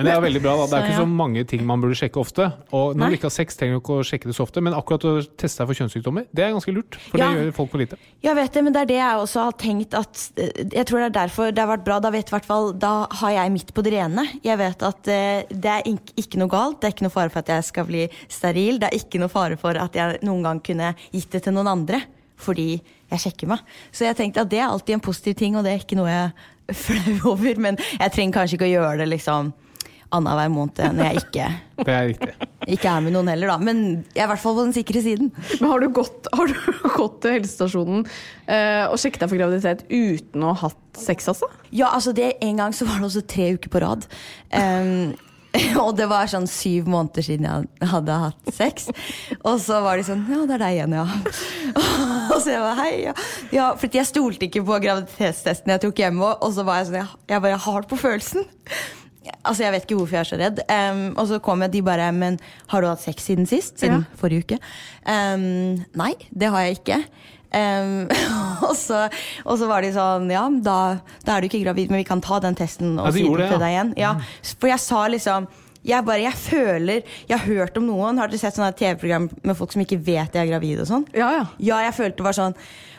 Men 0.00 0.08
det 0.08 0.14
er 0.16 0.22
veldig 0.24 0.40
bra. 0.42 0.54
da. 0.56 0.66
Det 0.70 0.76
er 0.80 0.86
ikke 0.88 1.00
så 1.02 1.06
mange 1.08 1.44
ting 1.50 1.64
man 1.68 1.82
burde 1.82 1.96
sjekke 1.98 2.20
ofte. 2.22 2.46
Og 2.72 2.96
når 2.96 3.00
Nei. 3.04 3.08
du 3.12 3.16
ikke 3.18 3.28
har 3.28 3.34
sex, 3.36 3.58
trenger 3.60 3.76
du 3.76 3.80
ikke 3.82 3.96
å 4.00 4.06
sjekke 4.08 4.30
det 4.30 4.36
så 4.38 4.46
ofte. 4.46 4.62
Men 4.64 4.74
akkurat 4.78 5.04
å 5.04 5.12
teste 5.36 5.60
deg 5.60 5.68
for 5.70 5.78
kjønnssykdommer, 5.80 6.26
det 6.32 6.44
er 6.46 6.54
ganske 6.56 6.72
lurt. 6.74 6.96
For 7.10 7.20
Ja. 7.20 7.28
det 7.34 7.44
gjør 7.50 7.54
folk 7.60 7.70
for 7.74 7.82
lite. 7.84 7.98
Jeg 8.24 8.34
vet 8.40 8.52
det, 8.56 8.64
men 8.64 8.72
det 8.76 8.80
er 8.82 8.90
det 8.90 8.98
jeg 9.00 9.20
også 9.24 9.44
har 9.44 9.52
tenkt 9.60 9.94
at 10.00 10.24
eh, 10.40 10.50
Jeg 10.72 10.86
tror 10.88 10.98
det 11.04 11.08
er 11.10 11.16
derfor 11.20 11.50
det 11.52 11.58
har 11.64 11.70
vært 11.76 11.84
bra. 11.84 11.98
Da 12.00 12.10
vet 12.10 12.28
i 12.32 12.34
hvert 12.36 12.48
fall 12.48 12.72
Da 12.72 13.06
har 13.20 13.30
jeg 13.36 13.52
midt 13.52 13.74
på 13.76 13.82
det 13.84 13.92
rene. 13.92 14.26
Jeg 14.42 14.58
vet 14.58 14.82
at 14.82 15.08
eh, 15.08 15.42
det 15.52 15.74
er 15.76 15.82
ikke 16.16 16.38
noe 16.40 16.48
galt. 16.48 16.80
Det 16.80 16.88
er 16.88 16.96
ikke 16.96 17.06
noe 17.08 17.14
fare 17.14 17.30
for 17.30 17.40
at 17.44 17.52
jeg 17.52 17.64
skal 17.68 17.84
bli 17.84 18.08
steril. 18.28 18.78
Det 18.80 18.88
er 18.90 18.96
ikke 18.98 19.20
noe 19.20 19.28
fare 19.28 19.56
for 19.60 19.76
at 19.76 19.92
jeg 19.94 20.18
noen 20.24 20.42
gang 20.42 20.60
kunne 20.64 20.94
gitt 21.12 21.30
det 21.30 21.42
til 21.44 21.52
noen 21.52 21.68
andre. 21.68 22.02
Fordi 22.40 22.80
jeg 23.10 23.18
sjekker 23.20 23.48
meg. 23.50 23.58
Så 23.92 24.06
jeg 24.06 24.16
tenkte 24.16 24.40
at 24.40 24.48
det 24.48 24.60
er 24.62 24.70
alltid 24.70 24.94
en 24.96 25.00
positiv 25.04 25.34
ting, 25.36 25.56
og 25.58 25.64
det 25.66 25.72
er 25.74 25.82
ikke 25.82 25.96
noe 25.98 26.08
jeg 26.08 26.30
er 26.70 26.74
flau 26.74 27.32
over. 27.34 27.58
Men 27.60 27.76
jeg 27.98 28.12
trenger 28.14 28.32
kanskje 28.38 28.56
ikke 28.56 28.68
å 28.70 28.74
gjøre 28.76 28.98
det 29.02 29.08
liksom 29.10 29.50
annenhver 30.14 30.50
måned 30.52 30.96
når 30.96 31.10
jeg 31.10 31.22
ikke, 31.24 31.48
Det 31.86 31.94
er 31.94 32.08
riktig. 32.10 32.48
ikke 32.76 32.90
er 32.92 33.04
med 33.04 33.14
noen 33.14 33.30
heller, 33.32 33.54
da. 33.54 33.56
Men 33.62 33.80
jeg 34.12 34.20
er 34.20 34.26
i 34.26 34.32
hvert 34.34 34.42
fall 34.42 34.58
på 34.58 34.66
den 34.66 34.76
sikre 34.76 35.04
siden. 35.04 35.30
Men 35.60 35.70
har 35.72 35.80
du 35.80 35.88
gått, 35.96 36.28
har 36.36 36.50
du 36.50 36.90
gått 36.96 37.22
til 37.24 37.38
helsestasjonen 37.38 38.04
eh, 38.04 38.84
og 38.90 38.98
sjekket 39.00 39.24
deg 39.24 39.32
for 39.32 39.40
graviditet 39.40 39.86
uten 39.88 40.44
å 40.44 40.52
ha 40.52 40.68
hatt 40.68 41.00
sex, 41.00 41.30
altså? 41.32 41.48
Ja, 41.70 41.92
altså 41.94 42.12
det 42.16 42.34
En 42.44 42.60
gang 42.60 42.76
så 42.76 42.86
var 42.88 43.00
det 43.00 43.10
også 43.10 43.24
tre 43.30 43.52
uker 43.56 43.72
på 43.72 43.82
rad. 43.82 44.06
Um, 44.52 45.12
og 45.82 45.96
det 45.98 46.06
var 46.10 46.28
sånn 46.30 46.46
syv 46.50 46.86
måneder 46.90 47.24
siden 47.26 47.48
jeg 47.48 47.88
hadde 47.90 48.18
hatt 48.26 48.52
sex. 48.54 48.86
Og 49.40 49.58
så 49.62 49.80
var 49.82 49.98
de 49.98 50.06
sånn 50.06 50.22
Ja, 50.30 50.44
det 50.46 50.56
er 50.58 50.64
deg 50.64 50.76
igjen, 50.76 50.94
ja. 51.00 51.06
Og 52.30 52.38
så 52.38 52.52
jeg 52.52 52.62
var 52.62 52.78
hei, 52.78 52.92
ja. 53.08 53.16
ja 53.54 53.72
for 53.80 54.00
jeg 54.00 54.08
stolte 54.08 54.46
ikke 54.46 54.62
på 54.66 54.78
graviditetstesten 54.84 55.74
jeg 55.74 55.84
tok 55.86 56.04
hjemme. 56.04 56.34
Og 56.38 56.54
så 56.54 56.66
var 56.66 56.80
jeg 56.80 56.90
sånn 56.90 57.00
Jeg, 57.02 57.20
jeg 57.34 57.46
bare 57.46 57.60
har 57.66 57.84
det 57.84 57.90
på 57.90 58.02
følelsen. 58.04 58.46
Altså, 59.44 59.62
Jeg 59.64 59.72
vet 59.72 59.84
ikke 59.86 59.96
hvorfor 59.98 60.16
jeg 60.18 60.20
er 60.24 60.30
så 60.30 60.38
redd. 60.40 60.60
Um, 60.68 61.02
og 61.16 61.26
så 61.30 61.38
kom 61.42 61.62
jeg, 61.64 61.72
de 61.72 61.82
bare 61.86 62.10
Men 62.12 62.38
har 62.72 62.80
du 62.84 62.88
hatt 62.90 63.02
sex 63.04 63.24
siden 63.30 63.46
sist? 63.48 63.78
Siden 63.80 64.02
Ja. 64.04 64.18
forrige 64.20 64.44
uke? 64.44 64.58
Um, 65.06 65.84
nei, 65.96 66.12
det 66.30 66.50
har 66.52 66.66
jeg 66.66 66.80
ikke. 66.80 67.00
Um, 67.50 68.06
og, 68.68 68.76
så, 68.78 69.08
og 69.44 69.56
så 69.58 69.66
var 69.70 69.82
de 69.82 69.90
sånn 69.94 70.28
Ja, 70.30 70.44
da, 70.62 70.76
da 71.26 71.34
er 71.36 71.40
du 71.42 71.48
ikke 71.48 71.64
gravid, 71.64 71.90
men 71.90 71.98
vi 72.04 72.06
kan 72.06 72.20
ta 72.22 72.38
den 72.44 72.54
testen 72.54 72.92
og 73.00 73.08
Ja, 73.08 73.16
si 73.16 73.24
det 73.26 73.48
til 73.48 73.56
ja. 73.56 73.62
deg 73.64 73.74
igjen. 73.74 73.90
Ja, 73.98 74.12
for 74.60 74.70
jeg 74.70 74.78
sa 74.84 75.06
liksom 75.10 75.48
jeg 75.80 76.04
bare, 76.04 76.20
jeg 76.20 76.36
føler 76.36 77.02
Jeg 77.24 77.38
har 77.38 77.46
hørt 77.46 77.78
om 77.80 77.86
noen. 77.88 78.18
Har 78.20 78.28
dere 78.28 78.36
sett 78.42 78.52
sånne 78.52 78.74
TV-program 78.76 79.30
med 79.48 79.56
folk 79.56 79.72
som 79.72 79.80
ikke 79.80 79.96
vet 80.04 80.34
de 80.34 80.42
er 80.42 80.50
gravide 80.50 80.84
og 80.84 80.90
sånn? 80.90 81.06
Ja, 81.16 81.30
ja. 81.38 81.44
Ja, 81.56 81.78
jeg 81.86 81.96
følte 81.96 82.20
det 82.20 82.26
var 82.26 82.36
sånn 82.36 82.56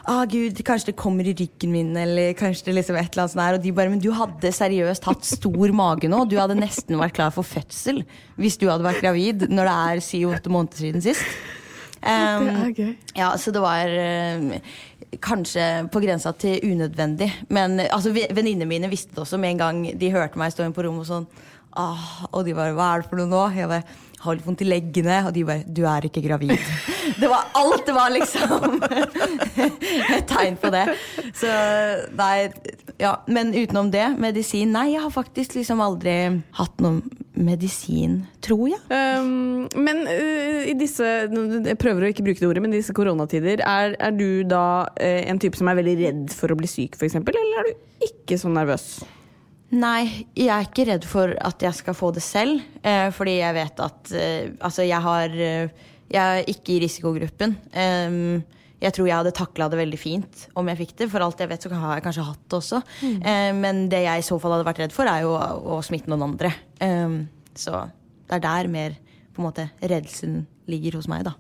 ah, 0.10 0.26
gud, 0.26 0.58
kanskje 0.66 0.92
det 0.92 0.98
kommer 1.00 1.28
i 1.28 1.34
ryggen 1.38 1.72
min, 1.74 1.92
eller 1.98 2.34
kanskje 2.38 2.70
det 2.70 2.78
liksom 2.80 2.98
et 2.98 3.12
eller 3.12 3.24
annet 3.26 3.34
sånt 3.36 3.44
her. 3.46 3.58
Og 3.58 3.64
de 3.66 3.74
bare, 3.78 3.92
men 3.94 4.02
du 4.02 4.12
hadde 4.18 4.54
seriøst 4.56 5.08
hatt 5.10 5.28
stor 5.28 5.74
mage 5.78 6.10
nå. 6.12 6.24
Du 6.30 6.38
hadde 6.40 6.58
nesten 6.60 7.00
vært 7.02 7.18
klar 7.20 7.34
for 7.36 7.48
fødsel 7.48 8.04
hvis 8.42 8.58
du 8.58 8.68
hadde 8.70 8.88
vært 8.88 9.04
gravid 9.04 9.48
når 9.52 9.70
det 9.70 9.76
er 9.92 10.06
syv-åtte 10.06 10.54
måneder 10.54 10.86
siden 10.86 11.06
sist. 11.06 11.26
Um, 12.02 12.48
Det 12.48 12.54
er 12.56 12.72
gøy. 12.74 12.96
ja, 13.20 13.28
så 13.38 13.52
det 13.54 13.62
var 13.62 13.92
um, 13.94 14.48
kanskje 15.22 15.66
på 15.94 16.02
grensa 16.02 16.34
til 16.34 16.58
unødvendig. 16.66 17.30
Men 17.54 17.80
altså, 17.86 18.14
venninnene 18.14 18.66
mine 18.66 18.90
visste 18.90 19.14
det 19.14 19.22
også 19.26 19.38
med 19.38 19.54
en 19.54 19.62
gang 19.62 19.84
de 20.00 20.14
hørte 20.14 20.40
meg 20.42 20.54
stå 20.54 20.66
inn 20.66 20.74
på 20.74 20.88
rommet 20.88 21.06
og 21.06 21.12
sånn. 21.12 21.28
Ah, 21.78 22.26
og 22.34 22.44
de 22.44 22.56
bare 22.58 22.74
'hva 22.76 22.96
er 22.96 23.02
det 23.02 23.10
for 23.10 23.16
noe 23.16 23.30
nå?' 23.32 23.56
Jeg 23.56 23.70
bare 23.70 23.84
'har 24.22 24.38
litt 24.38 24.46
vondt 24.46 24.62
i 24.62 24.70
leggene', 24.70 25.26
og 25.28 25.34
de 25.34 25.44
bare 25.46 25.64
'du 25.66 25.84
er 25.86 26.08
ikke 26.08 26.24
gravid'. 26.24 26.60
Det 27.22 27.28
var 27.28 27.50
alt 27.54 27.86
det 27.86 27.94
var 27.94 28.10
liksom 28.14 28.82
et 30.16 30.28
tegn 30.30 30.56
på 30.62 30.70
det. 30.72 30.86
Så 31.36 31.50
nei, 32.16 32.50
ja. 33.02 33.16
Men 33.28 33.52
utenom 33.54 33.92
det, 33.92 34.06
medisin 34.22 34.72
Nei, 34.72 34.94
jeg 34.94 35.02
har 35.04 35.12
faktisk 35.12 35.58
liksom 35.58 35.82
aldri 35.84 36.16
hatt 36.58 36.82
noe 36.82 37.02
medisin, 37.36 38.22
tror 38.44 38.68
jeg. 38.72 38.80
Um, 38.90 39.68
men 39.76 40.04
uh, 40.08 40.62
i 40.68 40.76
disse 40.78 41.04
Jeg 41.04 41.80
prøver 41.82 42.06
å 42.06 42.12
ikke 42.12 42.26
bruke 42.26 42.42
det 42.42 42.50
ordet, 42.50 42.64
men 42.64 42.76
i 42.76 42.82
disse 42.82 42.96
koronatider, 42.96 43.64
er, 43.66 43.96
er 44.00 44.16
du 44.16 44.44
da 44.48 44.66
uh, 44.88 45.22
en 45.26 45.42
type 45.42 45.60
som 45.60 45.72
er 45.72 45.80
veldig 45.82 45.98
redd 46.02 46.36
for 46.36 46.54
å 46.54 46.60
bli 46.60 46.70
syk, 46.70 47.00
f.eks., 47.00 47.18
eller 47.22 47.64
er 47.64 47.72
du 47.72 48.08
ikke 48.08 48.40
så 48.40 48.52
nervøs? 48.52 48.94
Nei, 49.72 50.26
jeg 50.36 50.52
er 50.52 50.66
ikke 50.68 50.86
redd 50.90 51.06
for 51.08 51.32
at 51.40 51.64
jeg 51.64 51.78
skal 51.78 51.96
få 51.96 52.10
det 52.16 52.24
selv. 52.26 52.60
Eh, 52.84 53.08
fordi 53.16 53.38
jeg 53.38 53.56
vet 53.56 53.80
at 53.80 54.12
eh, 54.18 54.50
Altså, 54.60 54.84
jeg 54.84 55.00
har 55.00 55.32
eh, 55.32 55.70
Jeg 56.12 56.22
er 56.42 56.50
ikke 56.52 56.74
i 56.76 56.82
risikogruppen. 56.84 57.56
Eh, 57.72 58.18
jeg 58.82 58.96
tror 58.98 59.06
jeg 59.08 59.14
hadde 59.16 59.32
takla 59.38 59.68
det 59.70 59.78
veldig 59.78 60.00
fint 60.02 60.44
om 60.58 60.68
jeg 60.72 60.80
fikk 60.80 60.96
det. 61.00 61.08
For 61.14 61.22
alt 61.24 61.40
jeg 61.40 61.52
vet, 61.52 61.62
så 61.64 61.70
har 61.70 62.00
jeg 62.00 62.06
kanskje 62.08 62.26
hatt 62.26 62.42
det 62.50 62.58
også. 62.58 62.82
Eh, 63.06 63.52
men 63.54 63.84
det 63.94 64.04
jeg 64.08 64.24
i 64.24 64.26
så 64.26 64.40
fall 64.42 64.56
hadde 64.58 64.66
vært 64.68 64.82
redd 64.82 64.96
for, 64.96 65.06
er 65.08 65.22
jo 65.24 65.36
å, 65.38 65.78
å 65.78 65.82
smitte 65.86 66.10
noen 66.10 66.26
andre. 66.32 66.50
Em, 66.82 67.20
så 67.56 67.84
det 68.26 68.40
er 68.40 68.44
der 68.48 68.72
mer 68.74 68.96
på 69.32 69.40
en 69.44 69.48
måte 69.48 69.68
redselen 69.80 70.48
ligger 70.72 70.98
hos 70.98 71.08
meg, 71.12 71.24
da. 71.30 71.36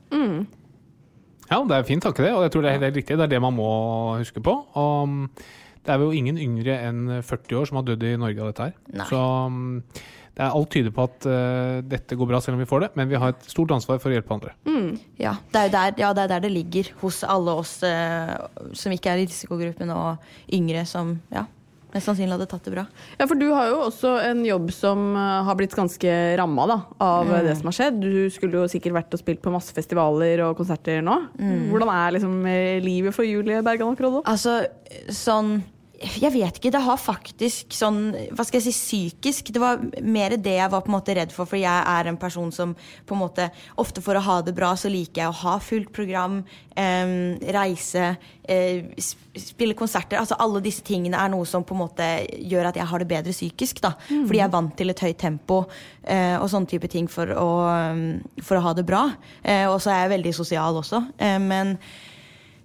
Ja, 1.51 1.57
det 1.67 1.75
er 1.75 1.87
fint 1.89 2.05
takke 2.05 2.23
det, 2.23 2.31
og 2.31 2.45
jeg 2.45 2.53
tror 2.53 2.63
det 2.63 2.69
er 2.71 2.77
helt 2.79 2.95
riktig. 3.01 3.17
Det 3.19 3.25
er 3.25 3.33
det 3.33 3.41
man 3.43 3.57
må 3.57 3.71
huske 4.21 4.39
på. 4.43 4.53
Og 4.79 5.09
mm, 5.09 5.25
det 5.81 5.93
er 5.93 6.01
jo 6.03 6.13
ingen 6.13 6.37
yngre 6.37 6.77
enn 6.87 7.05
40 7.25 7.57
år 7.57 7.69
som 7.69 7.79
har 7.79 7.85
dødd 7.87 8.03
i 8.05 8.17
Norge 8.21 8.41
av 8.41 8.51
dette 8.51 8.67
her. 8.67 8.75
Nei. 8.93 9.07
Så 9.09 9.21
mm, 9.53 9.77
det 10.31 10.43
er 10.45 10.57
alt 10.57 10.69
tyder 10.71 10.93
på 10.95 11.05
at 11.09 11.25
uh, 11.27 11.79
dette 11.83 12.15
går 12.17 12.29
bra 12.29 12.39
selv 12.43 12.55
om 12.55 12.61
vi 12.63 12.69
får 12.69 12.85
det, 12.85 12.89
men 12.99 13.09
vi 13.11 13.19
har 13.19 13.33
et 13.33 13.47
stort 13.51 13.73
ansvar 13.75 13.99
for 13.99 14.11
å 14.11 14.15
hjelpe 14.15 14.35
andre. 14.37 14.53
Ja, 15.19 15.35
det 15.51 15.65
er 15.65 15.73
der, 15.73 15.95
ja, 15.99 16.11
det, 16.15 16.23
er 16.23 16.35
der 16.35 16.45
det 16.45 16.53
ligger 16.53 16.91
hos 17.01 17.23
alle 17.27 17.57
oss 17.63 17.79
uh, 17.83 18.37
som 18.77 18.95
ikke 18.95 19.11
er 19.11 19.23
i 19.23 19.27
risikogruppen, 19.27 19.91
og 19.91 20.53
yngre 20.55 20.85
som 20.89 21.17
ja, 21.33 21.47
mest 21.93 22.07
sannsynlig 22.09 22.35
hadde 22.37 22.47
tatt 22.51 22.63
det 22.67 22.73
bra. 22.75 22.85
Ja, 23.19 23.27
for 23.27 23.35
du 23.39 23.47
har 23.53 23.67
jo 23.71 23.81
også 23.87 24.13
en 24.29 24.43
jobb 24.45 24.71
som 24.75 25.15
eh, 25.15 25.43
har 25.47 25.55
blitt 25.59 25.75
ganske 25.75 26.13
ramma 26.39 26.67
da, 26.67 26.79
av 27.03 27.25
Mm. 27.31 27.45
det 27.47 27.57
som 27.57 27.69
har 27.71 27.77
skjedd. 27.77 27.99
Du 28.01 28.29
skulle 28.33 28.61
jo 28.63 28.67
sikkert 28.71 28.93
vært 28.99 29.13
og 29.13 29.19
spilt 29.21 29.41
på 29.41 29.51
masse 29.53 29.73
festivaler 29.75 30.41
og 30.47 30.57
konserter 30.57 31.01
nå. 31.05 31.17
Mm. 31.39 31.69
Hvordan 31.71 31.91
er 31.93 32.15
liksom 32.17 32.39
eh, 32.45 32.79
livet 32.83 33.13
for 33.15 33.23
Julie 33.27 33.61
Bergan 33.61 33.95
nå? 33.95 34.23
Altså, 34.25 34.61
sånn 35.09 35.61
jeg 36.01 36.31
vet 36.33 36.57
ikke. 36.57 36.71
Det 36.73 36.81
har 36.83 36.99
faktisk 36.99 37.75
sånn 37.75 37.99
Hva 38.33 38.45
skal 38.45 38.59
jeg 38.59 38.67
si 38.69 38.73
psykisk. 38.75 39.51
Det 39.53 39.61
var 39.61 39.81
mer 40.01 40.35
det 40.37 40.57
jeg 40.57 40.71
var 40.73 40.83
på 40.83 40.91
en 40.91 40.97
måte 40.97 41.15
redd 41.17 41.33
for, 41.35 41.49
for 41.49 41.59
jeg 41.59 41.69
er 41.69 42.09
en 42.09 42.19
person 42.19 42.51
som 42.55 42.73
på 42.75 43.15
en 43.15 43.21
måte 43.21 43.49
Ofte 43.81 44.03
for 44.03 44.17
å 44.17 44.23
ha 44.25 44.37
det 44.45 44.55
bra, 44.57 44.73
så 44.77 44.89
liker 44.91 45.23
jeg 45.23 45.31
å 45.31 45.39
ha 45.41 45.55
fullt 45.61 45.91
program, 45.95 46.41
eh, 46.75 47.13
reise, 47.53 48.15
eh, 48.45 48.91
spille 49.37 49.77
konserter. 49.77 50.19
Altså 50.19 50.37
Alle 50.39 50.61
disse 50.63 50.83
tingene 50.85 51.19
er 51.19 51.31
noe 51.33 51.45
som 51.45 51.63
på 51.63 51.75
en 51.75 51.83
måte 51.83 52.09
gjør 52.37 52.71
at 52.71 52.79
jeg 52.79 52.89
har 52.91 52.99
det 52.99 53.09
bedre 53.09 53.35
psykisk. 53.35 53.81
da 53.81 53.95
Fordi 54.07 54.39
jeg 54.39 54.47
er 54.47 54.55
vant 54.55 54.77
til 54.77 54.89
et 54.89 55.03
høyt 55.07 55.19
tempo 55.21 55.63
eh, 56.03 56.37
og 56.37 56.49
sånne 56.49 56.69
type 56.71 56.89
ting 56.91 57.09
for 57.11 57.27
å, 57.27 57.49
for 58.41 58.57
å 58.57 58.65
ha 58.67 58.73
det 58.77 58.85
bra. 58.87 59.07
Eh, 59.43 59.67
og 59.69 59.81
så 59.81 59.93
er 59.93 60.05
jeg 60.05 60.15
veldig 60.17 60.33
sosial 60.35 60.81
også. 60.81 61.05
Eh, 61.19 61.39
men 61.39 61.77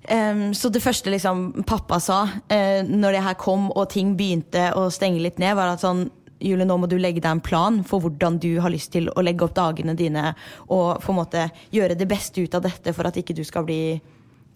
Em, 0.09 0.55
så 0.55 0.71
det 0.71 0.83
første 0.85 1.11
liksom 1.11 1.65
pappa 1.67 1.99
sa 2.03 2.21
uh, 2.29 2.83
når 2.87 3.17
det 3.17 3.25
her 3.27 3.39
kom 3.41 3.71
og 3.73 3.89
ting 3.91 4.15
begynte 4.19 4.69
å 4.79 4.87
stenge 4.95 5.23
litt 5.23 5.41
ned, 5.43 5.57
var 5.59 5.75
at 5.75 5.83
sånn 5.83 6.07
Julie, 6.37 6.67
nå 6.69 6.77
må 6.77 6.89
du 6.91 6.99
legge 7.01 7.23
deg 7.25 7.31
en 7.31 7.41
plan 7.41 7.79
for 7.87 8.05
hvordan 8.05 8.37
du 8.43 8.59
har 8.61 8.71
lyst 8.73 8.93
til 8.93 9.09
å 9.09 9.23
legge 9.25 9.47
opp 9.47 9.55
dagene 9.57 9.95
dine 9.97 10.35
og 10.67 11.01
på 11.01 11.13
en 11.13 11.17
måte 11.17 11.47
gjøre 11.73 11.97
det 11.97 12.09
beste 12.11 12.45
ut 12.45 12.55
av 12.59 12.67
dette 12.67 12.93
for 12.93 13.09
at 13.09 13.17
ikke 13.17 13.35
du 13.37 13.41
skal 13.47 13.65
bli 13.65 13.97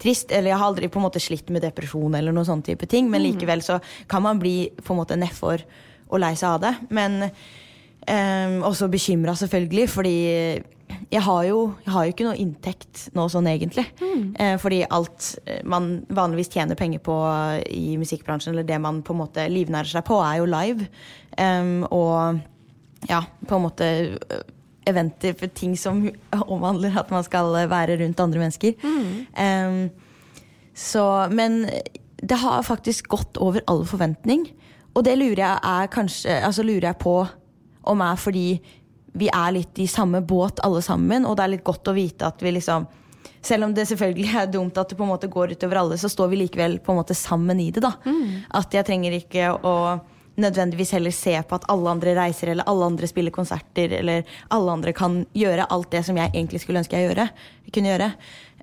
trist. 0.01 0.29
Eller 0.29 0.51
jeg 0.51 0.59
har 0.61 0.69
aldri 0.69 0.91
på 0.91 1.01
en 1.01 1.07
måte 1.07 1.21
slitt 1.21 1.49
med 1.53 1.65
depresjon 1.65 2.13
eller 2.17 2.35
noen 2.35 2.47
sånne 2.47 2.67
type 2.69 2.89
ting, 2.89 3.09
men 3.09 3.25
likevel 3.25 3.65
så 3.65 3.79
kan 4.09 4.23
man 4.25 4.41
bli 4.41 4.69
på 4.77 4.93
en 4.93 5.01
måte 5.01 5.17
nedfor 5.19 5.65
og 6.11 6.21
lei 6.21 6.35
seg 6.37 6.53
av 6.53 6.61
det. 6.67 6.73
Men 6.93 7.17
um, 7.25 8.61
også 8.69 8.89
bekymra, 8.91 9.35
selvfølgelig, 9.39 9.89
fordi 9.89 10.15
jeg 11.11 11.21
har, 11.25 11.41
jo, 11.47 11.59
jeg 11.85 11.93
har 11.93 12.05
jo 12.05 12.13
ikke 12.13 12.25
noe 12.27 12.39
inntekt 12.39 13.03
nå 13.17 13.25
sånn 13.31 13.49
egentlig. 13.51 13.85
Eh, 14.01 14.55
fordi 14.61 14.81
alt 14.87 15.33
eh, 15.45 15.59
man 15.67 15.91
vanligvis 16.11 16.51
tjener 16.53 16.79
penger 16.79 17.01
på 17.03 17.15
i 17.71 17.97
musikkbransjen, 18.01 18.53
eller 18.53 18.67
det 18.67 18.79
man 18.83 19.01
på 19.05 19.15
en 19.15 19.21
måte 19.23 19.47
livnærer 19.51 19.91
seg 19.91 20.05
på, 20.07 20.19
er 20.23 20.39
jo 20.41 20.49
live. 20.49 20.87
Um, 21.37 21.83
og 21.89 22.41
ja, 23.09 23.23
på 23.47 23.57
en 23.57 23.65
måte 23.65 23.89
eh, 24.11 24.45
eventer 24.89 25.35
for 25.37 25.51
ting 25.57 25.75
som 25.79 26.03
omhandler 26.55 26.97
at 26.99 27.11
man 27.13 27.25
skal 27.27 27.53
være 27.71 27.99
rundt 28.01 28.23
andre 28.23 28.45
mennesker. 28.45 28.87
Em, 29.37 29.83
så, 30.77 31.05
men 31.31 31.65
det 32.21 32.39
har 32.41 32.63
faktisk 32.65 33.09
gått 33.11 33.39
over 33.41 33.63
all 33.67 33.85
forventning. 33.89 34.47
Og 34.95 35.05
det 35.07 35.15
lurer 35.17 35.43
jeg, 35.43 35.59
er 35.63 35.91
kanskje, 35.91 36.41
altså 36.43 36.65
lurer 36.67 36.91
jeg 36.91 37.01
på 37.01 37.15
om 37.87 38.01
er 38.05 38.19
fordi 38.19 38.45
vi 39.13 39.27
er 39.33 39.51
litt 39.51 39.79
i 39.79 39.87
samme 39.87 40.21
båt 40.21 40.61
alle 40.63 40.81
sammen, 40.81 41.25
og 41.25 41.37
det 41.37 41.43
er 41.43 41.53
litt 41.55 41.67
godt 41.67 41.91
å 41.91 41.95
vite 41.95 42.27
at 42.27 42.41
vi 42.43 42.53
liksom 42.55 42.87
selv 43.41 43.65
om 43.65 43.73
det 43.73 43.87
selvfølgelig 43.89 44.35
er 44.37 44.49
dumt 44.53 44.77
at 44.77 44.91
det 44.91 44.97
på 44.99 45.03
en 45.05 45.09
måte 45.09 45.29
går 45.31 45.55
utover 45.55 45.81
alle, 45.81 45.97
så 45.97 46.09
står 46.09 46.29
vi 46.31 46.43
likevel 46.43 46.77
på 46.79 46.93
en 46.93 46.99
måte 47.01 47.17
sammen 47.17 47.59
i 47.59 47.71
det. 47.73 47.81
da. 47.81 47.95
At 48.59 48.73
jeg 48.73 48.85
trenger 48.85 49.17
ikke 49.17 49.49
å 49.65 49.75
nødvendigvis 50.41 50.93
heller 50.95 51.11
se 51.11 51.33
på 51.43 51.57
at 51.57 51.65
alle 51.71 51.89
andre 51.91 52.13
reiser, 52.15 52.53
eller 52.53 52.67
alle 52.69 52.87
andre 52.93 53.09
spiller 53.09 53.33
konserter, 53.35 53.97
eller 53.97 54.23
alle 54.53 54.77
andre 54.77 54.93
kan 54.95 55.23
gjøre 55.33 55.67
alt 55.73 55.91
det 55.91 56.03
som 56.07 56.17
jeg 56.17 56.31
egentlig 56.33 56.61
skulle 56.63 56.81
ønske 56.83 56.97
jeg 56.97 57.09
gjøre, 57.09 57.27
kunne 57.73 57.93
gjøre. 57.93 58.09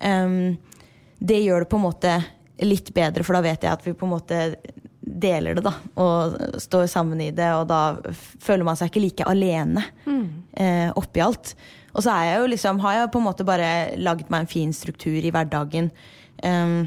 Um, 0.00 0.56
det 1.18 1.42
gjør 1.42 1.64
det 1.64 1.70
på 1.70 1.80
en 1.80 1.86
måte 1.88 2.14
litt 2.64 2.92
bedre, 2.94 3.26
for 3.26 3.36
da 3.36 3.44
vet 3.44 3.66
jeg 3.66 3.74
at 3.74 3.86
vi 3.86 3.94
på 3.98 4.06
en 4.06 4.14
måte 4.14 4.42
deler 5.08 5.56
det, 5.56 5.64
da. 5.66 5.72
Og 6.02 6.36
står 6.60 6.86
sammen 6.90 7.20
i 7.24 7.30
det, 7.34 7.48
og 7.56 7.66
da 7.70 8.14
føler 8.44 8.66
man 8.66 8.78
seg 8.78 8.90
ikke 8.90 9.04
like 9.04 9.28
alene 9.28 9.84
eh, 10.52 10.88
oppi 10.98 11.22
alt. 11.24 11.54
Og 11.94 12.04
så 12.04 12.12
er 12.14 12.28
jeg 12.28 12.42
jo 12.42 12.52
liksom, 12.52 12.80
har 12.84 12.94
jeg 12.94 13.10
på 13.14 13.20
en 13.20 13.26
måte 13.26 13.46
bare 13.48 13.96
laget 13.98 14.30
meg 14.30 14.44
en 14.44 14.50
fin 14.50 14.72
struktur 14.76 15.18
i 15.18 15.32
hverdagen. 15.34 15.90
Um, 16.44 16.86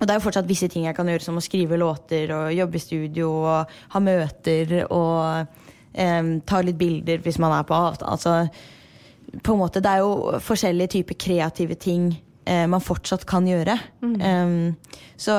og 0.00 0.06
det 0.06 0.12
er 0.12 0.18
jo 0.18 0.24
fortsatt 0.24 0.48
visse 0.48 0.68
ting 0.72 0.86
jeg 0.88 0.96
kan 0.96 1.08
gjøre, 1.08 1.24
som 1.24 1.38
å 1.38 1.44
skrive 1.44 1.78
låter 1.80 2.32
og 2.32 2.54
jobbe 2.56 2.76
i 2.76 2.82
studio 2.82 3.30
og 3.44 3.72
ha 3.94 4.02
møter 4.02 4.74
og 4.86 5.46
um, 5.92 6.30
ta 6.48 6.60
litt 6.64 6.80
bilder 6.80 7.20
hvis 7.24 7.40
man 7.40 7.54
er 7.56 7.66
på 7.68 7.76
avtale. 7.76 8.16
Altså, 8.16 9.40
på 9.44 9.54
en 9.54 9.60
måte, 9.60 9.82
det 9.84 9.92
er 9.92 10.02
jo 10.02 10.40
forskjellige 10.42 10.96
typer 10.96 11.20
kreative 11.20 11.76
ting 11.80 12.10
eh, 12.50 12.66
man 12.70 12.82
fortsatt 12.82 13.26
kan 13.30 13.46
gjøre. 13.48 13.78
Em, 14.02 14.74
så 15.20 15.36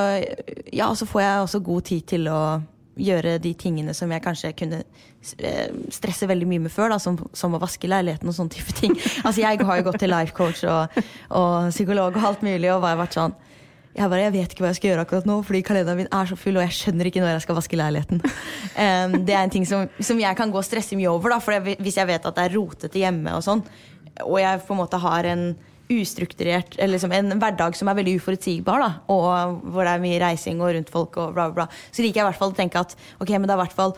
ja, 0.72 0.91
så 0.95 1.07
får 1.09 1.24
jeg 1.26 1.45
også 1.45 1.64
god 1.66 1.89
tid 1.91 2.07
til 2.16 2.32
å 2.32 2.41
gjøre 3.01 3.38
de 3.41 3.53
tingene 3.57 3.93
som 3.95 4.12
jeg 4.12 4.24
kanskje 4.24 4.51
kunne 4.57 4.82
eh, 4.82 5.70
stresse 5.93 6.28
veldig 6.30 6.47
mye 6.49 6.66
med 6.66 6.74
før, 6.74 6.91
da, 6.93 6.99
som, 7.01 7.18
som 7.38 7.55
å 7.55 7.62
vaske 7.62 7.89
leiligheten 7.89 8.30
og 8.30 8.36
sånne 8.38 8.55
type 8.57 8.76
ting. 8.78 8.97
Altså, 9.26 9.41
jeg 9.43 9.62
har 9.62 9.80
jo 9.80 9.88
gått 9.88 10.01
til 10.03 10.12
life 10.12 10.36
coach 10.38 10.66
og, 10.68 10.99
og 11.30 11.72
psykolog 11.72 12.18
og 12.18 12.28
alt 12.32 12.45
mulig, 12.45 12.70
og 12.74 12.84
bare 12.84 12.99
vært 13.03 13.18
sånn 13.20 13.39
jeg 13.91 14.07
bare, 14.07 14.22
jeg 14.24 14.32
vet 14.32 14.53
ikke 14.53 14.64
hva 14.64 14.70
jeg 14.70 14.78
skal 14.78 14.88
gjøre 14.88 15.03
akkurat 15.03 15.26
nå, 15.28 15.34
fordi 15.43 15.59
kalenderen 15.68 15.99
min 15.99 16.14
er 16.16 16.30
så 16.30 16.38
full, 16.39 16.55
og 16.55 16.64
jeg 16.64 16.76
skjønner 16.78 17.09
ikke 17.09 17.20
når 17.20 17.34
jeg 17.34 17.43
skal 17.43 17.57
vaske 17.59 17.80
leiligheten. 17.80 18.24
Um, 18.72 19.18
det 19.28 19.34
er 19.36 19.43
en 19.43 19.51
ting 19.51 19.66
som, 19.68 19.89
som 19.99 20.16
jeg 20.18 20.32
kan 20.39 20.49
gå 20.49 20.55
og 20.55 20.64
stresse 20.64 20.95
mye 20.95 21.09
over, 21.12 21.34
da, 21.34 21.41
for 21.43 21.53
jeg, 21.53 21.76
hvis 21.84 21.97
jeg 21.99 22.07
vet 22.07 22.24
at 22.26 22.38
det 22.38 22.45
er 22.47 22.53
rotete 22.55 23.01
hjemme, 23.01 23.34
og 23.36 23.43
sånn, 23.43 23.59
og 24.24 24.38
jeg 24.39 24.62
på 24.64 24.72
en 24.74 24.80
måte 24.80 24.99
har 25.03 25.28
en 25.28 25.41
ustrukturert, 25.92 26.78
eller 26.78 26.96
liksom 26.96 27.14
en 27.16 27.36
hverdag 27.42 27.76
som 27.78 27.92
er 27.92 28.00
veldig 28.00 28.16
uforutsigbar, 28.22 28.82
da, 28.86 28.89
og 29.12 29.62
hvor 29.74 29.86
det 29.88 29.98
er 29.98 30.06
mye 30.06 30.22
reising 30.24 30.64
og 30.64 30.74
rundt 30.78 30.94
folk, 30.94 31.20
og 31.20 31.36
bla, 31.36 31.50
bla, 31.52 31.66
bla, 31.66 31.86
så 31.92 32.06
liker 32.06 32.22
jeg 32.22 32.26
i 32.26 32.30
hvert 32.32 32.42
fall 32.42 32.56
å 32.56 32.60
tenke 32.62 32.82
at 32.82 32.98
ok, 33.20 33.36
men 33.38 33.48
det 33.48 33.56
er 33.56 33.60
i 33.60 33.64
hvert 33.66 33.80
fall 33.84 33.96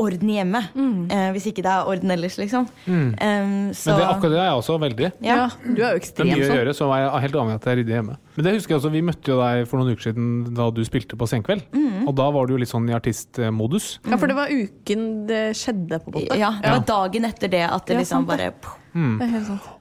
orden 0.00 0.30
hjemme. 0.30 0.60
Eh, 0.74 1.28
hvis 1.36 1.44
ikke 1.50 1.62
det 1.62 1.70
er 1.70 1.88
orden 1.90 2.10
ellers, 2.10 2.34
liksom. 2.40 2.66
Mm. 2.86 3.12
Um, 3.14 3.52
så, 3.76 3.92
Men 3.92 4.00
det, 4.00 4.06
akkurat 4.08 4.32
det 4.32 4.40
er 4.40 4.48
jeg 4.48 4.58
også 4.58 4.78
veldig. 4.82 5.10
Ja, 5.22 5.36
du 5.62 5.68
er 5.68 5.70
jo 5.70 5.76
Det 5.76 5.84
er 5.86 6.00
ekstrem 6.00 6.30
mye 6.32 6.40
å 6.40 6.48
sånn. 6.48 6.58
gjøre, 6.58 6.74
så 6.74 6.88
er 6.90 7.02
jeg 7.04 7.22
helt 7.26 7.38
avhengig 7.38 7.54
av 7.54 7.60
at 7.60 7.68
jeg 7.70 7.78
rydder 7.80 7.96
hjemme. 8.00 8.16
Men 8.34 8.48
det 8.48 8.54
husker 8.56 8.74
jeg 8.74 8.80
også, 8.80 8.90
Vi 8.90 9.02
møtte 9.06 9.30
jo 9.30 9.38
deg 9.38 9.68
for 9.70 9.78
noen 9.78 9.94
uker 9.94 10.08
siden 10.08 10.32
da 10.56 10.66
du 10.74 10.82
spilte 10.88 11.18
på 11.20 11.28
Senkveld. 11.30 11.62
Mhm. 12.04 12.08
Og 12.12 12.16
da 12.20 12.30
var 12.30 12.46
du 12.46 12.54
jo 12.54 12.60
litt 12.60 12.70
sånn 12.70 12.88
i 12.90 12.94
artistmodus. 12.94 13.98
Ja, 14.04 14.16
for 14.20 14.30
det 14.30 14.36
var 14.36 14.52
uken 14.52 15.26
det 15.26 15.42
skjedde, 15.56 16.00
på 16.04 16.12
en 16.12 16.18
måte. 16.20 16.38
ja, 16.38 16.54
det 16.60 16.72
var 16.76 16.88
dagen 16.88 17.24
etter 17.24 17.48
det 17.48 17.64
at 17.66 17.86
det 17.88 17.98
liksom 18.04 18.26
bare 18.28 18.52
Mm. 18.94 19.18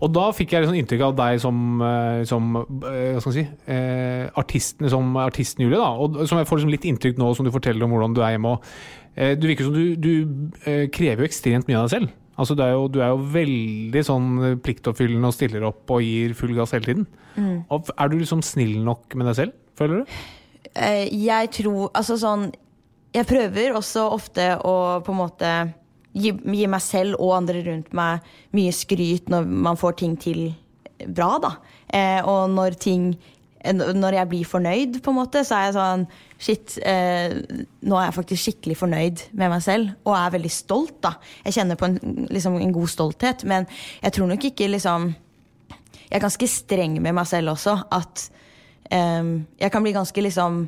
Og 0.01 0.09
da 0.09 0.23
fikk 0.33 0.55
jeg 0.55 0.63
liksom 0.63 0.77
inntrykk 0.79 1.03
av 1.05 1.11
deg 1.19 1.39
som, 1.43 1.57
eh, 1.85 2.23
som 2.25 2.47
eh, 2.57 3.13
hva 3.13 3.21
skal 3.21 3.35
jeg 3.35 3.45
si, 3.45 3.45
eh, 3.69 4.25
artisten, 4.41 4.89
som 4.89 5.13
artisten 5.21 5.61
Julie. 5.61 5.77
da, 5.77 5.91
og 5.93 6.27
Som 6.27 6.39
jeg 6.39 6.47
får 6.47 6.57
liksom 6.57 6.71
litt 6.73 6.87
inntrykk 6.89 7.21
nå 7.21 7.35
som 7.35 7.45
du 7.45 7.51
forteller 7.51 7.85
om 7.85 7.91
hvordan 7.91 8.15
du 8.15 8.21
er 8.21 8.33
hjemme. 8.33 8.55
og 8.57 8.63
eh, 9.15 9.35
Du 9.35 9.45
virker 9.47 9.65
som 9.65 9.73
du, 9.73 9.95
du 9.95 10.49
eh, 10.65 10.87
krever 10.87 11.21
jo 11.21 11.29
ekstremt 11.29 11.67
mye 11.67 11.77
av 11.77 11.89
deg 11.89 11.99
selv. 11.99 12.09
Altså 12.35 12.55
du 12.57 12.63
er, 12.65 12.71
jo, 12.73 12.87
du 12.89 12.99
er 12.99 13.11
jo 13.13 13.21
veldig 13.29 14.01
sånn 14.03 14.29
pliktoppfyllende 14.65 15.29
og 15.29 15.35
stiller 15.35 15.67
opp 15.69 15.91
og 15.93 16.01
gir 16.01 16.33
full 16.33 16.55
gass 16.57 16.73
hele 16.73 16.87
tiden. 16.89 17.05
Mm. 17.37 17.65
Og 17.69 17.91
er 17.93 18.09
du 18.09 18.17
liksom 18.17 18.41
snill 18.41 18.79
nok 18.81 19.13
med 19.13 19.29
deg 19.29 19.35
selv, 19.37 19.53
føler 19.77 20.01
du? 20.01 20.15
Eh, 20.73 21.05
jeg 21.25 21.51
tror 21.53 21.91
Altså 21.93 22.17
sånn 22.17 22.47
Jeg 23.13 23.27
prøver 23.29 23.75
også 23.77 24.07
ofte 24.09 24.55
å 24.57 25.01
på 25.05 25.13
en 25.13 25.19
måte 25.19 25.51
gi, 26.13 26.31
gi 26.33 26.65
meg 26.69 26.81
selv 26.81 27.19
og 27.19 27.35
andre 27.37 27.61
rundt 27.67 27.93
meg 27.93 28.25
mye 28.57 28.73
skryt 28.73 29.29
når 29.29 29.45
man 29.45 29.77
får 29.77 29.99
ting 30.01 30.17
til 30.17 30.47
bra, 31.09 31.37
da. 31.41 31.53
Eh, 31.93 32.19
og 32.25 32.51
når 32.53 32.77
ting 32.81 33.07
eh, 33.61 33.73
Når 33.73 34.17
jeg 34.17 34.29
blir 34.31 34.47
fornøyd, 34.47 35.01
på 35.03 35.11
en 35.11 35.17
måte, 35.17 35.43
så 35.45 35.57
er 35.57 35.65
jeg 35.67 35.75
sånn 35.77 36.05
Shit, 36.43 36.77
eh, 36.83 37.35
nå 37.87 37.97
er 37.97 38.07
jeg 38.09 38.15
faktisk 38.17 38.43
skikkelig 38.43 38.77
fornøyd 38.81 39.25
med 39.31 39.51
meg 39.53 39.61
selv, 39.63 39.93
og 40.03 40.17
er 40.17 40.33
veldig 40.33 40.51
stolt, 40.51 40.97
da. 41.05 41.13
Jeg 41.45 41.57
kjenner 41.59 41.79
på 41.79 41.87
en, 41.87 41.99
liksom, 42.33 42.57
en 42.59 42.73
god 42.75 42.91
stolthet, 42.91 43.45
men 43.47 43.67
jeg 44.01 44.17
tror 44.17 44.31
nok 44.31 44.49
ikke 44.51 44.71
liksom 44.73 45.13
Jeg 46.09 46.17
er 46.19 46.25
ganske 46.25 46.49
streng 46.49 46.99
med 47.01 47.15
meg 47.15 47.25
selv 47.29 47.55
også. 47.55 47.77
At 47.93 48.27
jeg 48.91 49.71
kan 49.71 49.83
bli 49.85 49.93
ganske 49.95 50.21
liksom 50.21 50.67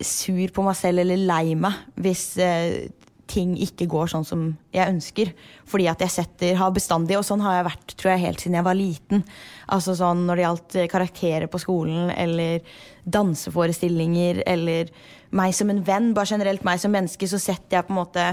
sur 0.00 0.48
på 0.54 0.64
meg 0.64 0.76
selv 0.78 1.02
eller 1.02 1.20
lei 1.28 1.54
meg 1.58 1.76
hvis 2.00 2.24
eh, 2.40 2.88
ting 3.30 3.54
ikke 3.62 3.86
går 3.90 4.10
sånn 4.10 4.26
som 4.26 4.44
jeg 4.74 4.90
ønsker. 4.90 5.32
Fordi 5.68 5.86
at 5.90 6.02
jeg 6.02 6.14
setter, 6.14 6.56
har 6.58 6.74
bestandig, 6.74 7.18
og 7.18 7.26
sånn 7.26 7.42
har 7.44 7.60
jeg 7.60 7.68
vært 7.68 7.94
tror 7.94 8.12
jeg, 8.12 8.22
helt 8.24 8.42
siden 8.42 8.58
jeg 8.58 8.66
var 8.66 8.78
liten. 8.78 9.24
Altså 9.70 9.94
sånn 9.98 10.24
Når 10.26 10.36
det 10.36 10.46
gjaldt 10.46 10.78
eh, 10.80 10.90
karakterer 10.90 11.50
på 11.50 11.62
skolen 11.62 12.10
eller 12.10 12.64
danseforestillinger 13.04 14.42
eller 14.50 14.90
meg 15.36 15.54
som 15.54 15.70
en 15.70 15.84
venn, 15.86 16.12
bare 16.16 16.32
generelt 16.32 16.66
meg 16.66 16.82
som 16.82 16.92
menneske, 16.94 17.28
så 17.30 17.38
setter 17.38 17.78
jeg 17.78 17.86
på 17.86 17.94
en 17.94 18.00
måte 18.00 18.26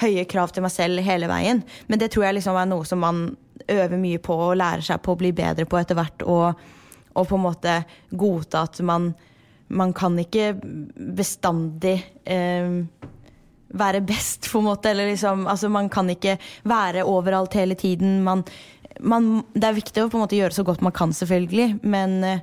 høye 0.00 0.24
krav 0.24 0.54
til 0.54 0.64
meg 0.64 0.72
selv 0.72 1.04
hele 1.04 1.28
veien. 1.28 1.60
Men 1.88 2.00
det 2.00 2.10
tror 2.14 2.28
jeg 2.28 2.38
liksom 2.38 2.56
er 2.56 2.68
noe 2.70 2.88
som 2.88 3.02
man 3.04 3.26
øver 3.68 4.00
mye 4.00 4.20
på 4.22 4.36
og 4.48 4.56
lærer 4.56 4.84
seg 4.84 5.02
på 5.04 5.12
å 5.12 5.20
bli 5.20 5.34
bedre 5.36 5.66
på 5.68 5.76
etter 5.76 5.98
hvert. 5.98 6.24
Og, 6.24 6.62
og 7.14 7.28
på 7.28 7.38
en 7.38 7.44
måte 7.44 7.76
godta 8.10 8.64
at 8.68 8.80
man, 8.86 9.12
man 9.68 9.94
kan 9.96 10.18
ikke 10.20 10.52
bestandig 11.16 11.96
eh, 12.24 12.82
være 13.70 14.02
best, 14.06 14.50
på 14.50 14.60
en 14.60 14.68
måte. 14.70 14.92
Eller 14.92 15.10
liksom, 15.10 15.46
altså 15.50 15.70
man 15.72 15.90
kan 15.92 16.10
ikke 16.10 16.38
være 16.68 17.06
overalt 17.08 17.54
hele 17.58 17.74
tiden. 17.78 18.22
Man, 18.26 18.44
man, 19.00 19.44
det 19.54 19.68
er 19.68 19.78
viktig 19.78 20.04
å 20.04 20.10
på 20.10 20.18
en 20.18 20.26
måte 20.26 20.38
gjøre 20.38 20.56
så 20.56 20.66
godt 20.66 20.84
man 20.86 20.96
kan, 20.96 21.14
selvfølgelig, 21.16 21.80
men 21.82 22.18
eh, 22.26 22.42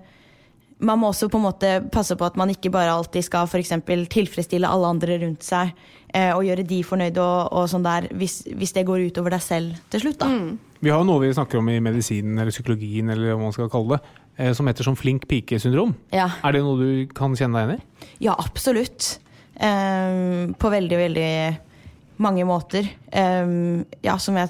man 0.79 0.99
må 1.01 1.09
også 1.09 1.29
på 1.31 1.39
en 1.39 1.47
måte 1.47 1.71
passe 1.93 2.15
på 2.17 2.25
at 2.27 2.37
man 2.37 2.51
ikke 2.53 2.71
bare 2.73 2.93
alltid 2.93 3.25
skal 3.25 3.49
for 3.49 3.61
eksempel, 3.61 4.05
tilfredsstille 4.11 4.69
alle 4.69 4.91
andre 4.93 5.17
rundt 5.23 5.45
seg 5.45 5.71
eh, 6.13 6.29
og 6.35 6.45
gjøre 6.45 6.65
de 6.69 6.79
fornøyde 6.85 7.23
og, 7.23 7.49
og 7.57 7.67
sånn 7.71 7.85
der, 7.85 8.09
hvis, 8.17 8.43
hvis, 8.51 8.75
det 8.77 8.85
går 8.87 9.07
utover 9.09 9.33
deg 9.33 9.43
selv 9.43 9.81
til 9.93 10.05
slutt. 10.05 10.19
da. 10.21 10.29
Mm. 10.29 10.55
Vi 10.85 10.93
har 10.93 11.05
noe 11.07 11.23
vi 11.23 11.33
snakker 11.33 11.57
om 11.57 11.71
i 11.73 11.79
medisinen 11.81 12.37
eller 12.37 12.53
psykologien 12.53 13.09
eller 13.09 13.33
hva 13.33 13.47
man 13.47 13.55
skal 13.55 13.71
kalle 13.73 13.97
det, 13.97 14.17
eh, 14.37 14.51
som 14.57 14.69
heter 14.69 14.85
som 14.85 14.97
flink 14.99 15.25
pike-syndrom. 15.29 15.95
Ja. 16.13 16.29
Er 16.45 16.53
det 16.53 16.65
noe 16.65 16.77
du 16.77 17.15
kan 17.17 17.33
kjenne 17.37 17.57
deg 17.57 17.73
igjen 17.73 17.79
i? 17.81 18.11
Ja, 18.27 18.37
absolutt. 18.37 19.15
Eh, 19.57 20.53
på 20.53 20.73
veldig, 20.73 21.01
veldig 21.07 21.31
mange 22.21 22.45
måter. 22.49 22.85
Um, 23.15 23.85
ja, 24.03 24.17
som 24.19 24.35
jeg, 24.35 24.49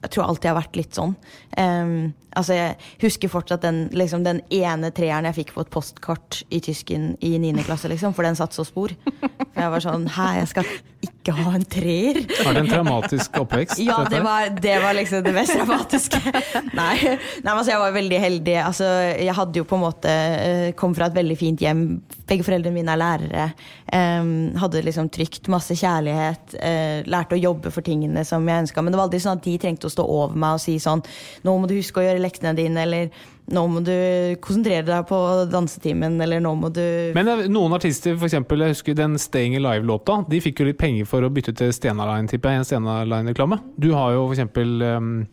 jeg, 0.00 0.08
tror 0.08 0.24
alltid 0.24 0.50
har 0.50 0.60
vært 0.62 0.78
litt 0.78 0.96
sånn. 0.96 1.12
Um, 1.58 2.12
altså, 2.38 2.56
jeg 2.56 2.76
husker 3.02 3.32
fortsatt 3.32 3.64
den, 3.64 3.82
liksom, 3.92 4.24
den 4.24 4.40
ene 4.54 4.92
treeren 4.96 5.28
jeg 5.28 5.42
fikk 5.42 5.52
på 5.56 5.64
et 5.66 5.72
postkort 5.74 6.40
i 6.48 6.62
tysken 6.64 7.12
i 7.20 7.34
9. 7.42 7.52
klasse, 7.66 7.90
liksom, 7.92 8.14
for 8.16 8.26
den 8.26 8.38
satt 8.38 8.56
så 8.56 8.64
spor. 8.66 8.94
For 9.50 9.60
jeg 9.60 9.74
var 9.74 9.84
sånn 9.84 10.06
Hæ, 10.14 10.28
jeg 10.40 10.50
skal 10.52 10.68
ikke 11.00 11.34
ha 11.36 11.52
en 11.56 11.64
treer? 11.68 12.20
Var 12.44 12.56
det 12.56 12.62
en 12.62 12.70
traumatisk 12.70 13.36
oppvekst? 13.40 13.80
ja, 13.82 13.98
det 14.08 14.20
var, 14.24 14.48
det 14.56 14.76
var, 14.82 14.94
liksom 14.96 15.24
det 15.24 15.34
mest 15.36 15.54
traumatiske. 15.56 16.20
Nei, 16.76 16.96
nei 17.44 17.52
altså, 17.52 17.72
jeg 17.72 17.82
var 17.82 17.94
veldig 17.96 18.20
heldig. 18.24 18.56
Altså, 18.64 18.88
jeg 19.20 19.36
hadde 19.36 19.60
jo 19.60 19.66
på 19.68 19.78
en 19.78 19.84
måte 19.84 20.14
eh, 20.14 20.70
kom 20.78 20.96
fra 20.96 21.10
et 21.10 21.16
veldig 21.16 21.36
fint 21.38 21.64
hjem. 21.64 21.84
Begge 22.30 22.46
foreldrene 22.46 22.76
mine 22.76 22.94
er 22.94 23.00
lærere. 23.00 23.46
Um, 23.90 24.52
hadde 24.60 24.84
liksom 24.86 25.10
trygt 25.12 25.50
masse 25.52 25.76
kjærlighet. 25.78 26.56
Uh, 26.56 27.08
lærte 27.10 27.36
å 27.36 27.42
jobbe 27.42 27.72
for 27.74 27.86
tingene 27.90 28.24
som 28.26 28.46
jeg 28.46 28.66
ønska. 28.66 28.84
Men 28.84 28.94
det 28.94 29.00
var 29.00 29.08
aldri 29.08 29.20
sånn 29.22 29.40
at 29.40 29.44
de 29.46 29.58
trengte 29.60 29.90
å 29.90 29.92
stå 29.92 30.06
over 30.06 30.38
meg 30.38 30.56
og 30.58 30.62
si 30.62 30.78
sånn 30.82 31.02
Nå 31.44 31.58
må 31.58 31.68
du 31.68 31.76
huske 31.76 32.00
å 32.00 32.06
gjøre 32.06 32.22
leksene 32.22 32.54
dine, 32.56 32.86
eller 32.86 33.12
nå 33.50 33.62
må 33.66 33.80
du 33.82 33.94
konsentrere 34.44 34.86
deg 34.86 35.06
på 35.08 35.18
dansetimen, 35.50 36.18
eller 36.22 36.42
nå 36.42 36.52
må 36.58 36.70
du 36.74 36.84
Men 37.16 37.30
eh, 37.32 37.46
noen 37.50 37.74
artister, 37.76 38.14
f.eks. 38.14 38.36
jeg 38.38 38.74
husker 38.74 38.98
den 38.98 39.16
Staying 39.20 39.56
Alive-låta, 39.58 40.20
de 40.30 40.42
fikk 40.42 40.62
jo 40.62 40.68
litt 40.70 40.78
penger 40.80 41.08
for 41.10 41.26
å 41.26 41.32
bytte 41.34 41.56
til 41.58 41.72
Stena 41.74 42.06
Line, 42.12 42.30
tipper 42.30 42.54
jeg, 42.54 42.62
en 42.62 42.68
Stena 42.68 43.00
Line-reklame. 43.08 43.60
Du 43.80 43.90
har 43.96 44.14
jo 44.16 44.28
f.eks. 44.30 44.46
Um, 44.60 45.24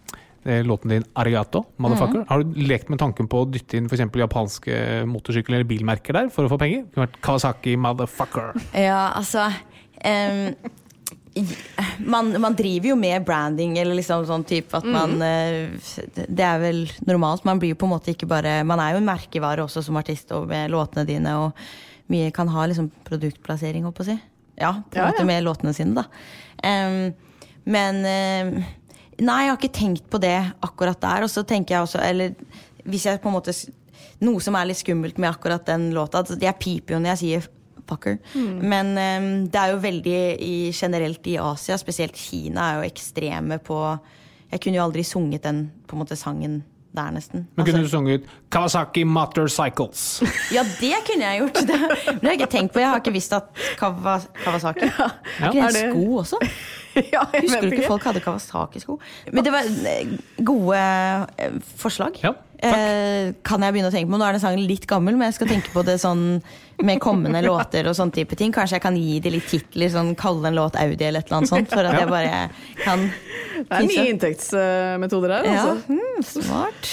låten 0.48 0.94
din 0.94 1.04
'Arigato', 1.12 1.66
motherfucker. 1.76 2.22
Mm. 2.24 2.28
Har 2.30 2.44
du 2.44 2.60
lekt 2.70 2.88
med 2.90 3.02
tanken 3.02 3.28
på 3.28 3.42
å 3.44 3.48
dytte 3.52 3.76
inn 3.78 3.90
f.eks. 3.92 4.06
japanske 4.16 4.78
motorsykler 5.10 5.60
eller 5.60 5.68
bilmerker 5.68 6.16
der 6.16 6.30
for 6.32 6.48
å 6.48 6.52
få 6.54 6.60
penger? 6.62 6.86
Det 6.86 6.96
kunne 6.96 7.08
vært 7.10 7.22
Kawasaki, 7.28 7.76
motherfucker. 7.84 8.54
Ja, 8.72 9.10
altså 9.20 9.50
um 9.98 10.54
man, 12.00 12.32
man, 12.42 12.56
driver 12.58 12.92
jo 12.92 12.96
med 13.00 13.26
branding, 13.26 13.78
eller 13.82 13.98
liksom 13.98 14.26
sånn 14.30 14.46
type 14.48 14.78
at 14.78 14.86
man 14.88 15.18
mm. 15.18 15.76
Det 16.28 16.46
er 16.46 16.62
vel 16.62 16.82
normalt. 17.08 17.46
Man 17.48 17.60
blir 17.62 17.74
jo 17.74 17.80
på 17.82 17.88
en 17.88 17.94
måte 17.96 18.14
ikke 18.14 18.30
bare 18.30 18.60
Man 18.68 18.82
er 18.84 18.96
jo 18.96 19.02
en 19.02 19.10
merkevare 19.10 19.66
også 19.66 19.84
som 19.86 20.00
artist 20.00 20.32
og 20.36 20.48
med 20.52 20.72
låtene 20.74 21.06
dine, 21.08 21.36
og 21.42 22.12
mye 22.12 22.32
kan 22.36 22.50
ha 22.54 22.66
liksom 22.70 22.90
produktplassering, 23.08 23.86
holdt 23.86 24.00
på 24.00 24.06
å 24.06 24.10
si. 24.12 24.18
Ja, 24.58 24.74
på 24.90 24.98
en 24.98 25.04
ja, 25.04 25.08
måte 25.12 25.24
ja. 25.26 25.30
med 25.30 25.46
låtene 25.46 25.74
sine, 25.78 26.04
da. 26.04 26.08
Um, 26.64 27.12
men 27.68 28.04
um, 28.08 28.54
Nei, 29.18 29.38
jeg 29.48 29.50
har 29.50 29.58
ikke 29.58 29.74
tenkt 29.74 30.06
på 30.14 30.20
det 30.22 30.38
akkurat 30.62 31.00
der. 31.02 31.26
Og 31.26 31.32
så 31.34 31.42
tenker 31.48 31.76
jeg 31.76 31.88
også, 31.88 32.02
eller 32.06 32.36
hvis 32.86 33.08
jeg 33.10 33.22
på 33.24 33.32
en 33.32 33.38
måte 33.40 33.56
Noe 34.22 34.42
som 34.42 34.56
er 34.58 34.66
litt 34.70 34.80
skummelt 34.80 35.20
med 35.22 35.30
akkurat 35.30 35.66
den 35.68 35.92
låta 35.94 36.24
Jeg 36.42 36.58
piper 36.58 36.96
jo 36.96 37.02
når 37.02 37.12
jeg 37.12 37.22
sier 37.22 37.48
fucker. 37.88 38.18
Mm. 38.34 38.54
Men 38.62 38.94
um, 38.94 39.28
det 39.52 39.62
er 39.62 39.74
jo 39.74 39.84
veldig 39.84 40.22
i, 40.44 40.56
generelt 40.76 41.28
i 41.28 41.38
Asia, 41.42 41.78
spesielt 41.82 42.18
Kina, 42.18 42.72
er 42.72 42.82
jo 42.82 42.90
ekstreme 42.92 43.60
på 43.64 43.82
Jeg 44.48 44.62
kunne 44.64 44.80
jo 44.80 44.84
aldri 44.86 45.04
sunget 45.04 45.44
den 45.44 45.66
på 45.88 45.96
en 45.96 46.06
måte 46.06 46.16
sangen 46.16 46.62
der, 46.98 47.12
nesten. 47.14 47.48
Men 47.56 47.66
kunne 47.66 47.82
altså, 47.82 47.92
du 47.92 47.98
sunget 47.98 48.24
Kawasaki 48.52 49.04
Motorcycles? 49.04 50.24
ja, 50.56 50.64
det 50.80 50.96
kunne 51.10 51.26
jeg 51.26 51.42
gjort. 51.42 51.62
Det, 51.68 51.68
det 51.68 52.24
har 52.24 52.32
jeg 52.32 52.40
ikke 52.40 52.52
tenkt 52.52 52.74
på. 52.74 52.82
Jeg 52.82 52.90
har 52.90 53.04
ikke 53.04 53.14
visst 53.16 53.36
at 53.38 53.52
Kawasaki 53.78 54.88
ja. 54.88 55.10
ja. 55.40 55.52
Kunne 55.52 55.68
jeg 55.68 55.92
sko 55.92 56.16
også? 56.24 56.42
ja, 57.14 57.24
Husker 57.36 57.62
du 57.62 57.76
ikke 57.76 57.88
folk 57.88 58.08
hadde 58.10 58.24
Kawasaki-sko? 58.26 58.98
Men 59.32 59.46
det 59.46 59.54
var 59.54 59.70
eh, 59.92 60.16
gode 60.46 60.82
eh, 61.38 61.60
forslag. 61.78 62.18
Ja, 62.24 62.34
eh, 62.66 63.34
kan 63.46 63.62
jeg 63.62 63.76
begynne 63.76 63.92
å 63.92 63.94
tenke 63.94 64.10
på 64.10 64.18
Nå 64.18 64.26
er 64.26 64.38
den 64.38 64.42
sangen 64.44 64.64
litt 64.70 64.88
gammel, 64.90 65.18
men 65.18 65.30
jeg 65.30 65.38
skal 65.38 65.52
tenke 65.52 65.74
på 65.74 65.84
det 65.86 66.00
sånn 66.02 66.40
med 66.86 67.02
kommende 67.02 67.42
låter 67.42 67.88
og 67.90 67.96
sånn 67.98 68.12
type 68.14 68.38
ting. 68.38 68.52
Kanskje 68.54 68.78
jeg 68.78 68.84
kan 68.84 68.98
gi 68.98 69.18
det 69.24 69.32
litt 69.34 69.48
titler, 69.50 69.90
sånn 69.94 70.14
kalle 70.18 70.52
en 70.52 70.58
låt 70.58 70.78
Audi 70.78 71.08
eller 71.08 71.24
et 71.24 71.30
eller 71.30 71.40
annet 71.40 71.52
sånt. 71.52 71.72
For 71.72 71.90
at 71.90 71.98
jeg 71.98 72.10
bare 72.12 72.42
kan 72.84 73.08
Det 73.08 73.80
er 73.80 73.88
nye 73.90 74.06
inntektsmetoder 74.12 75.34
her, 75.34 75.48
altså. 75.50 75.74
Ja, 75.90 75.98
mm, 75.98 76.26
smart. 76.28 76.92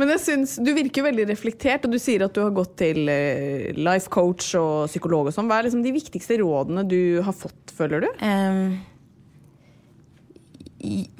Men 0.00 0.14
jeg 0.14 0.24
synes, 0.24 0.56
du 0.56 0.72
virker 0.76 1.02
jo 1.02 1.08
veldig 1.10 1.26
reflektert, 1.28 1.84
og 1.84 1.92
du 1.92 2.00
sier 2.00 2.24
at 2.24 2.36
du 2.36 2.40
har 2.44 2.54
gått 2.56 2.76
til 2.80 3.10
eh, 3.12 3.70
life 3.76 4.08
coach 4.12 4.54
og 4.60 4.88
psykolog 4.88 5.28
og 5.28 5.36
sånn. 5.36 5.50
Hva 5.50 5.60
er 5.60 5.68
liksom 5.68 5.84
de 5.84 5.92
viktigste 5.96 6.40
rådene 6.40 6.86
du 6.88 7.20
har 7.26 7.36
fått, 7.36 7.74
føler 7.76 8.06
du? 8.06 8.10
Um, 8.24 8.78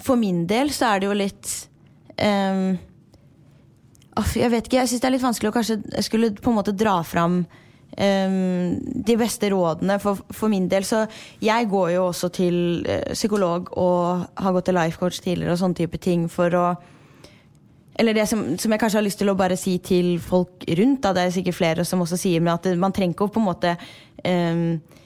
for 0.01 0.17
min 0.17 0.47
del 0.49 0.73
så 0.73 0.95
er 0.95 1.03
det 1.03 1.11
jo 1.11 1.17
litt 1.21 1.51
um, 2.17 2.79
Jeg 4.37 4.53
vet 4.53 4.69
ikke, 4.69 4.81
jeg 4.83 4.91
syns 4.91 5.03
det 5.03 5.09
er 5.09 5.15
litt 5.17 5.25
vanskelig 5.25 5.51
å 5.51 5.57
kanskje 5.57 5.81
jeg 5.97 6.07
skulle 6.07 6.31
på 6.37 6.53
en 6.53 6.59
måte 6.61 6.77
dra 6.77 7.01
fram 7.07 7.41
um, 7.43 8.79
de 9.11 9.17
beste 9.21 9.51
rådene. 9.53 9.99
For, 10.03 10.23
for, 10.31 10.53
min 10.53 10.69
del 10.71 10.87
så 10.89 11.05
Jeg 11.43 11.69
går 11.71 11.91
jo 11.97 12.07
også 12.11 12.31
til 12.35 12.57
uh, 12.87 13.13
psykolog 13.13 13.73
og 13.81 14.31
har 14.37 14.57
gått 14.57 14.71
til 14.71 14.79
life 14.79 15.01
coach 15.01 15.21
tidligere 15.21 15.57
og 15.57 15.63
sånne 15.63 15.83
type 15.83 16.01
ting 16.03 16.29
for 16.31 16.57
å 16.57 16.71
eller 18.01 18.15
det 18.17 18.23
som, 18.31 18.39
som, 18.57 18.73
jeg 18.73 18.81
kanskje 18.81 18.97
har 18.97 19.05
lyst 19.05 19.19
til 19.21 19.29
å 19.29 19.37
bare 19.37 19.59
si 19.61 19.75
til 19.85 20.15
folk 20.25 20.63
rundt, 20.79 21.03
da, 21.05 21.11
det 21.13 21.25
er 21.27 21.33
sikkert 21.35 21.57
flere 21.59 21.85
som 21.85 22.01
også 22.01 22.17
sier, 22.17 22.41
men 22.41 22.55
at 22.55 22.65
man 22.81 22.95
trenger 22.97 23.13
ikke 23.13 23.27
å 23.27 23.33
på 23.35 23.43
en 23.43 23.49
måte 23.51 23.75
um, 24.25 24.79
Eh, 24.81 25.00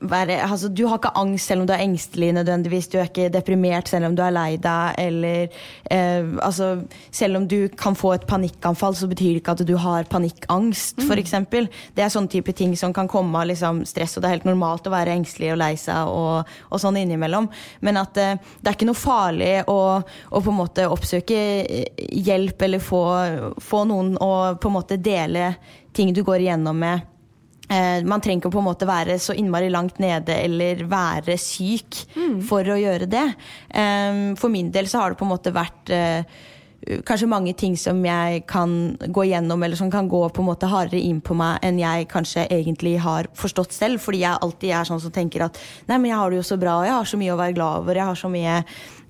være, 0.00 0.38
altså, 0.42 0.68
du 0.68 0.84
har 0.86 0.98
ikke 0.98 1.12
angst 1.18 1.50
selv 1.50 1.62
om 1.62 1.66
du 1.68 1.72
er 1.74 1.82
engstelig 1.84 2.32
nødvendigvis. 2.36 2.88
Du 2.88 2.98
er 2.98 3.08
ikke 3.08 3.30
deprimert 3.32 3.90
selv 3.90 4.08
om 4.08 4.16
du 4.16 4.22
er 4.24 4.34
lei 4.34 4.56
deg. 4.60 4.94
Eller 5.02 5.48
eh, 5.90 6.26
altså, 6.42 6.82
selv 7.10 7.40
om 7.40 7.48
du 7.48 7.68
kan 7.78 7.96
få 7.98 8.14
et 8.16 8.26
panikkanfall, 8.28 8.96
så 8.98 9.08
betyr 9.10 9.32
det 9.32 9.42
ikke 9.42 9.56
at 9.56 9.64
du 9.68 9.74
har 9.80 10.08
panikkangst, 10.10 11.02
mm. 11.02 11.12
eksempel. 11.22 11.68
Det 11.96 12.04
er 12.04 12.12
sånne 12.12 12.32
type 12.32 12.54
ting 12.56 12.74
som 12.78 12.94
kan 12.94 13.10
komme 13.10 13.38
av 13.38 13.50
liksom, 13.50 13.84
stress, 13.88 14.16
og 14.16 14.22
det 14.24 14.30
er 14.30 14.36
helt 14.38 14.48
normalt 14.48 14.88
å 14.88 14.94
være 14.94 15.14
engstelig 15.16 15.52
og 15.54 15.60
lei 15.62 15.74
seg 15.80 16.10
og, 16.10 16.50
og 16.70 16.82
sånn 16.82 17.00
innimellom. 17.02 17.50
Men 17.80 18.00
at 18.02 18.18
eh, 18.20 18.34
det 18.60 18.72
er 18.72 18.78
ikke 18.78 18.90
noe 18.90 18.98
farlig 18.98 19.54
å, 19.70 19.80
å, 20.02 20.40
på 20.40 20.50
en 20.50 20.60
måte 20.62 20.88
oppsøke 20.90 21.38
eh, 21.62 22.04
hjelp 22.22 22.66
eller 22.66 22.82
få, 22.82 23.04
få 23.62 23.86
noen 23.90 24.14
å 24.22 24.32
på 24.62 24.70
en 24.70 24.78
måte 24.80 25.00
dele 25.02 25.54
ting 25.92 26.12
du 26.14 26.22
går 26.24 26.44
igjennom 26.44 26.78
med 26.78 27.11
Eh, 27.11 27.11
man 28.04 28.22
trenger 28.22 28.42
ikke 28.42 28.52
på 28.54 28.62
en 28.62 28.66
måte 28.66 28.88
være 28.88 29.18
så 29.22 29.36
innmari 29.38 29.70
langt 29.72 30.00
nede 30.02 30.34
eller 30.44 30.82
være 30.90 31.36
syk 31.40 32.02
mm. 32.14 32.40
for 32.48 32.66
å 32.68 32.78
gjøre 32.80 33.08
det. 33.10 33.26
Eh, 33.68 34.24
for 34.40 34.52
min 34.52 34.72
del 34.74 34.90
så 34.90 35.02
har 35.02 35.12
det 35.12 35.20
på 35.20 35.28
en 35.28 35.32
måte 35.32 35.54
vært 35.54 35.92
eh, 35.94 36.40
kanskje 37.06 37.28
mange 37.30 37.52
ting 37.58 37.76
som 37.78 38.00
jeg 38.04 38.42
kan 38.50 38.96
gå 38.98 39.26
gjennom, 39.30 39.62
eller 39.62 39.78
som 39.78 39.90
kan 39.90 40.08
gå 40.10 40.22
på 40.34 40.42
en 40.42 40.48
måte 40.48 40.70
hardere 40.70 41.00
inn 41.00 41.20
på 41.24 41.34
meg 41.38 41.62
enn 41.62 41.78
jeg 41.80 42.08
kanskje 42.10 42.46
egentlig 42.50 42.96
har 43.02 43.28
forstått 43.38 43.74
selv. 43.76 44.02
Fordi 44.02 44.22
jeg 44.24 44.40
alltid 44.42 44.74
er 44.74 44.88
sånn 44.88 45.02
som 45.02 45.14
tenker 45.14 45.46
at 45.46 45.60
nei, 45.88 45.98
men 45.98 46.10
jeg 46.10 46.18
har 46.18 46.32
det 46.32 46.40
jo 46.40 46.48
så 46.52 46.58
bra, 46.60 46.80
jeg 46.86 46.96
har 46.96 47.08
så 47.08 47.20
mye 47.20 47.34
å 47.34 47.38
være 47.40 47.56
glad 47.58 47.84
over, 47.84 48.00
jeg 48.00 48.10
har 48.10 48.18
så 48.18 48.32
mye 48.32 48.58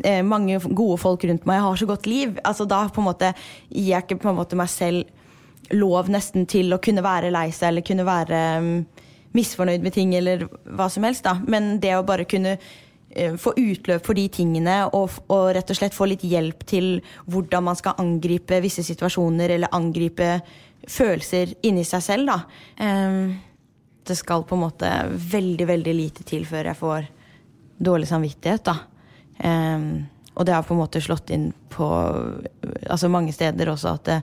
eh, 0.05 0.21
mange 0.27 0.61
gode 0.69 1.01
folk 1.01 1.25
rundt 1.29 1.49
meg, 1.49 1.61
jeg 1.61 1.69
har 1.69 1.83
så 1.83 1.91
godt 1.95 2.11
liv. 2.11 2.39
Altså 2.45 2.69
Da 2.69 2.85
på 2.93 3.03
en 3.03 3.09
måte 3.09 3.35
gir 3.69 3.93
jeg 3.95 4.07
ikke 4.07 4.23
på 4.23 4.33
en 4.33 4.41
måte 4.43 4.59
meg 4.59 4.71
selv 4.73 5.22
lov 5.71 6.11
nesten 6.13 6.47
til 6.51 6.73
å 6.75 6.81
kunne 6.83 7.05
være 7.05 7.33
lei 7.33 7.49
seg 7.55 7.71
eller 7.73 7.87
kunne 7.87 8.07
være 8.07 8.41
um, 8.61 8.73
misfornøyd 9.37 9.85
med 9.85 9.95
ting 9.95 10.15
eller 10.19 10.47
hva 10.77 10.89
som 10.93 11.07
helst. 11.07 11.25
da. 11.25 11.39
Men 11.47 11.79
det 11.83 11.95
å 11.97 12.07
bare 12.07 12.27
kunne 12.29 12.57
uh, 12.59 13.37
få 13.41 13.55
utløp 13.57 14.05
for 14.07 14.19
de 14.19 14.27
tingene 14.33 14.83
og, 14.91 15.23
og, 15.29 15.53
rett 15.57 15.71
og 15.71 15.79
slett 15.79 15.97
få 15.97 16.11
litt 16.11 16.27
hjelp 16.27 16.67
til 16.69 16.93
hvordan 17.31 17.69
man 17.71 17.79
skal 17.79 17.99
angripe 18.03 18.61
visse 18.65 18.85
situasjoner 18.87 19.57
eller 19.57 19.73
angripe 19.77 20.35
følelser 20.91 21.55
inni 21.63 21.85
seg 21.87 22.03
selv, 22.05 22.33
da. 22.33 22.39
Um, 22.83 23.35
det 24.03 24.17
skal 24.19 24.43
på 24.43 24.57
en 24.57 24.65
måte 24.65 24.89
veldig, 25.15 25.67
veldig 25.69 25.93
lite 25.95 26.25
til 26.27 26.43
før 26.49 26.73
jeg 26.73 26.79
får 26.81 27.05
dårlig 27.83 28.09
samvittighet, 28.11 28.67
da. 28.67 28.81
Um, 29.43 30.09
og 30.35 30.47
det 30.49 30.55
har 30.55 30.65
på 30.65 30.75
en 30.75 30.81
måte 30.81 31.03
slått 31.03 31.31
inn 31.35 31.51
på 31.73 31.87
altså 32.89 33.11
mange 33.13 33.35
steder 33.35 33.69
også 33.69 33.93
at 33.99 34.09
det, 34.09 34.19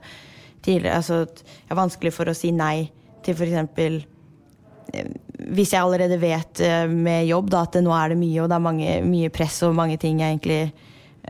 tidligere. 0.62 0.96
Altså, 0.96 1.24
det 1.24 1.70
er 1.70 1.78
vanskelig 1.78 2.12
for 2.14 2.30
å 2.30 2.36
si 2.36 2.52
nei 2.54 2.90
til 3.24 3.36
f.eks. 3.36 3.82
Eh, 4.94 5.10
hvis 5.54 5.72
jeg 5.72 5.80
allerede 5.80 6.20
vet 6.20 6.60
eh, 6.64 6.86
med 6.90 7.28
jobb 7.28 7.50
da, 7.52 7.64
at 7.66 7.78
nå 7.82 7.92
er 7.94 8.12
det 8.12 8.20
mye, 8.20 8.38
og 8.42 8.48
det 8.50 8.56
er 8.56 8.64
mange, 8.64 8.96
mye 9.06 9.30
press 9.34 9.62
og 9.66 9.76
mange 9.78 9.96
ting 10.00 10.20
jeg 10.22 10.36
egentlig 10.36 10.62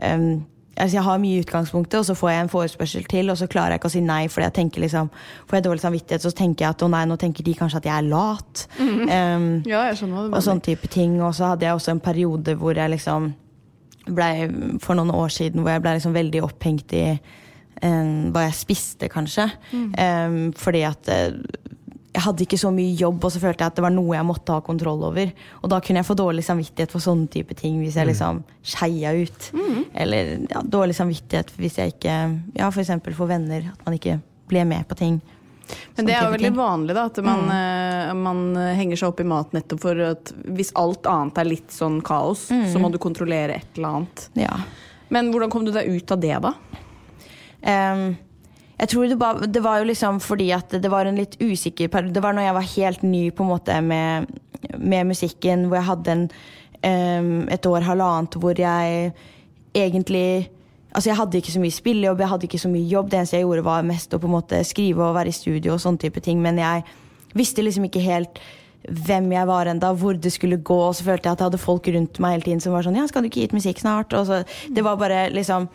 um, 0.01 0.47
Altså 0.81 0.95
jeg 0.95 1.03
har 1.03 1.17
mye 1.19 1.35
i 1.35 1.41
utgangspunktet, 1.43 1.97
og 1.99 2.05
så 2.07 2.13
får 2.15 2.29
jeg 2.31 2.41
en 2.41 2.49
forespørsel 2.49 3.03
til, 3.11 3.29
og 3.29 3.35
så 3.37 3.45
klarer 3.51 3.75
jeg 3.75 3.81
ikke 3.81 3.89
å 3.89 3.93
si 3.93 4.01
nei, 4.01 4.21
fordi 4.31 4.45
jeg 4.47 4.53
tenker 4.55 4.81
liksom, 4.81 5.09
får 5.49 5.57
jeg 5.57 5.65
dårlig 5.67 5.83
samvittighet, 5.83 6.23
så 6.23 6.31
tenker 6.31 6.63
jeg 6.63 6.73
at 6.73 6.85
å 6.87 6.89
nei, 6.89 7.01
nå 7.05 7.17
tenker 7.21 7.45
de 7.45 7.53
kanskje 7.59 7.81
at 7.81 7.89
jeg 7.89 7.93
er 7.99 8.07
lat. 8.07 8.63
Mm. 8.79 9.01
Um, 9.03 9.45
Ja, 9.67 9.83
jeg 9.89 9.99
skjønner 9.99 10.23
det. 10.23 10.31
og 10.39 10.45
sånn 10.47 10.63
type 10.63 10.89
ting. 10.89 11.19
Og 11.21 11.35
så 11.37 11.51
hadde 11.51 11.67
jeg 11.67 11.75
også 11.75 11.91
en 11.91 12.01
periode 12.01 12.55
hvor 12.57 12.79
jeg 12.79 12.93
liksom 12.95 13.27
ble, 14.07 14.29
For 14.81 14.97
noen 14.97 15.11
år 15.13 15.35
siden 15.35 15.61
hvor 15.61 15.75
jeg 15.75 15.83
ble 15.83 15.93
liksom 15.99 16.15
veldig 16.15 16.41
opphengt 16.47 16.95
i 16.97 17.05
hva 17.81 18.43
jeg 18.47 18.53
spiste, 18.59 19.09
kanskje. 19.09 19.49
Mm. 19.73 19.89
Um, 19.97 20.53
fordi 20.53 20.83
at 20.85 21.07
eh, 21.09 21.33
jeg 22.11 22.21
hadde 22.25 22.43
ikke 22.43 22.59
så 22.59 22.69
mye 22.75 22.93
jobb, 22.99 23.23
og 23.23 23.31
så 23.31 23.39
følte 23.39 23.63
jeg 23.63 23.71
at 23.71 23.75
det 23.79 23.83
var 23.85 23.93
noe 23.95 24.15
jeg 24.17 24.27
måtte 24.27 24.51
ha 24.51 24.59
kontroll 24.61 25.01
over. 25.07 25.29
Og 25.63 25.69
da 25.71 25.79
kunne 25.79 26.01
jeg 26.01 26.05
få 26.09 26.15
dårlig 26.19 26.43
samvittighet 26.43 26.91
for 26.91 26.99
sånne 26.99 27.29
type 27.31 27.55
ting 27.55 27.77
hvis 27.79 27.95
jeg 27.95 28.09
liksom 28.09 28.41
skeia 28.67 29.13
ut. 29.15 29.47
Mm. 29.55 29.85
Eller 29.95 30.31
ja, 30.51 30.61
dårlig 30.61 30.97
samvittighet 30.97 31.53
hvis 31.57 31.77
jeg 31.79 31.93
ikke 31.95 32.17
Ja, 32.59 32.67
for 32.69 32.81
eksempel 32.83 33.15
for 33.15 33.31
venner. 33.31 33.71
At 33.71 33.85
man 33.87 33.95
ikke 33.95 34.17
ble 34.51 34.65
med 34.67 34.83
på 34.89 34.97
ting. 34.99 35.21
Men 35.95 36.03
det 36.09 36.17
er 36.17 36.25
jo 36.27 36.33
veldig 36.33 36.51
vanlig 36.57 36.93
da, 36.97 37.05
at 37.07 37.17
man, 37.23 37.45
Mm. 37.47 37.51
eh, 37.55 38.13
man 38.13 38.55
henger 38.75 38.97
seg 38.99 39.07
opp 39.07 39.21
i 39.23 39.23
mat 39.23 39.53
nettopp 39.55 39.79
for 39.79 39.95
at 40.03 40.33
hvis 40.51 40.73
alt 40.75 41.07
annet 41.07 41.37
er 41.37 41.47
litt 41.47 41.71
sånn 41.71 42.01
kaos, 42.03 42.49
Mm. 42.51 42.65
så 42.73 42.77
må 42.83 42.91
du 42.91 42.97
kontrollere 42.99 43.55
et 43.55 43.77
eller 43.77 43.87
annet. 43.87 44.29
Ja. 44.35 44.57
Men 45.09 45.31
hvordan 45.31 45.49
kom 45.49 45.63
du 45.63 45.71
deg 45.71 45.87
ut 45.87 46.11
av 46.11 46.19
det, 46.19 46.35
da? 46.41 46.53
Ehm, 47.61 48.15
jeg 48.81 48.89
tror 48.89 49.09
det, 49.11 49.17
ba, 49.21 49.33
det 49.45 49.61
var 49.61 49.81
jo 49.81 49.89
liksom 49.91 50.17
fordi 50.23 50.47
at 50.55 50.73
det 50.81 50.89
var 50.89 51.05
en 51.05 51.19
litt 51.19 51.35
usikker 51.41 51.91
periode. 51.93 52.15
Det 52.15 52.23
var 52.23 52.33
når 52.33 52.47
jeg 52.47 52.57
var 52.57 52.71
helt 52.75 53.03
ny 53.05 53.25
på 53.29 53.45
en 53.45 53.51
måte 53.51 53.75
med, 53.85 54.31
med 54.77 55.11
musikken, 55.11 55.67
hvor 55.67 55.77
jeg 55.77 55.89
hadde 55.89 56.15
en, 56.15 56.23
um, 56.81 57.29
et 57.53 57.67
år, 57.69 57.85
halvannet, 57.85 58.39
hvor 58.41 58.57
jeg 58.57 59.13
egentlig 59.73 60.49
Altså 60.91 61.07
Jeg 61.07 61.15
hadde 61.15 61.37
ikke 61.39 61.51
så 61.53 61.59
mye 61.63 61.71
spillejobb, 61.71 62.19
jeg 62.19 62.27
hadde 62.27 62.43
ikke 62.49 62.57
så 62.59 62.67
mye 62.67 62.83
jobb. 62.83 63.05
Det 63.07 63.17
eneste 63.17 63.37
jeg 63.37 63.45
gjorde, 63.45 63.63
var 63.63 63.85
mest 63.87 64.11
å 64.11 64.17
på 64.19 64.27
en 64.27 64.33
måte 64.33 64.57
skrive 64.67 65.05
og 65.05 65.13
være 65.15 65.31
i 65.31 65.35
studio 65.37 65.77
og 65.77 65.79
sånne 65.79 66.01
type 66.03 66.19
ting. 66.19 66.41
Men 66.43 66.57
jeg 66.59 66.83
visste 67.31 67.63
liksom 67.63 67.85
ikke 67.87 68.01
helt 68.03 68.41
hvem 69.07 69.29
jeg 69.31 69.47
var 69.47 69.69
enda, 69.71 69.93
hvor 69.95 70.19
det 70.19 70.33
skulle 70.35 70.59
gå. 70.59 70.79
Og 70.89 70.97
så 70.97 71.05
følte 71.07 71.29
jeg 71.29 71.37
at 71.37 71.45
jeg 71.45 71.47
hadde 71.47 71.61
folk 71.63 71.87
rundt 71.95 72.19
meg 72.19 72.35
hele 72.35 72.47
tiden 72.49 72.63
som 72.65 72.75
var 72.75 72.83
sånn 72.83 72.99
Ja, 72.99 73.05
skal 73.07 73.23
du 73.23 73.29
ikke 73.29 73.39
gi 73.39 73.47
ut 73.47 73.55
musikk 73.55 73.79
snart? 73.79 74.11
Og 74.19 74.27
så, 74.27 74.41
det 74.67 74.83
var 74.83 74.99
bare 74.99 75.29
liksom 75.31 75.69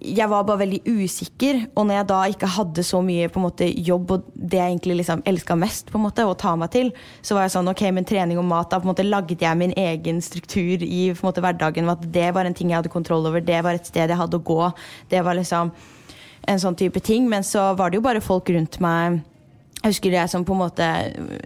jeg 0.00 0.26
var 0.28 0.42
bare 0.46 0.64
veldig 0.64 0.80
usikker, 0.84 1.60
og 1.78 1.86
når 1.86 1.96
jeg 1.96 2.06
da 2.10 2.18
ikke 2.32 2.50
hadde 2.56 2.84
så 2.86 3.00
mye 3.04 3.28
måte, 3.40 3.68
jobb 3.86 4.10
og 4.16 4.26
det 4.34 4.58
jeg 4.58 4.72
egentlig 4.72 4.96
liksom 5.00 5.22
elska 5.28 5.56
mest, 5.58 5.92
måte, 5.94 6.26
å 6.26 6.34
ta 6.38 6.54
meg 6.58 6.72
til, 6.74 6.90
så 7.22 7.36
var 7.36 7.46
jeg 7.46 7.54
sånn 7.54 7.70
ok, 7.70 7.84
men 7.94 8.08
trening 8.08 8.40
og 8.40 8.48
mat 8.48 8.70
Da 8.72 8.80
på 8.80 8.88
en 8.88 8.92
måte 8.92 9.06
lagde 9.06 9.38
jeg 9.38 9.60
min 9.60 9.74
egen 9.78 10.20
struktur 10.24 10.82
i 10.82 11.12
måte, 11.22 11.42
hverdagen. 11.44 11.88
At 11.90 12.02
det 12.12 12.32
var 12.34 12.48
en 12.48 12.56
ting 12.56 12.72
jeg 12.72 12.80
hadde 12.80 12.92
kontroll 12.92 13.26
over, 13.28 13.44
det 13.44 13.60
var 13.64 13.78
et 13.78 13.86
sted 13.86 14.10
jeg 14.10 14.18
hadde 14.18 14.40
å 14.40 14.44
gå. 14.44 14.72
Det 15.12 15.22
var 15.24 15.38
liksom 15.38 15.70
en 16.48 16.60
sånn 16.60 16.76
type 16.76 17.00
ting. 17.04 17.28
Men 17.30 17.46
så 17.46 17.70
var 17.78 17.90
det 17.90 18.00
jo 18.00 18.06
bare 18.06 18.24
folk 18.24 18.50
rundt 18.50 18.80
meg 18.84 19.22
jeg 19.84 19.92
husker 19.92 20.14
jeg 20.16 20.30
som 20.32 20.46
på 20.48 20.54
en 20.54 20.62
måte 20.62 20.84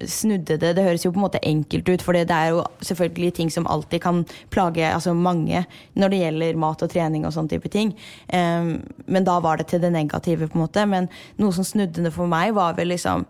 snudde 0.07 0.61
det. 0.63 0.69
Det 0.79 0.85
høres 0.87 1.03
jo 1.03 1.11
på 1.11 1.19
en 1.19 1.25
måte 1.25 1.41
enkelt 1.43 1.89
ut, 1.91 2.03
for 2.07 2.15
det 2.15 2.31
er 2.31 2.53
jo 2.55 2.61
selvfølgelig 2.87 3.33
ting 3.35 3.49
som 3.51 3.67
alltid 3.67 3.99
kan 4.05 4.21
plage 4.55 4.85
altså 4.87 5.11
mange 5.11 5.65
når 5.99 6.13
det 6.13 6.21
gjelder 6.21 6.61
mat 6.63 6.85
og 6.87 6.93
trening 6.93 7.27
og 7.27 7.35
sånn 7.35 7.51
type 7.51 7.67
ting. 7.75 7.91
Um, 8.31 8.77
men 9.11 9.27
da 9.27 9.41
var 9.43 9.59
det 9.59 9.67
til 9.73 9.83
det 9.83 9.91
negative, 9.91 10.47
på 10.47 10.55
en 10.55 10.63
måte. 10.63 10.85
Men 10.87 11.09
noe 11.43 11.57
som 11.57 11.67
snudde 11.67 12.05
det 12.05 12.15
for 12.15 12.31
meg, 12.31 12.55
var 12.55 12.79
vel 12.79 12.93
liksom 12.93 13.27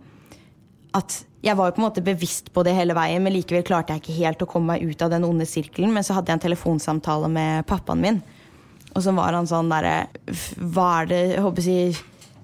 at 0.98 1.22
jeg 1.40 1.56
var 1.56 1.70
jo 1.70 1.78
på 1.78 1.80
en 1.80 1.86
måte 1.86 2.04
bevisst 2.04 2.52
på 2.52 2.66
det 2.68 2.76
hele 2.76 2.96
veien, 2.98 3.24
men 3.24 3.32
likevel 3.32 3.64
klarte 3.64 3.96
jeg 3.96 4.04
ikke 4.04 4.18
helt 4.18 4.44
å 4.44 4.50
komme 4.50 4.74
meg 4.74 4.92
ut 4.92 5.06
av 5.06 5.14
den 5.14 5.24
onde 5.24 5.48
sirkelen. 5.48 5.94
Men 5.94 6.04
så 6.04 6.18
hadde 6.18 6.34
jeg 6.34 6.42
en 6.42 6.44
telefonsamtale 6.50 7.32
med 7.32 7.64
pappaen 7.70 8.04
min, 8.04 8.20
og 8.92 9.00
så 9.08 9.16
var 9.16 9.32
han 9.36 9.48
sånn 9.48 9.72
derre 9.72 10.08
Hva 10.58 10.88
er 11.00 11.10
det 11.14 11.24
jeg 11.32 11.42
håper 11.48 11.64
si 11.64 11.80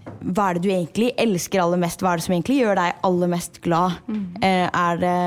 hva 0.05 0.51
er 0.51 0.59
det 0.59 0.65
du 0.65 0.71
egentlig 0.73 1.13
elsker 1.21 1.63
aller 1.63 1.81
mest? 1.81 2.03
Hva 2.03 2.15
er 2.15 2.21
det 2.21 2.27
som 2.27 2.35
egentlig 2.37 2.59
gjør 2.61 2.79
deg 2.79 3.05
aller 3.09 3.31
mest 3.33 3.61
glad? 3.65 4.01
Eh, 4.45 4.67
er 4.69 5.01
det 5.01 5.19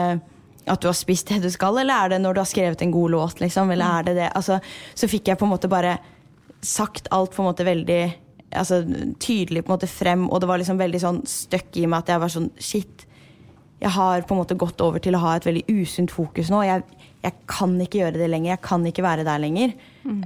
at 0.68 0.84
du 0.84 0.90
har 0.90 0.98
spist 0.98 1.30
det 1.32 1.40
du 1.46 1.50
skal, 1.54 1.78
eller 1.80 1.96
er 1.96 2.14
det 2.14 2.22
når 2.22 2.36
du 2.36 2.42
har 2.42 2.50
skrevet 2.50 2.82
en 2.84 2.94
god 2.94 3.14
låt? 3.14 3.42
Liksom? 3.42 3.72
Eller 3.72 4.00
er 4.00 4.08
det 4.08 4.16
det? 4.20 4.30
Altså, 4.36 4.60
så 4.96 5.10
fikk 5.10 5.32
jeg 5.32 5.40
på 5.40 5.48
en 5.48 5.54
måte 5.54 5.72
bare 5.72 5.98
sagt 6.66 7.08
alt 7.16 7.36
på 7.36 7.44
en 7.44 7.50
måte 7.50 7.66
veldig 7.68 8.02
altså, 8.58 8.82
tydelig 9.24 9.64
på 9.64 9.72
en 9.72 9.78
måte 9.78 9.90
frem, 9.90 10.28
og 10.30 10.42
det 10.42 10.50
var 10.50 10.62
liksom 10.62 10.82
veldig 10.82 11.02
sånn 11.04 11.22
støkk 11.30 11.80
i 11.80 11.88
meg 11.88 12.04
at 12.04 12.14
jeg 12.14 12.24
var 12.26 12.34
sånn 12.34 12.52
Shit. 12.60 13.06
Jeg 13.78 13.94
har 13.94 14.24
på 14.26 14.34
en 14.34 14.42
måte 14.42 14.58
gått 14.58 14.82
over 14.82 15.02
til 15.04 15.14
å 15.14 15.22
ha 15.22 15.36
et 15.38 15.46
veldig 15.46 15.68
usunt 15.70 16.10
fokus 16.10 16.50
nå. 16.50 16.64
Jeg, 16.66 16.82
jeg 17.22 17.36
kan 17.50 17.76
ikke 17.82 18.00
gjøre 18.02 18.18
det 18.18 18.30
lenger. 18.32 18.56
Jeg 18.56 18.64
kan 18.66 18.86
ikke 18.90 19.06
være 19.06 19.26
der 19.28 19.44
lenger. 19.44 19.76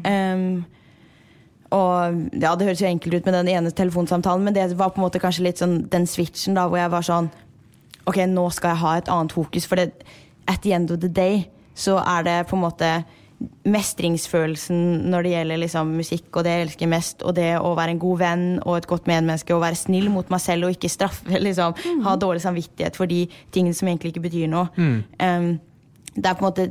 Um, 0.08 0.64
og 1.72 2.17
ja, 2.36 2.55
Det 2.55 2.67
høres 2.67 2.82
jo 2.82 2.89
enkelt 2.89 3.13
ut 3.13 3.26
med 3.26 3.38
den 3.39 3.51
ene 3.53 3.72
telefonsamtalen, 3.72 4.43
men 4.43 4.55
det 4.55 4.78
var 4.78 4.91
på 4.91 5.01
en 5.01 5.07
måte 5.07 5.22
kanskje 5.24 5.45
litt 5.47 5.61
sånn 5.61 5.86
den 5.91 6.07
switchen 6.09 6.57
da, 6.57 6.67
hvor 6.67 6.82
jeg 6.82 6.91
var 6.91 7.07
sånn 7.07 7.32
Ok, 8.09 8.17
nå 8.26 8.47
skal 8.49 8.74
jeg 8.74 8.82
ha 8.82 8.91
et 8.97 9.09
annet 9.13 9.34
fokus, 9.36 9.67
for 9.69 9.78
det, 9.78 9.91
at 10.49 10.63
the 10.63 10.74
end 10.74 10.89
of 10.91 10.99
the 11.03 11.09
day 11.11 11.43
så 11.78 11.99
er 12.01 12.24
det 12.26 12.38
på 12.49 12.57
en 12.57 12.63
måte 12.65 12.88
mestringsfølelsen 13.65 14.80
når 15.09 15.26
det 15.26 15.32
gjelder 15.32 15.59
liksom 15.63 15.93
musikk 15.97 16.38
og 16.38 16.45
det 16.45 16.55
jeg 16.55 16.65
elsker 16.65 16.89
mest, 16.91 17.24
og 17.26 17.36
det 17.38 17.49
å 17.57 17.72
være 17.78 17.95
en 17.95 18.01
god 18.01 18.19
venn 18.22 18.43
og 18.59 18.76
et 18.78 18.89
godt 18.89 19.07
medmenneske 19.09 19.55
og 19.55 19.63
være 19.63 19.80
snill 19.80 20.09
mot 20.13 20.30
meg 20.34 20.43
selv 20.43 20.67
og 20.67 20.76
ikke 20.76 20.91
straffe, 20.91 21.39
liksom, 21.47 21.78
ha 22.05 22.15
dårlig 22.19 22.43
samvittighet 22.43 22.97
for 22.99 23.09
de 23.09 23.24
tingene 23.53 23.78
som 23.78 23.89
egentlig 23.89 24.13
ikke 24.13 24.28
betyr 24.28 24.51
noe. 24.51 24.69
Um, 25.22 25.55
det 26.15 26.28
er 26.28 26.38
på 26.38 26.43
en 26.43 26.49
måte 26.49 26.67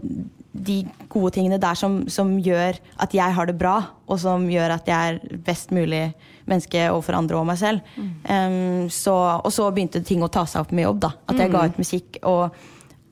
de 0.53 0.81
gode 1.09 1.31
tingene 1.37 1.61
der 1.63 1.77
som, 1.79 2.01
som 2.11 2.33
gjør 2.43 2.79
at 2.99 3.13
jeg 3.15 3.35
har 3.37 3.47
det 3.47 3.55
bra, 3.61 3.77
og 4.11 4.19
som 4.19 4.49
gjør 4.51 4.73
at 4.75 4.89
jeg 4.91 5.15
er 5.15 5.39
best 5.47 5.71
mulig 5.71 6.09
menneske 6.51 6.89
overfor 6.91 7.15
andre 7.21 7.39
og 7.39 7.47
meg 7.47 7.59
selv. 7.61 7.81
Um, 8.27 8.89
så, 8.91 9.15
og 9.45 9.53
så 9.55 9.69
begynte 9.71 10.03
ting 10.03 10.25
å 10.27 10.31
ta 10.33 10.43
seg 10.51 10.65
opp 10.65 10.73
med 10.75 10.89
jobb. 10.89 11.01
da 11.07 11.13
At 11.31 11.39
jeg 11.39 11.53
ga 11.53 11.63
Mm. 11.63 11.71
ut 11.71 11.79
musikk. 11.79 12.19
Og 12.27 12.51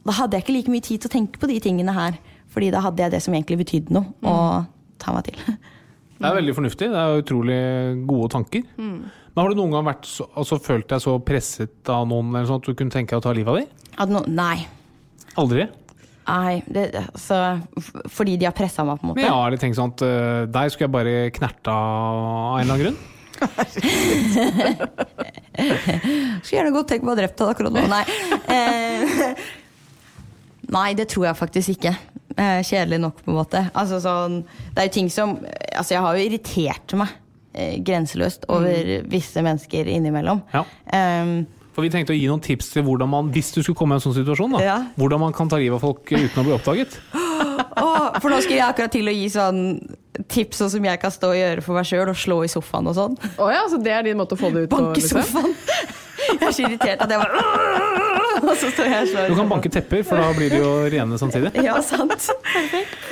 da 0.08 0.12
hadde 0.18 0.34
jeg 0.36 0.42
ikke 0.46 0.56
like 0.56 0.70
mye 0.74 0.82
tid 0.82 1.00
til 1.04 1.08
å 1.10 1.14
tenke 1.14 1.38
på 1.38 1.46
de 1.46 1.60
tingene 1.62 1.94
her. 1.94 2.18
Fordi 2.50 2.70
da 2.74 2.80
hadde 2.80 3.02
jeg 3.04 3.10
det 3.12 3.22
som 3.22 3.34
egentlig 3.34 3.58
betydde 3.62 3.94
noe, 3.94 4.06
å 4.24 4.66
ta 4.98 5.12
meg 5.14 5.24
til. 5.30 5.36
Det 6.18 6.26
er 6.26 6.34
veldig 6.34 6.54
fornuftig. 6.56 6.86
Det 6.90 6.98
er 6.98 7.20
utrolig 7.22 7.58
gode 8.08 8.28
tanker. 8.34 8.62
Men 8.76 9.38
har 9.38 9.52
du 9.52 9.54
noen 9.54 9.70
gang 9.70 9.84
vært 9.86 10.08
så, 10.10 10.24
altså, 10.34 10.58
følt 10.58 10.88
deg 10.90 10.98
så 11.04 11.12
presset 11.22 11.86
av 11.94 12.08
noen 12.10 12.32
eller 12.34 12.48
sånn 12.48 12.58
at 12.58 12.66
du 12.66 12.74
kunne 12.74 12.90
tenke 12.90 13.14
deg 13.14 13.20
å 13.20 13.22
ta 13.22 13.30
livet 13.38 13.52
av 13.54 14.08
dem? 14.08 14.16
No, 14.16 14.24
nei. 14.26 14.66
Aldri? 15.38 15.68
Nei, 16.28 16.58
det, 16.68 16.90
altså, 17.00 17.36
fordi 18.12 18.36
de 18.36 18.44
har 18.48 18.56
pressa 18.56 18.84
meg, 18.84 18.98
på 19.00 19.06
en 19.06 19.10
måte. 19.14 19.28
Har 19.32 19.52
litt 19.52 19.62
tenkt 19.64 19.78
sånn 19.78 19.94
at 19.94 20.02
uh, 20.04 20.42
deg 20.52 20.66
skulle 20.74 20.88
jeg 20.88 20.96
bare 20.98 21.14
knerte 21.38 21.70
av 21.72 22.58
en 22.58 22.64
eller 22.64 22.74
annen 22.74 22.84
grunn. 22.84 22.98
Skulle 26.42 26.58
gjerne 26.58 26.74
godt 26.74 26.88
tenkt 26.92 27.06
meg 27.06 27.14
å 27.14 27.18
drept 27.18 27.38
deg 27.38 27.48
akkurat 27.52 27.72
nå. 27.74 27.82
Nei. 27.90 28.04
Eh, 28.50 29.02
nei, 30.76 30.90
det 30.98 31.06
tror 31.12 31.24
jeg 31.28 31.36
faktisk 31.38 31.68
ikke. 31.76 31.92
Eh, 32.34 32.60
kjedelig 32.66 32.98
nok, 33.02 33.16
på 33.24 33.30
en 33.32 33.38
måte. 33.38 33.60
Altså, 33.78 33.96
sånn, 34.02 34.34
det 34.74 34.80
er 34.82 34.86
jo 34.90 34.96
ting 34.98 35.10
som 35.12 35.28
Altså, 35.42 35.90
jeg 35.94 36.04
har 36.04 36.12
jo 36.16 36.26
irritert 36.26 36.88
meg 36.98 37.08
eh, 37.54 37.74
grenseløst 37.84 38.42
over 38.50 38.74
visse 39.10 39.40
mennesker 39.44 39.82
innimellom. 39.94 40.40
Ja. 40.54 40.62
Um, 40.90 41.46
For 41.78 41.86
vi 41.86 41.92
tenkte 41.94 42.10
å 42.10 42.16
gi 42.18 42.24
noen 42.26 42.40
tips 42.42 42.72
til 42.74 42.82
hvordan 42.82 43.06
man, 43.06 43.28
hvis 43.30 43.52
du 43.54 43.60
skulle 43.62 43.78
komme 43.78 43.94
i 43.94 44.00
en 44.00 44.02
sånn 44.02 44.16
situasjon, 44.16 44.56
da, 44.56 44.62
Ja. 44.64 44.76
hvordan 44.98 45.20
man 45.22 45.32
kan 45.32 45.46
ta 45.48 45.60
livet 45.62 45.76
av 45.78 45.84
folk 45.86 46.10
uten 46.10 46.40
å 46.42 46.44
bli 46.44 46.56
oppdaget. 46.58 46.98
Oh, 47.78 48.10
for 48.18 48.30
nå 48.30 48.38
skulle 48.42 48.56
jeg 48.58 48.66
akkurat 48.66 48.90
til 48.90 49.06
å 49.06 49.12
gi 49.14 49.26
sånn 49.30 49.58
tips 50.30 50.58
sånn 50.58 50.70
som 50.72 50.84
jeg 50.86 50.98
kan 51.02 51.10
stå 51.14 51.28
og 51.30 51.36
gjøre 51.38 51.62
for 51.62 51.74
meg 51.78 51.86
sjøl, 51.86 52.08
og 52.10 52.18
slå 52.18 52.38
i 52.42 52.50
sofaen 52.50 52.88
og 52.90 52.94
sånn. 52.96 53.14
Oh, 53.38 53.50
ja, 53.54 53.60
så 53.70 53.78
det 53.82 53.92
er 53.94 54.02
din 54.06 54.18
måte 54.18 54.34
å 54.34 54.40
få 54.40 54.50
det 54.54 54.64
ut 54.66 54.70
på? 54.72 54.78
Banke 54.80 54.98
liksom? 54.98 55.22
sofaen. 55.22 55.54
Jeg 56.28 56.42
er 56.42 56.54
så 56.56 56.64
irritert 56.66 57.02
at 57.06 57.12
jeg 57.14 57.20
bare 57.22 58.17
Og 58.48 58.54
så 58.60 58.70
står 58.72 58.88
jeg 58.92 59.02
og 59.06 59.10
slår. 59.12 59.28
Du 59.32 59.36
kan 59.38 59.50
banke 59.50 59.70
tepper, 59.74 60.02
for 60.06 60.20
da 60.20 60.28
blir 60.36 60.52
de 60.54 60.60
jo 60.62 60.72
rene 60.92 61.18
samtidig. 61.20 61.52
Ja, 61.68 61.76
sant. 61.84 62.28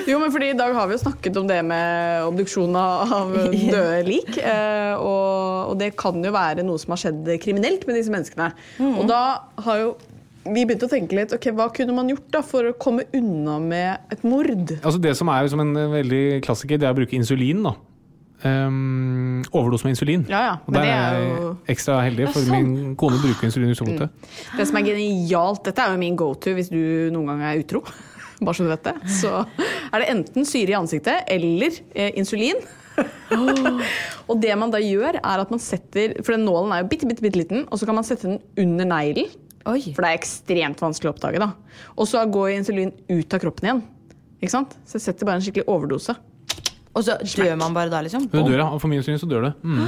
Jo, 0.06 0.18
men 0.22 0.32
fordi 0.34 0.50
I 0.52 0.58
dag 0.58 0.74
har 0.76 0.88
vi 0.90 0.96
jo 0.96 1.02
snakket 1.02 1.38
om 1.40 1.48
det 1.50 1.60
med 1.66 2.26
obduksjon 2.30 2.76
av 2.80 3.32
døde 3.74 4.02
lik. 4.06 4.36
eh, 4.40 4.94
Og, 4.96 5.72
og 5.72 5.78
det 5.80 5.92
kan 5.98 6.18
jo 6.24 6.32
være 6.34 6.64
noe 6.66 6.78
som 6.82 6.94
har 6.94 7.02
skjedd 7.06 7.32
kriminelt 7.42 7.86
med 7.88 7.98
disse 7.98 8.12
menneskene. 8.14 8.52
Og 8.96 9.06
da 9.10 9.22
har 9.66 9.82
jo 9.84 9.96
vi 10.46 10.62
begynt 10.62 10.84
å 10.86 10.88
tenke 10.92 11.16
litt, 11.18 11.32
ok, 11.34 11.48
Hva 11.58 11.64
kunne 11.74 11.90
man 11.96 12.06
gjort 12.12 12.28
da 12.30 12.38
for 12.46 12.68
å 12.68 12.74
komme 12.78 13.02
unna 13.18 13.56
med 13.58 14.12
et 14.14 14.20
mord? 14.22 14.76
Altså 14.78 15.00
Det 15.02 15.16
som 15.18 15.26
er 15.34 15.48
som 15.50 15.58
en 15.64 15.72
eh, 15.74 15.88
veldig 15.98 16.20
klassiker, 16.46 16.78
det 16.78 16.86
er 16.86 16.94
å 16.94 16.98
bruke 17.00 17.18
insulin. 17.18 17.64
da. 17.66 17.72
Um, 18.44 19.42
overdose 19.56 19.84
med 19.86 19.94
insulin. 19.94 20.26
Ja, 20.28 20.40
ja, 20.44 20.54
Og 20.66 20.74
der 20.74 20.82
det 20.84 20.90
er 20.90 20.96
er 20.96 21.14
jeg 21.20 21.38
jo- 21.40 21.56
ekstra 21.72 21.94
heldig, 22.04 22.26
for 22.34 22.40
sånn. 22.44 22.66
min 22.66 22.96
kone 22.96 23.16
bruker 23.22 23.46
insulin 23.48 23.70
i 23.70 23.72
utgangspunktet. 23.72 24.10
Det 24.58 24.66
som 24.68 24.76
er 24.76 24.82
genialt, 24.82 25.62
Dette 25.64 25.78
er 25.82 25.92
jo 25.94 25.98
min 25.98 26.16
go 26.16 26.34
to 26.34 26.50
hvis 26.54 26.68
du 26.70 27.10
noen 27.10 27.26
gang 27.26 27.40
er 27.42 27.62
utro. 27.64 27.80
Bare 28.44 28.54
så 28.54 28.64
du 28.64 28.68
vet 28.68 28.84
det. 28.84 28.94
Så 29.08 29.30
er 29.92 29.98
det 30.04 30.08
enten 30.12 30.44
syre 30.44 30.68
i 30.74 30.76
ansiktet 30.76 31.24
eller 31.32 31.70
eh, 31.94 32.12
insulin. 32.20 32.60
og 34.28 34.38
det 34.40 34.52
man 34.58 34.70
da 34.72 34.78
gjør, 34.80 35.18
er 35.22 35.40
at 35.42 35.50
man 35.52 35.60
setter 35.60 36.14
For 36.24 36.32
den 36.36 36.44
nålen 36.46 36.72
er 36.72 36.82
jo 36.84 36.88
bitte, 36.92 37.08
bitte, 37.08 37.24
bitte 37.24 37.40
liten, 37.40 37.66
og 37.70 37.78
så 37.80 37.86
kan 37.88 37.94
man 37.98 38.04
sette 38.04 38.28
den 38.28 38.38
under 38.56 38.84
neglen. 38.92 39.32
For 39.66 40.04
det 40.04 40.10
er 40.12 40.18
ekstremt 40.20 40.78
vanskelig 40.84 41.10
å 41.10 41.14
oppdage. 41.16 41.40
da. 41.42 41.50
Og 41.98 42.06
så 42.06 42.22
går 42.30 42.52
insulin 42.60 42.92
ut 43.10 43.34
av 43.34 43.40
kroppen 43.42 43.66
igjen. 43.66 43.82
Ikke 44.40 44.52
sant? 44.52 44.76
Så 44.86 45.00
jeg 45.00 45.06
setter 45.08 45.26
bare 45.26 45.40
en 45.40 45.44
skikkelig 45.44 45.66
overdose. 45.72 46.14
Og 46.96 47.04
så 47.04 47.18
dør 47.20 47.56
man 47.60 47.74
bare 47.76 47.90
da, 47.92 48.00
liksom? 48.06 48.24
Du 48.32 48.38
dør, 48.40 48.56
ja. 48.56 48.66
Og 48.72 48.80
for 48.80 48.88
min 48.88 49.02
syn 49.04 49.18
så 49.20 49.28
dør 49.28 49.42
du. 49.44 49.50
Mm. 49.68 49.82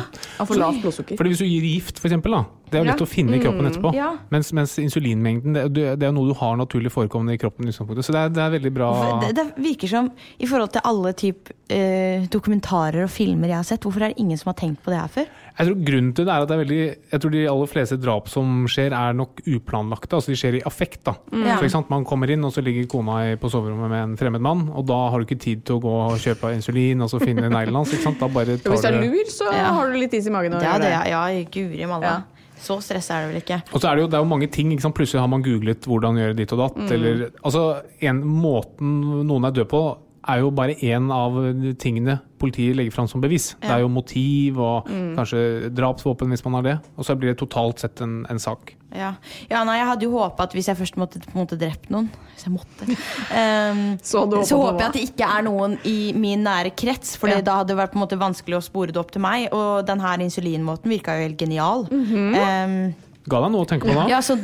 For 0.44 0.60
lavt 0.60 0.82
blodsukker. 0.82 1.16
Fordi 1.16 1.30
hvis 1.32 1.40
du 1.40 1.46
gir 1.48 1.64
gift, 1.64 1.98
for 2.02 2.10
eksempel, 2.10 2.34
da, 2.36 2.42
det 2.68 2.76
er 2.76 2.84
jo 2.84 2.88
lett 2.90 3.00
å 3.00 3.08
finne 3.08 3.38
i 3.38 3.40
kroppen 3.40 3.64
Mm, 3.64 3.70
etterpå. 3.70 3.92
ja. 3.96 4.10
Mens, 4.30 4.50
mens 4.52 4.74
insulinmengden, 4.82 5.56
det, 5.72 5.86
det 5.98 6.06
er 6.08 6.12
noe 6.12 6.28
du 6.28 6.34
har 6.36 6.58
naturlig 6.60 6.92
forekommende 6.92 7.32
i 7.38 7.40
kroppen. 7.40 7.64
Liksom. 7.70 7.88
Så 8.04 8.12
det 8.12 8.20
er, 8.20 8.28
det 8.36 8.42
er 8.44 8.52
veldig 8.58 8.72
bra. 8.76 8.90
Det, 9.24 9.32
det 9.40 9.46
virker 9.64 9.88
som, 9.88 10.10
i 10.38 10.46
forhold 10.50 10.74
til 10.76 10.84
alle 10.84 11.14
typ 11.16 11.48
eh, 11.72 12.28
dokumentarer 12.28 13.06
og 13.06 13.10
filmer 13.10 13.48
jeg 13.54 13.56
har 13.62 13.68
sett, 13.72 13.80
hvorfor 13.88 14.04
er 14.04 14.12
det 14.12 14.20
ingen 14.20 14.36
som 14.40 14.52
har 14.52 14.58
tenkt 14.60 14.84
på 14.84 14.92
det 14.92 15.00
her 15.00 15.08
før? 15.16 15.32
Jeg 15.58 15.66
tror 15.66 15.78
Grunnen 15.88 16.12
til 16.14 16.24
det 16.28 16.30
er 16.34 16.44
at 16.44 16.48
det 16.48 16.54
er 16.54 16.60
veldig 16.62 16.80
Jeg 17.10 17.20
tror 17.22 17.32
de 17.34 17.40
aller 17.50 17.66
fleste 17.70 17.96
drap 17.98 18.28
som 18.30 18.66
skjer, 18.70 18.94
er 18.94 19.16
nok 19.18 19.40
uplanlagte. 19.42 20.14
Altså 20.14 20.30
de 20.30 20.38
skjer 20.38 20.58
i 20.60 20.62
affekt. 20.68 21.00
da. 21.08 21.16
Mm. 21.32 21.42
Ja. 21.48 21.56
Så 21.58 21.66
ikke 21.66 21.74
sant, 21.74 21.90
Man 21.90 22.04
kommer 22.06 22.30
inn, 22.30 22.44
og 22.46 22.52
så 22.54 22.62
ligger 22.62 22.86
kona 22.86 23.18
på 23.42 23.50
soverommet 23.50 23.90
med 23.90 24.02
en 24.04 24.16
fremmed 24.20 24.40
mann, 24.40 24.68
og 24.70 24.86
da 24.86 24.98
har 25.10 25.18
du 25.18 25.26
ikke 25.26 25.40
tid 25.42 25.64
til 25.66 25.76
å 25.78 25.82
gå 25.82 25.94
og 26.06 26.18
kjøpe 26.22 26.54
insulin 26.54 27.02
og 27.02 27.10
så 27.10 27.18
finne 27.20 27.48
neglen 27.58 27.74
hans. 27.80 27.92
ikke 27.92 28.06
sant? 28.06 28.20
Da 28.22 28.28
bare 28.30 28.56
tar 28.58 28.70
hvis 28.70 28.86
du 28.86 28.90
er 28.92 29.00
lur, 29.02 29.24
så 29.34 29.50
Ja. 29.52 29.72
har 29.74 29.90
du 29.90 29.98
litt 29.98 30.14
is 30.14 30.26
i 30.26 30.30
magen. 30.30 30.52
Ja, 30.62 30.78
det, 30.78 30.94
ja, 31.10 31.26
guri 31.50 31.86
malla. 31.90 32.06
Ja. 32.06 32.18
Så 32.58 32.78
stressa 32.82 33.14
er 33.14 33.26
det 33.26 33.30
vel 33.34 33.40
ikke. 33.42 33.58
Og 33.72 33.80
så 33.82 33.86
er 33.90 33.94
det 33.96 34.02
jo, 34.02 34.08
det 34.10 34.18
er 34.18 34.22
jo 34.24 34.28
mange 34.32 34.48
ting. 34.50 34.72
Ikke 34.74 34.82
sant? 34.82 34.94
Plutselig 34.98 35.20
har 35.22 35.28
man 35.30 35.44
googlet 35.46 35.86
hvordan 35.86 36.18
gjøre 36.18 36.34
ditt 36.38 36.52
og 36.56 36.58
datt. 36.64 36.78
Mm. 36.82 36.88
Eller, 36.96 37.20
altså, 37.46 37.62
en, 38.02 38.22
måten 38.42 38.96
noen 39.28 39.46
er 39.46 39.54
død 39.60 39.68
på, 39.70 39.82
er 40.28 40.40
jo 40.42 40.50
bare 40.50 40.74
én 40.84 41.10
av 41.12 41.36
tingene 41.80 42.18
politiet 42.38 42.76
legger 42.78 42.92
fram 42.94 43.08
som 43.10 43.20
bevis. 43.20 43.56
Det 43.60 43.70
er 43.70 43.80
jo 43.82 43.88
motiv 43.90 44.58
og 44.62 44.86
Mm. 44.88 45.16
kanskje 45.16 45.70
drapsvåpen 45.74 46.28
hvis 46.30 46.44
man 46.44 46.54
har 46.54 46.62
det. 46.62 46.74
Og 46.96 47.04
så 47.04 47.16
blir 47.18 47.32
det 47.34 47.38
totalt 47.38 47.80
sett 47.80 48.00
en, 48.00 48.24
en 48.30 48.38
sak. 48.38 48.74
Ja. 48.94 49.14
ja, 49.50 49.64
nei, 49.64 49.76
Jeg 49.78 49.86
hadde 49.86 50.02
jo 50.06 50.12
håpa 50.16 50.44
at 50.46 50.52
hvis 50.56 50.68
jeg 50.68 50.76
først 50.78 50.96
måtte 50.96 51.20
på 51.20 51.34
en 51.36 51.42
måte 51.44 51.58
drept 51.60 51.90
noen 51.92 52.06
Hvis 52.34 52.46
jeg 52.46 52.52
måtte 52.54 52.86
Um, 52.88 53.98
Så 54.02 54.22
du 54.30 54.38
Så 54.48 54.56
håper 54.56 54.78
jeg 54.80 54.88
at 54.88 54.94
det 54.96 55.02
ikke 55.10 55.28
er 55.28 55.42
noen 55.44 55.74
i 55.84 56.12
min 56.16 56.40
nære 56.46 56.70
krets, 56.74 57.16
for 57.20 57.28
Ja. 57.28 57.42
da 57.42 57.58
hadde 57.58 57.68
det 57.74 57.76
vært 57.76 57.92
på 57.92 57.98
en 58.00 58.04
måte 58.06 58.16
vanskelig 58.18 58.56
å 58.56 58.62
spore 58.64 58.86
det 58.92 58.96
opp 58.96 59.10
til 59.12 59.20
meg. 59.20 59.52
Og 59.52 59.84
den 59.86 60.00
her 60.00 60.16
insulinmåten 60.24 60.88
virka 60.88 61.18
jo 61.18 61.26
helt 61.28 61.36
genial. 61.38 61.86
Mm 61.90 62.04
-hmm. 62.06 62.64
um, 62.64 62.94
Ga 63.28 63.40
deg 63.42 63.50
noe 63.52 63.64
å 63.64 63.68
tenke 63.68 63.84
på 63.88 63.94
da? 63.94 64.06
ja, 64.08 64.20
så 64.22 64.38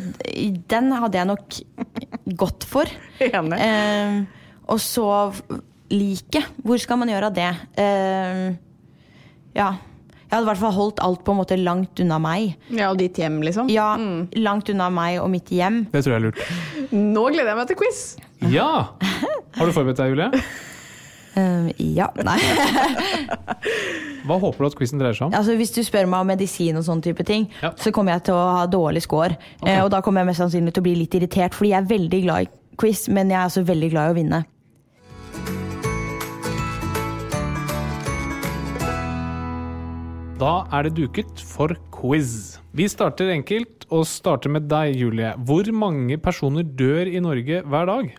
den 0.68 0.92
hadde 0.92 1.16
jeg 1.18 1.26
nok 1.26 1.48
gått 2.36 2.64
for. 2.64 2.84
Enig. 3.20 3.58
Ehm, 3.60 4.26
og 4.68 4.78
så 4.78 5.32
liket. 5.90 6.46
Hvor 6.64 6.78
skal 6.80 6.98
man 7.02 7.08
gjøre 7.12 7.28
av 7.30 7.34
det? 7.36 7.50
Uh, 7.78 8.54
ja. 9.56 9.72
Jeg 10.24 10.38
hadde 10.40 10.46
i 10.48 10.50
hvert 10.50 10.62
fall 10.64 10.72
holdt 10.74 10.98
alt 11.04 11.20
på 11.22 11.30
en 11.34 11.38
måte 11.38 11.56
langt 11.60 12.00
unna 12.02 12.16
meg. 12.18 12.56
Ja, 12.74 12.88
Og 12.90 12.98
ditt 12.98 13.18
hjem, 13.20 13.36
liksom? 13.44 13.68
Ja, 13.70 13.92
Langt 14.40 14.70
unna 14.72 14.88
meg 14.90 15.20
og 15.22 15.28
mitt 15.30 15.52
hjem. 15.54 15.84
Det 15.92 16.02
tror 16.02 16.16
jeg 16.16 16.20
er 16.20 16.24
lurt. 16.24 16.40
Nå 16.90 17.26
gleder 17.30 17.52
jeg 17.52 17.58
meg 17.60 17.68
til 17.70 17.78
quiz! 17.78 18.00
Ja! 18.50 18.70
Har 19.54 19.68
du 19.68 19.72
forberedt 19.76 20.00
deg, 20.00 20.10
Julie? 20.10 20.42
Uh, 21.34 21.70
ja, 21.78 22.08
nei. 22.26 22.38
Hva 24.26 24.38
håper 24.40 24.64
du 24.64 24.68
at 24.70 24.76
quizen 24.78 25.00
dreier 25.02 25.16
seg 25.16 25.26
om? 25.28 25.34
altså, 25.36 25.54
hvis 25.58 25.72
du 25.74 25.80
spør 25.86 26.06
meg 26.10 26.22
om 26.24 26.30
medisin 26.30 26.78
og 26.80 26.84
sånne 26.86 27.04
type 27.04 27.26
ting, 27.28 27.46
Ja. 27.62 27.72
så 27.78 27.92
kommer 27.94 28.16
jeg 28.16 28.24
til 28.30 28.34
å 28.38 28.44
ha 28.58 28.64
dårlig 28.70 29.02
score. 29.04 29.36
Eh, 29.66 29.80
og 29.84 29.90
da 29.92 30.00
kommer 30.04 30.22
jeg 30.22 30.30
mest 30.32 30.42
sannsynlig 30.42 30.74
til 30.74 30.82
å 30.84 30.86
bli 30.88 30.94
litt 31.02 31.14
irritert, 31.18 31.54
fordi 31.54 31.72
jeg 31.74 31.82
er 31.82 31.88
veldig 31.90 32.20
glad 32.24 32.46
i 32.46 32.50
quiz, 32.80 33.06
men 33.12 33.30
jeg 33.30 33.38
er 33.40 33.50
også 33.50 33.64
veldig 33.68 33.90
glad 33.92 34.08
i 34.10 34.14
å 34.14 34.18
vinne. 34.18 34.42
Da 40.44 40.66
er 40.76 40.84
det 40.84 40.90
duket 40.98 41.40
for 41.40 41.72
quiz. 41.94 42.58
Vi 42.76 42.84
starter 42.90 43.30
enkelt, 43.32 43.86
og 43.88 44.02
starter 44.04 44.52
med 44.52 44.66
deg, 44.68 44.92
Julie. 45.00 45.30
Hvor 45.40 45.70
mange 45.72 46.18
personer 46.20 46.66
dør 46.76 47.08
i 47.08 47.22
Norge 47.24 47.62
hver 47.64 47.88
dag? 47.88 48.10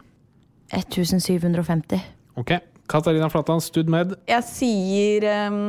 1750. 0.73 2.01
Ok. 2.41 2.55
Katarina 2.89 3.29
Flatland, 3.29 3.61
stud 3.61 3.93
med. 3.93 4.15
Jeg 4.25 4.47
sier 4.49 5.27
um, 5.51 5.59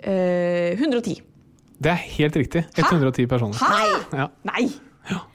uh, 0.00 0.72
110. 0.80 1.18
Det 1.76 1.92
er 1.92 2.00
helt 2.16 2.40
riktig. 2.40 2.64
110 2.78 3.28
personer. 3.28 3.60
Hæ? 3.60 4.00
Ja. 4.22 4.30
Nei! 4.48 4.70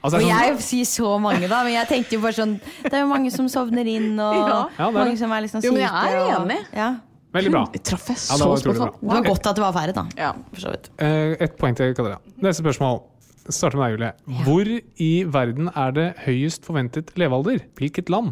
Altså, 0.01 0.17
Og 0.17 0.21
er 0.23 0.27
jeg 0.33 0.57
sånn, 0.57 0.65
sier 0.65 0.89
så 0.89 1.13
mange, 1.21 1.45
da, 1.49 1.61
men 1.65 1.77
jeg 1.77 1.89
tenkte 1.89 2.13
jo 2.17 2.21
bare 2.21 2.35
sånn 2.37 2.51
Det 2.83 2.91
er 2.93 3.01
jo 3.01 3.07
mange 3.09 3.31
som 3.33 3.47
sovner 3.49 3.87
inn, 3.89 4.11
og 4.21 4.35
Ja. 4.49 4.59
Ja, 4.81 4.89
mange 4.93 5.17
som 5.17 5.33
er 5.33 5.45
liksom 5.45 5.61
syke. 5.61 5.69
Jo, 5.69 5.77
men 5.77 5.85
jeg 5.85 5.93
er 5.93 6.21
og- 6.25 6.35
enig. 6.41 6.59
Ja. 6.73 6.91
Veldig 7.33 7.53
bra. 7.55 7.63
Traff 7.79 8.11
jeg 8.11 8.19
Ja, 8.19 8.37
så 8.37 8.51
det 8.55 8.67
var 8.69 8.77
bra. 8.77 8.91
Det 8.99 9.09
var 9.15 9.25
godt 9.29 9.49
at 9.49 9.57
det 9.57 9.65
var 9.65 9.73
færre, 9.75 9.95
da. 9.97 10.05
Ja. 10.19 10.31
For 10.53 10.67
så 10.67 10.75
vidt. 10.75 10.91
Et 11.01 11.57
poeng 11.59 11.75
til 11.79 11.95
Katarina. 11.97 12.21
Neste 12.43 12.65
spørsmål. 12.65 13.01
Starter 13.49 13.75
med 13.75 13.89
deg, 13.89 13.97
Julie. 13.97 14.43
Hvor 14.45 14.69
i 15.03 15.11
verden 15.27 15.67
er 15.75 15.91
det 15.95 16.07
høyest 16.23 16.63
forventet 16.63 17.11
levealder? 17.19 17.65
Hvilket 17.75 18.11
land? 18.13 18.31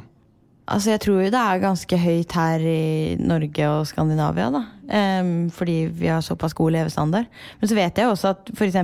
Altså, 0.71 0.93
jeg 0.93 1.01
tror 1.03 1.17
jo 1.19 1.31
det 1.33 1.39
er 1.41 1.59
ganske 1.59 1.97
høyt 1.99 2.33
her 2.37 2.63
i 2.63 3.15
Norge 3.19 3.69
og 3.73 3.87
Skandinavia, 3.89 4.47
da. 4.53 4.61
Um, 4.91 5.49
fordi 5.51 5.89
vi 5.91 6.07
har 6.07 6.21
såpass 6.23 6.55
god 6.55 6.75
levestandard. 6.77 7.27
Men 7.59 7.71
så 7.71 7.75
vet 7.75 7.97
jeg 7.97 8.07
også 8.07 8.31
at 8.35 8.51
f.eks. 8.55 8.77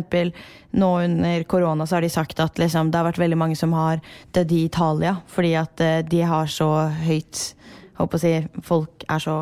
nå 0.76 0.90
under 1.06 1.46
korona 1.48 1.88
så 1.88 1.98
har 1.98 2.04
de 2.04 2.12
sagt 2.12 2.42
at 2.44 2.60
liksom, 2.60 2.92
det 2.92 3.00
har 3.00 3.08
vært 3.08 3.22
veldig 3.22 3.40
mange 3.40 3.56
som 3.60 3.76
har 3.78 4.02
dødd 4.36 4.52
i 4.52 4.64
Italia. 4.66 5.16
Fordi 5.32 5.54
at 5.60 5.84
uh, 5.84 6.00
de 6.04 6.24
har 6.28 6.52
så 6.52 6.72
høyt 7.06 7.54
Håper 7.98 8.20
å 8.20 8.22
si 8.22 8.32
folk 8.62 9.04
er 9.10 9.22
så 9.24 9.36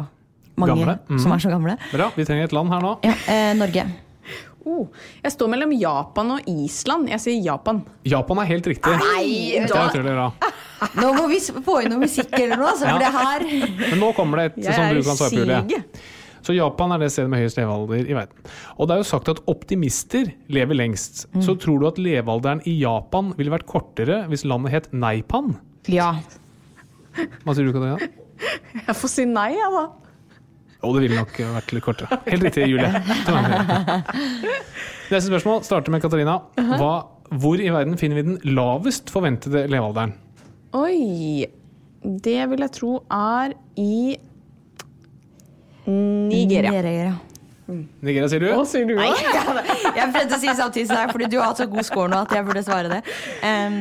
mange 0.57 0.75
Gamle. 0.75 0.97
Mhm. 1.09 1.19
som 1.19 1.31
er 1.35 1.43
så 1.43 1.49
gamle. 1.51 1.77
Bra, 1.91 2.09
vi 2.15 2.25
trenger 2.27 2.43
et 2.49 2.53
land 2.55 2.69
her 2.71 2.81
nå. 2.81 2.95
Ja, 3.03 3.15
eh, 3.27 3.53
Norge. 3.59 3.85
Oh, 4.65 4.87
jeg 5.21 5.31
står 5.35 5.49
mellom 5.51 5.71
Japan 5.77 6.31
og 6.31 6.47
Island. 6.49 7.07
Jeg 7.11 7.21
sier 7.21 7.37
Japan. 7.45 7.83
Japan 8.03 8.39
er 8.41 8.47
helt 8.49 8.65
riktig. 8.65 8.95
Nei, 8.97 9.61
Det 9.61 9.69
er 9.69 9.89
utrolig 9.91 10.15
bra. 10.15 10.31
Nå 11.01 11.11
må 11.13 11.27
vi 11.29 11.37
få 11.39 11.75
inn 11.83 11.91
noe 11.93 12.01
musikk 12.01 12.33
eller 12.33 12.57
noe, 12.57 12.71
så 12.77 12.87
Ja. 12.89 12.97
det 12.97 13.11
her 13.13 13.45
Men 13.91 13.99
nå 14.01 14.09
kommer 14.17 14.37
det 14.41 14.45
et 14.57 14.65
Jeg 14.65 14.73
som 14.75 14.95
du 14.95 15.03
kan 15.05 15.15
svare 15.19 15.29
på, 15.29 15.45
Julie. 15.45 15.83
Så 16.45 16.53
Japan 16.53 16.91
er 16.93 16.97
det 17.01 17.11
stedet 17.13 17.29
med 17.29 17.41
høyest 17.41 17.57
levealder 17.57 18.09
i 18.09 18.13
verden. 18.13 18.49
Og 18.77 18.87
det 18.87 18.93
er 18.95 18.99
jo 19.01 19.07
sagt 19.09 19.29
at 19.29 19.39
optimister 19.49 20.27
lever 20.49 20.75
lengst. 20.77 21.25
Mm. 21.33 21.41
Så 21.41 21.55
tror 21.61 21.79
du 21.81 21.87
at 21.87 21.97
levealderen 22.01 22.61
i 22.69 22.75
Japan 22.81 23.33
ville 23.37 23.53
vært 23.53 23.65
kortere 23.69 24.27
hvis 24.29 24.45
landet 24.45 24.71
het 24.75 24.89
Neipan? 24.93 25.55
Ja. 25.89 26.11
Hva 27.45 27.55
sier 27.55 27.65
du, 27.65 27.71
Katarina? 27.73 27.97
Jeg 28.75 28.95
får 28.99 29.09
si 29.13 29.25
nei, 29.25 29.51
jeg, 29.55 29.71
da. 29.73 29.85
Jo, 30.85 30.93
det 30.93 31.01
ville 31.07 31.17
nok 31.17 31.37
vært 31.55 31.71
litt 31.73 31.85
kortere. 31.85 32.19
Helt 32.29 32.45
riktig, 32.45 32.67
Julie. 32.69 32.89
Neste 35.09 35.25
spørsmål 35.25 35.63
starter 35.65 35.93
med 35.93 36.03
Katarina. 36.03 36.37
Hva, 36.77 36.93
hvor 37.41 37.61
i 37.61 37.71
verden 37.73 37.97
finner 37.97 38.19
vi 38.19 38.25
den 38.27 38.37
lavest 38.53 39.09
forventede 39.13 39.65
levealderen? 39.71 40.13
Oi. 40.77 41.47
Det 42.05 42.37
vil 42.51 42.61
jeg 42.61 42.73
tro 42.75 42.99
er 43.09 43.55
i 43.81 44.17
Nigeria. 45.89 46.69
Nigeria. 46.69 47.15
Nigeria, 48.05 48.27
sier 48.29 48.43
du? 48.43 48.49
Hva 48.53 48.65
sier 48.69 48.85
du? 48.85 48.93
Nei, 48.99 49.09
jeg 49.97 50.11
prøvde 50.13 50.37
å 50.37 50.41
si 50.41 50.53
samtidig 50.53 50.85
som 50.91 50.99
deg, 50.99 51.13
fordi 51.15 51.29
du 51.33 51.39
har 51.39 51.49
hatt 51.49 51.63
så 51.63 51.69
god 51.69 51.87
score 51.87 52.11
nå 52.13 52.19
at 52.27 52.35
jeg 52.37 52.45
burde 52.45 52.61
svare 52.65 52.91
det. 52.91 53.01
Um, 53.41 53.79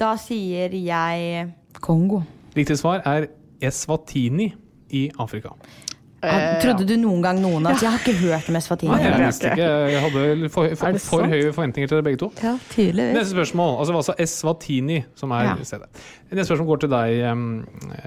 da 0.00 0.14
sier 0.20 0.72
jeg 0.72 1.50
Kongo. 1.84 2.22
Riktig 2.56 2.78
svar 2.80 3.04
er 3.04 3.28
Eswatini 3.60 4.48
i 4.96 5.04
Afrika. 5.20 5.52
Ah, 6.22 6.58
Trodde 6.60 6.84
du 6.84 6.92
noen 7.00 7.22
gang 7.24 7.38
noen 7.40 7.64
at 7.70 7.80
Jeg 7.80 7.88
har 7.94 8.02
ikke 8.02 8.12
hørt 8.20 8.48
om 8.52 8.56
Eswatini. 8.58 8.90
Nei, 8.92 9.04
jeg 9.06 9.20
visste 9.24 9.52
ikke. 9.54 9.68
Jeg 9.94 10.02
hadde 10.04 10.50
for, 10.52 10.74
for, 10.76 10.98
for 11.06 11.24
høye 11.32 11.52
forventninger 11.56 11.88
til 11.88 11.96
dere 11.96 12.04
begge 12.10 12.20
to. 12.20 12.28
Ja, 12.44 12.52
tydeligvis. 12.74 13.14
Neste 13.16 13.32
spørsmål. 13.32 13.72
Altså, 13.78 13.94
det 13.94 14.00
altså 14.02 14.16
Eswatini 14.26 14.98
som 15.16 15.32
er 15.32 15.46
Ja. 15.48 15.54
stedet. 15.64 15.88
Neste 16.30 16.50
spørsmål 16.50 16.68
går 16.74 16.82
til 16.84 16.92
deg, 16.92 17.32
um, 17.32 17.46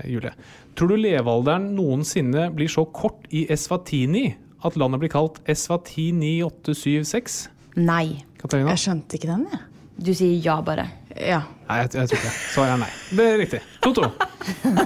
Julie. 0.05 0.31
Tror 0.77 0.87
du 0.93 0.95
levealderen 1.01 1.71
noensinne 1.75 2.47
blir 2.53 2.69
så 2.69 2.85
kort 2.93 3.25
i 3.31 3.47
Eswatini 3.49 4.35
at 4.63 4.77
landet 4.77 5.01
blir 5.01 5.09
kalt 5.09 5.41
Eswatini 5.49 6.37
876? 6.45 7.47
Nei. 7.81 8.23
Jeg 8.43 8.77
skjønte 8.77 9.17
ikke 9.17 9.27
den, 9.33 9.47
jeg. 9.51 9.59
Du 9.97 10.09
sier 10.17 10.39
ja, 10.41 10.55
bare. 10.65 10.87
Ja. 11.13 11.43
Nei, 11.67 11.77
jeg, 11.83 11.91
jeg 11.93 12.09
tror 12.09 12.17
ikke 12.17 12.25
det. 12.25 12.37
Svaret 12.53 12.73
er 12.73 12.79
nei. 12.81 12.89
Det 13.13 13.25
er 13.29 13.37
riktig. 13.43 13.59
2-2. 13.85 14.07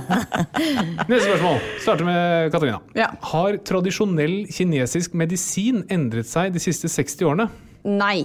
Neste 1.10 1.24
spørsmål 1.24 1.62
starter 1.80 2.08
med 2.08 2.52
Katarina. 2.54 2.82
Ja. 2.98 3.08
Har 3.32 3.58
tradisjonell 3.68 4.36
kinesisk 4.52 5.16
medisin 5.18 5.86
endret 5.94 6.30
seg 6.30 6.52
de 6.56 6.62
siste 6.62 6.92
60 6.92 7.30
årene? 7.30 7.48
Nei. 7.88 8.20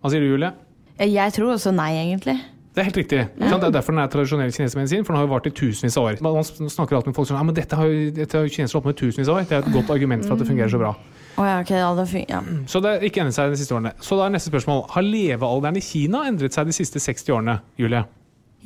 Hva 0.00 0.12
sier 0.12 0.22
du, 0.22 0.28
Julie? 0.34 0.52
Jeg 1.00 1.32
tror 1.32 1.54
også 1.54 1.72
nei, 1.72 1.94
egentlig. 2.02 2.36
Det 2.70 2.82
er 2.82 2.86
helt 2.90 3.00
riktig. 3.00 3.22
Sant? 3.40 3.62
Det 3.62 3.70
er 3.70 3.72
derfor 3.74 3.96
den 3.96 4.02
er 4.02 4.10
tradisjonell 4.12 4.52
kinesisk 4.54 4.78
medisin, 4.78 5.06
for 5.06 5.14
den 5.14 5.22
har 5.22 5.26
jo 5.26 5.32
vart 5.32 5.48
i 5.48 5.54
tusenvis 5.56 5.96
av 5.98 6.10
år. 6.10 6.20
Man 6.22 6.44
snakker 6.44 6.98
alltid 6.98 7.10
med 7.10 7.16
folk 7.16 7.30
som 7.30 7.40
ja, 7.40 7.46
men 7.48 7.56
dette 7.56 7.78
har 7.80 7.88
jo, 7.88 8.10
dette 8.14 8.36
har 8.36 8.44
jo 8.46 8.52
kinesere 8.54 8.78
holdt 8.78 8.86
på 8.86 8.92
med 8.92 9.00
tusenvis 9.00 9.32
av 9.32 9.40
år. 9.40 9.48
Det 9.48 9.56
er 9.56 9.64
et 9.64 9.74
godt 9.74 9.90
argument 9.96 10.28
for 10.28 10.36
at 10.36 10.44
det 10.44 10.50
fungerer 10.52 10.70
så 10.70 10.82
bra. 10.82 10.92
Å 11.38 11.46
ja, 11.46 11.58
okay, 11.62 11.78
ja, 11.78 11.90
det 11.94 12.24
ja. 12.28 12.40
Så 12.68 12.80
det 12.82 12.90
har 12.96 13.04
ikke 13.06 13.22
endret 13.22 13.36
seg 13.36 13.52
de 13.52 13.58
siste 13.60 13.74
årene. 13.76 13.92
Så 14.02 14.18
da 14.18 14.26
er 14.26 14.34
neste 14.34 14.50
spørsmål. 14.50 14.82
Har 14.92 15.06
levealderen 15.06 15.78
i 15.78 15.84
Kina 15.84 16.24
endret 16.28 16.56
seg 16.56 16.68
de 16.68 16.74
siste 16.76 17.00
60 17.02 17.36
årene, 17.36 17.60
Julie? 17.80 18.04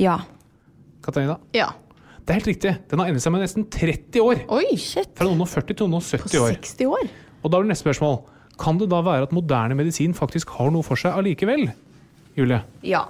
ja. 0.00 0.18
Katarina? 1.04 1.36
Ja. 1.52 1.66
Det 2.24 2.32
er 2.32 2.38
helt 2.38 2.46
riktig. 2.48 2.70
Den 2.88 3.00
har 3.02 3.10
endret 3.10 3.20
seg 3.20 3.34
med 3.34 3.42
nesten 3.44 3.66
30 3.68 4.22
år. 4.24 4.38
Oi, 4.56 4.78
shit. 4.80 5.10
Fra 5.18 5.26
noen 5.28 5.42
og 5.44 5.50
40 5.52 5.76
til 5.76 5.90
noen 5.90 5.98
og 5.98 6.06
På 6.06 6.30
70 6.30 6.40
år. 6.40 6.54
60 6.64 6.88
år? 6.88 7.10
Og 7.44 7.52
da 7.52 7.60
blir 7.60 7.68
neste 7.68 7.84
spørsmål. 7.84 8.16
Kan 8.62 8.78
det 8.80 8.88
da 8.88 9.02
være 9.04 9.26
at 9.28 9.34
moderne 9.36 9.76
medisin 9.76 10.14
faktisk 10.16 10.54
har 10.56 10.72
noe 10.72 10.86
for 10.86 10.96
seg 10.96 11.12
allikevel? 11.18 11.66
Julie? 12.38 12.62
Ja. 12.86 13.04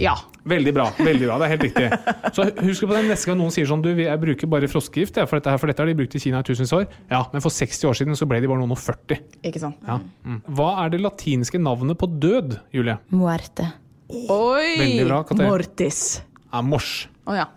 Ja. 0.00 0.14
Veldig 0.48 0.72
bra. 0.76 0.86
veldig 0.96 1.26
bra, 1.28 1.38
Det 1.38 1.46
er 1.46 1.52
helt 1.54 1.66
riktig. 1.66 1.88
Så 2.36 2.46
husk 2.64 2.86
på 2.86 2.94
det 2.94 3.02
neste 3.08 3.30
gang 3.30 3.38
noen 3.40 3.52
sier 3.54 3.68
sånn 3.68 3.82
Du, 3.84 3.90
jeg 3.92 4.22
bruker 4.22 4.50
bare 4.50 4.70
froskegift, 4.70 5.18
ja, 5.20 5.26
for, 5.28 5.40
dette 5.40 5.52
her, 5.52 5.60
for 5.60 5.70
dette 5.70 5.84
har 5.84 5.90
de 5.90 5.96
brukt 5.98 6.16
i 6.16 6.22
Kina 6.22 6.40
i 6.40 6.48
tusenvis 6.48 6.72
av 6.74 6.84
år. 6.84 6.88
Ja, 7.12 7.20
men 7.34 7.44
for 7.44 7.54
60 7.54 7.90
år 7.90 7.98
siden 8.00 8.18
så 8.18 8.28
ble 8.30 8.40
de 8.44 8.50
bare 8.50 8.62
noen 8.62 8.74
og 8.74 8.80
40. 8.80 9.20
Ikke 9.50 9.62
sant? 9.62 9.78
Ja. 9.86 10.00
Mm. 10.24 10.40
Hva 10.58 10.70
er 10.84 10.94
det 10.94 11.02
latinske 11.04 11.60
navnet 11.62 12.00
på 12.00 12.08
død, 12.20 12.58
Julie? 12.74 12.98
Muerte. 13.12 13.68
Oi! 14.08 14.74
Veldig 14.80 15.06
bra, 15.10 15.22
Katrine. 15.28 15.52
Mortis. 15.52 16.02
Ja, 16.48 16.64
mors. 16.64 16.92
Å 17.28 17.36
ja. 17.36 17.48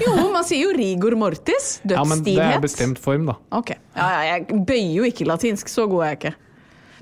Jo, 0.00 0.12
man 0.32 0.44
sier 0.46 0.68
jo 0.68 0.74
rigor 0.76 1.16
mortis. 1.18 1.78
Ja, 1.88 2.02
men 2.08 2.22
det 2.24 2.36
er 2.40 2.60
bestemt 2.62 3.00
form, 3.02 3.26
da. 3.30 3.36
Ok. 3.56 3.72
Ja, 3.96 4.06
ja, 4.12 4.20
jeg 4.34 4.62
bøyer 4.68 4.92
jo 5.00 5.08
ikke 5.08 5.26
latinsk, 5.28 5.70
så 5.72 5.86
god 5.90 6.04
er 6.06 6.12
jeg 6.12 6.20
ikke. 6.20 6.32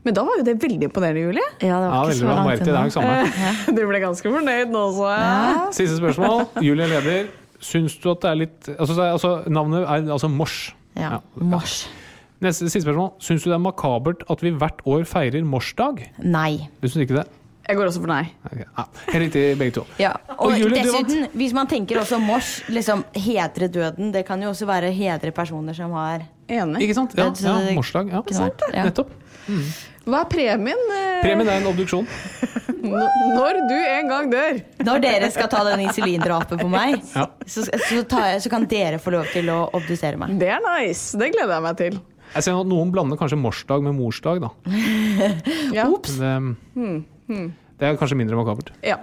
Men 0.06 0.14
da 0.16 0.24
var 0.26 0.38
jo 0.40 0.46
det 0.46 0.54
veldig 0.62 0.88
imponerende, 0.88 1.22
Julie. 1.26 1.44
Ja, 1.58 1.78
det 1.82 1.90
Ja, 1.90 2.00
ikke 2.06 2.18
så 2.20 2.30
langt 2.30 2.64
det 2.64 2.74
er 2.74 2.90
samme. 2.94 3.46
Du 3.76 3.82
ble 3.88 4.00
ganske 4.02 4.32
fornøyd 4.34 4.72
nå, 4.72 4.84
så 4.96 5.12
jeg. 5.12 5.62
Siste 5.80 5.98
spørsmål. 5.98 6.44
Julie 6.64 6.88
leder. 6.90 7.30
Syns 7.58 7.96
du 7.98 8.12
at 8.12 8.22
det 8.22 8.30
er 8.30 8.38
litt 8.44 8.68
Altså, 8.76 8.94
altså 9.02 9.32
navnet 9.50 9.82
er 9.82 10.12
altså 10.14 10.30
mors. 10.30 10.60
Ja. 10.98 11.18
Mors. 11.34 11.80
Neste 12.44 12.68
siste 12.68 12.84
spørsmål. 12.86 13.16
Syns 13.22 13.42
du 13.42 13.50
det 13.50 13.56
er 13.58 13.64
makabert 13.64 14.22
at 14.30 14.44
vi 14.44 14.54
hvert 14.54 14.84
år 14.86 15.02
feirer 15.10 15.42
morsdag? 15.42 16.04
Nei. 16.22 16.68
Du 16.78 16.86
syns 16.86 17.08
ikke 17.08 17.18
det? 17.18 17.26
Jeg 17.68 17.76
går 17.76 17.90
også 17.90 18.00
for 18.00 18.08
nei. 18.08 18.22
Okay. 18.48 18.64
Ja, 18.64 18.84
helt 19.10 19.22
riktig, 19.26 19.42
begge 19.60 19.74
to. 19.76 19.82
Ja, 20.00 20.14
og, 20.38 20.54
Julie, 20.56 20.78
du 20.80 20.86
dessuten, 20.88 21.26
hvis 21.36 21.52
man 21.52 21.68
tenker 21.68 21.98
også 22.00 22.16
mors, 22.22 22.62
liksom 22.72 23.02
hedre 23.12 23.68
døden, 23.68 24.08
det 24.14 24.22
kan 24.24 24.40
jo 24.40 24.54
også 24.54 24.64
være 24.70 24.88
hedre 24.96 25.34
personer 25.36 25.76
som 25.76 25.92
har 25.98 26.24
Enig. 26.48 26.80
Ikke 26.86 26.94
sant? 26.96 27.12
Ja, 27.12 27.28
ja 27.44 27.74
morsdag. 27.76 28.08
Ja. 28.08 28.22
Kunne 28.24 29.04
Nettopp. 29.48 29.84
Hva 30.08 30.22
er 30.24 30.28
premien 30.32 30.78
eh, 30.94 31.18
Premien 31.20 31.48
er 31.52 31.58
en 31.60 31.66
obduksjon. 31.68 32.06
n- 32.88 33.34
når 33.34 33.58
du 33.68 33.74
en 33.76 34.08
gang 34.08 34.30
dør? 34.32 34.60
Når 34.86 35.02
dere 35.04 35.28
skal 35.34 35.50
ta 35.52 35.60
den 35.68 35.82
insulindrapet 35.84 36.62
på 36.62 36.68
meg, 36.72 36.94
Ja. 37.12 37.26
så, 37.44 37.66
så, 37.68 38.00
tar 38.08 38.30
jeg, 38.32 38.44
så 38.46 38.52
kan 38.54 38.64
dere 38.70 39.00
få 39.02 39.12
lov 39.12 39.28
til 39.34 39.50
å 39.52 39.58
obdusere 39.76 40.16
meg. 40.20 40.38
Det 40.40 40.48
er 40.54 40.62
nice. 40.64 41.12
Det 41.20 41.28
gleder 41.34 41.58
jeg 41.58 41.66
meg 41.66 41.76
til. 41.82 41.98
Jeg 42.34 42.44
ser 42.44 42.56
at 42.60 42.68
noen 42.68 42.90
blander 42.92 43.16
kanskje 43.20 43.36
morsdag 43.40 43.84
med 43.84 43.96
morsdag, 44.00 44.40
da. 44.46 44.50
Ja. 45.76 45.84
Men 45.88 47.04
det, 47.28 47.44
det 47.80 47.88
er 47.92 48.00
kanskje 48.00 48.16
mindre 48.20 48.36
makabert. 48.40 48.72
ja. 48.84 48.96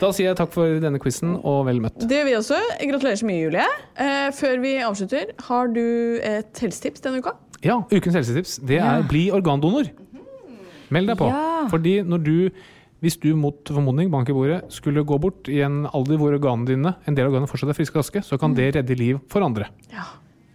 Da 0.00 0.08
sier 0.16 0.30
jeg 0.30 0.36
takk 0.38 0.54
for 0.54 0.78
denne 0.80 0.96
quizen, 0.98 1.34
og 1.46 1.66
vel 1.68 1.82
møtt. 1.84 1.98
Det 2.08 2.16
gjør 2.16 2.24
vi 2.30 2.32
også. 2.38 2.56
Gratulerer 2.80 3.18
så 3.20 3.26
mye, 3.28 3.42
Julie. 3.44 3.66
Eh, 4.00 4.30
før 4.34 4.54
vi 4.62 4.70
avslutter, 4.82 5.34
har 5.50 5.68
du 5.76 5.82
et 6.24 6.62
helsetips 6.64 7.04
denne 7.04 7.20
uka? 7.20 7.34
Ja, 7.64 7.80
ukens 7.92 8.16
helsetips 8.16 8.58
det 8.64 8.78
er 8.80 9.02
bli 9.08 9.28
organdonor. 9.34 9.90
Meld 10.90 11.10
deg 11.12 11.18
på. 11.20 11.28
Ja. 11.30 11.66
Fordi 11.70 11.98
når 12.02 12.22
du, 12.24 12.34
hvis 13.04 13.18
du 13.20 13.28
mot 13.38 13.68
formodning, 13.68 14.08
bank 14.12 14.32
i 14.32 14.34
bordet, 14.36 14.62
skulle 14.74 15.04
gå 15.06 15.18
bort 15.22 15.50
i 15.52 15.60
en 15.66 15.84
alder 15.92 16.18
hvor 16.20 16.34
organene 16.34 16.66
dine, 16.72 16.94
en 17.06 17.18
del 17.18 17.28
av 17.28 17.34
organene 17.34 17.50
fortsatt 17.50 17.70
er 17.74 17.78
friske 17.78 17.94
og 17.98 18.02
raske, 18.02 18.24
så 18.26 18.40
kan 18.40 18.56
det 18.56 18.72
redde 18.78 18.96
liv 18.98 19.20
for 19.30 19.44
andre. 19.46 19.68
Ja, 19.92 20.08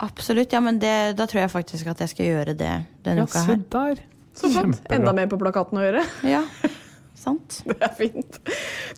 Absolutt. 0.03 0.51
Ja, 0.51 0.59
men 0.59 0.79
det, 0.79 1.15
da 1.15 1.23
tror 1.23 1.45
jeg 1.45 1.51
faktisk 1.53 1.87
at 1.87 2.01
jeg 2.03 2.11
skal 2.11 2.27
gjøre 2.27 2.55
det 2.57 2.71
denne 3.05 3.23
Ja, 3.23 3.27
uka 3.29 3.43
se 3.45 3.55
der. 3.71 4.01
Så 4.35 4.49
flott. 4.51 4.81
Enda 4.91 5.13
mer 5.15 5.29
på 5.31 5.39
plakaten 5.39 5.79
å 5.79 5.85
gjøre. 5.85 6.01
Ja, 6.27 6.41
sant. 7.19 7.61
Det 7.69 7.77
er 7.81 7.95
fint. 7.97 8.39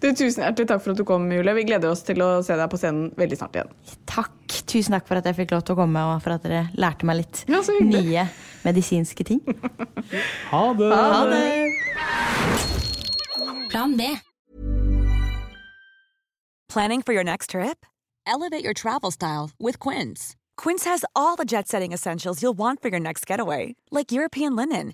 Du, 0.01 0.07
tusen 0.11 0.43
hjertelig 0.43 0.67
takk 0.71 0.83
for 0.83 0.93
at 0.93 1.01
du 1.01 1.05
kom, 1.07 1.27
Julie. 1.31 1.55
Vi 1.57 1.65
gleder 1.69 1.93
oss 1.93 2.03
til 2.07 2.21
å 2.25 2.29
se 2.45 2.57
deg 2.57 2.69
på 2.71 2.79
scenen 2.81 3.11
veldig 3.17 3.39
snart 3.39 3.57
igjen. 3.57 3.71
Takk. 4.09 4.35
Tusen 4.67 4.95
takk 4.95 5.07
for 5.09 5.19
at 5.19 5.27
jeg 5.29 5.37
fikk 5.41 5.55
lov 5.55 5.63
til 5.67 5.77
å 5.77 5.81
komme, 5.81 6.03
og 6.11 6.21
for 6.25 6.35
at 6.35 6.45
dere 6.45 6.67
lærte 6.79 7.07
meg 7.07 7.21
litt 7.21 7.43
Ja, 7.51 7.61
nye 7.83 8.27
medisinske 8.67 9.27
ting. 9.27 9.43
Ha 10.51 10.63
det! 10.77 10.91
Ha 10.93 11.21
det! 11.27 11.45
Plan 13.69 13.97
B. 13.99 14.15
Planning 16.69 17.01
for 17.01 17.13
your 17.13 17.23
next 17.23 17.51
trip? 17.51 17.85
Elevate 18.25 18.63
your 18.63 18.73
travel 18.73 19.11
style 19.11 19.51
with 19.59 19.79
Quince. 19.79 20.35
Quince 20.57 20.85
has 20.85 21.05
all 21.15 21.35
the 21.35 21.45
jet 21.45 21.67
setting 21.67 21.93
essentials 21.93 22.41
you'll 22.41 22.57
want 22.57 22.81
for 22.81 22.89
your 22.89 22.99
next 22.99 23.25
getaway, 23.25 23.75
like 23.91 24.11
European 24.11 24.55
linen, 24.55 24.93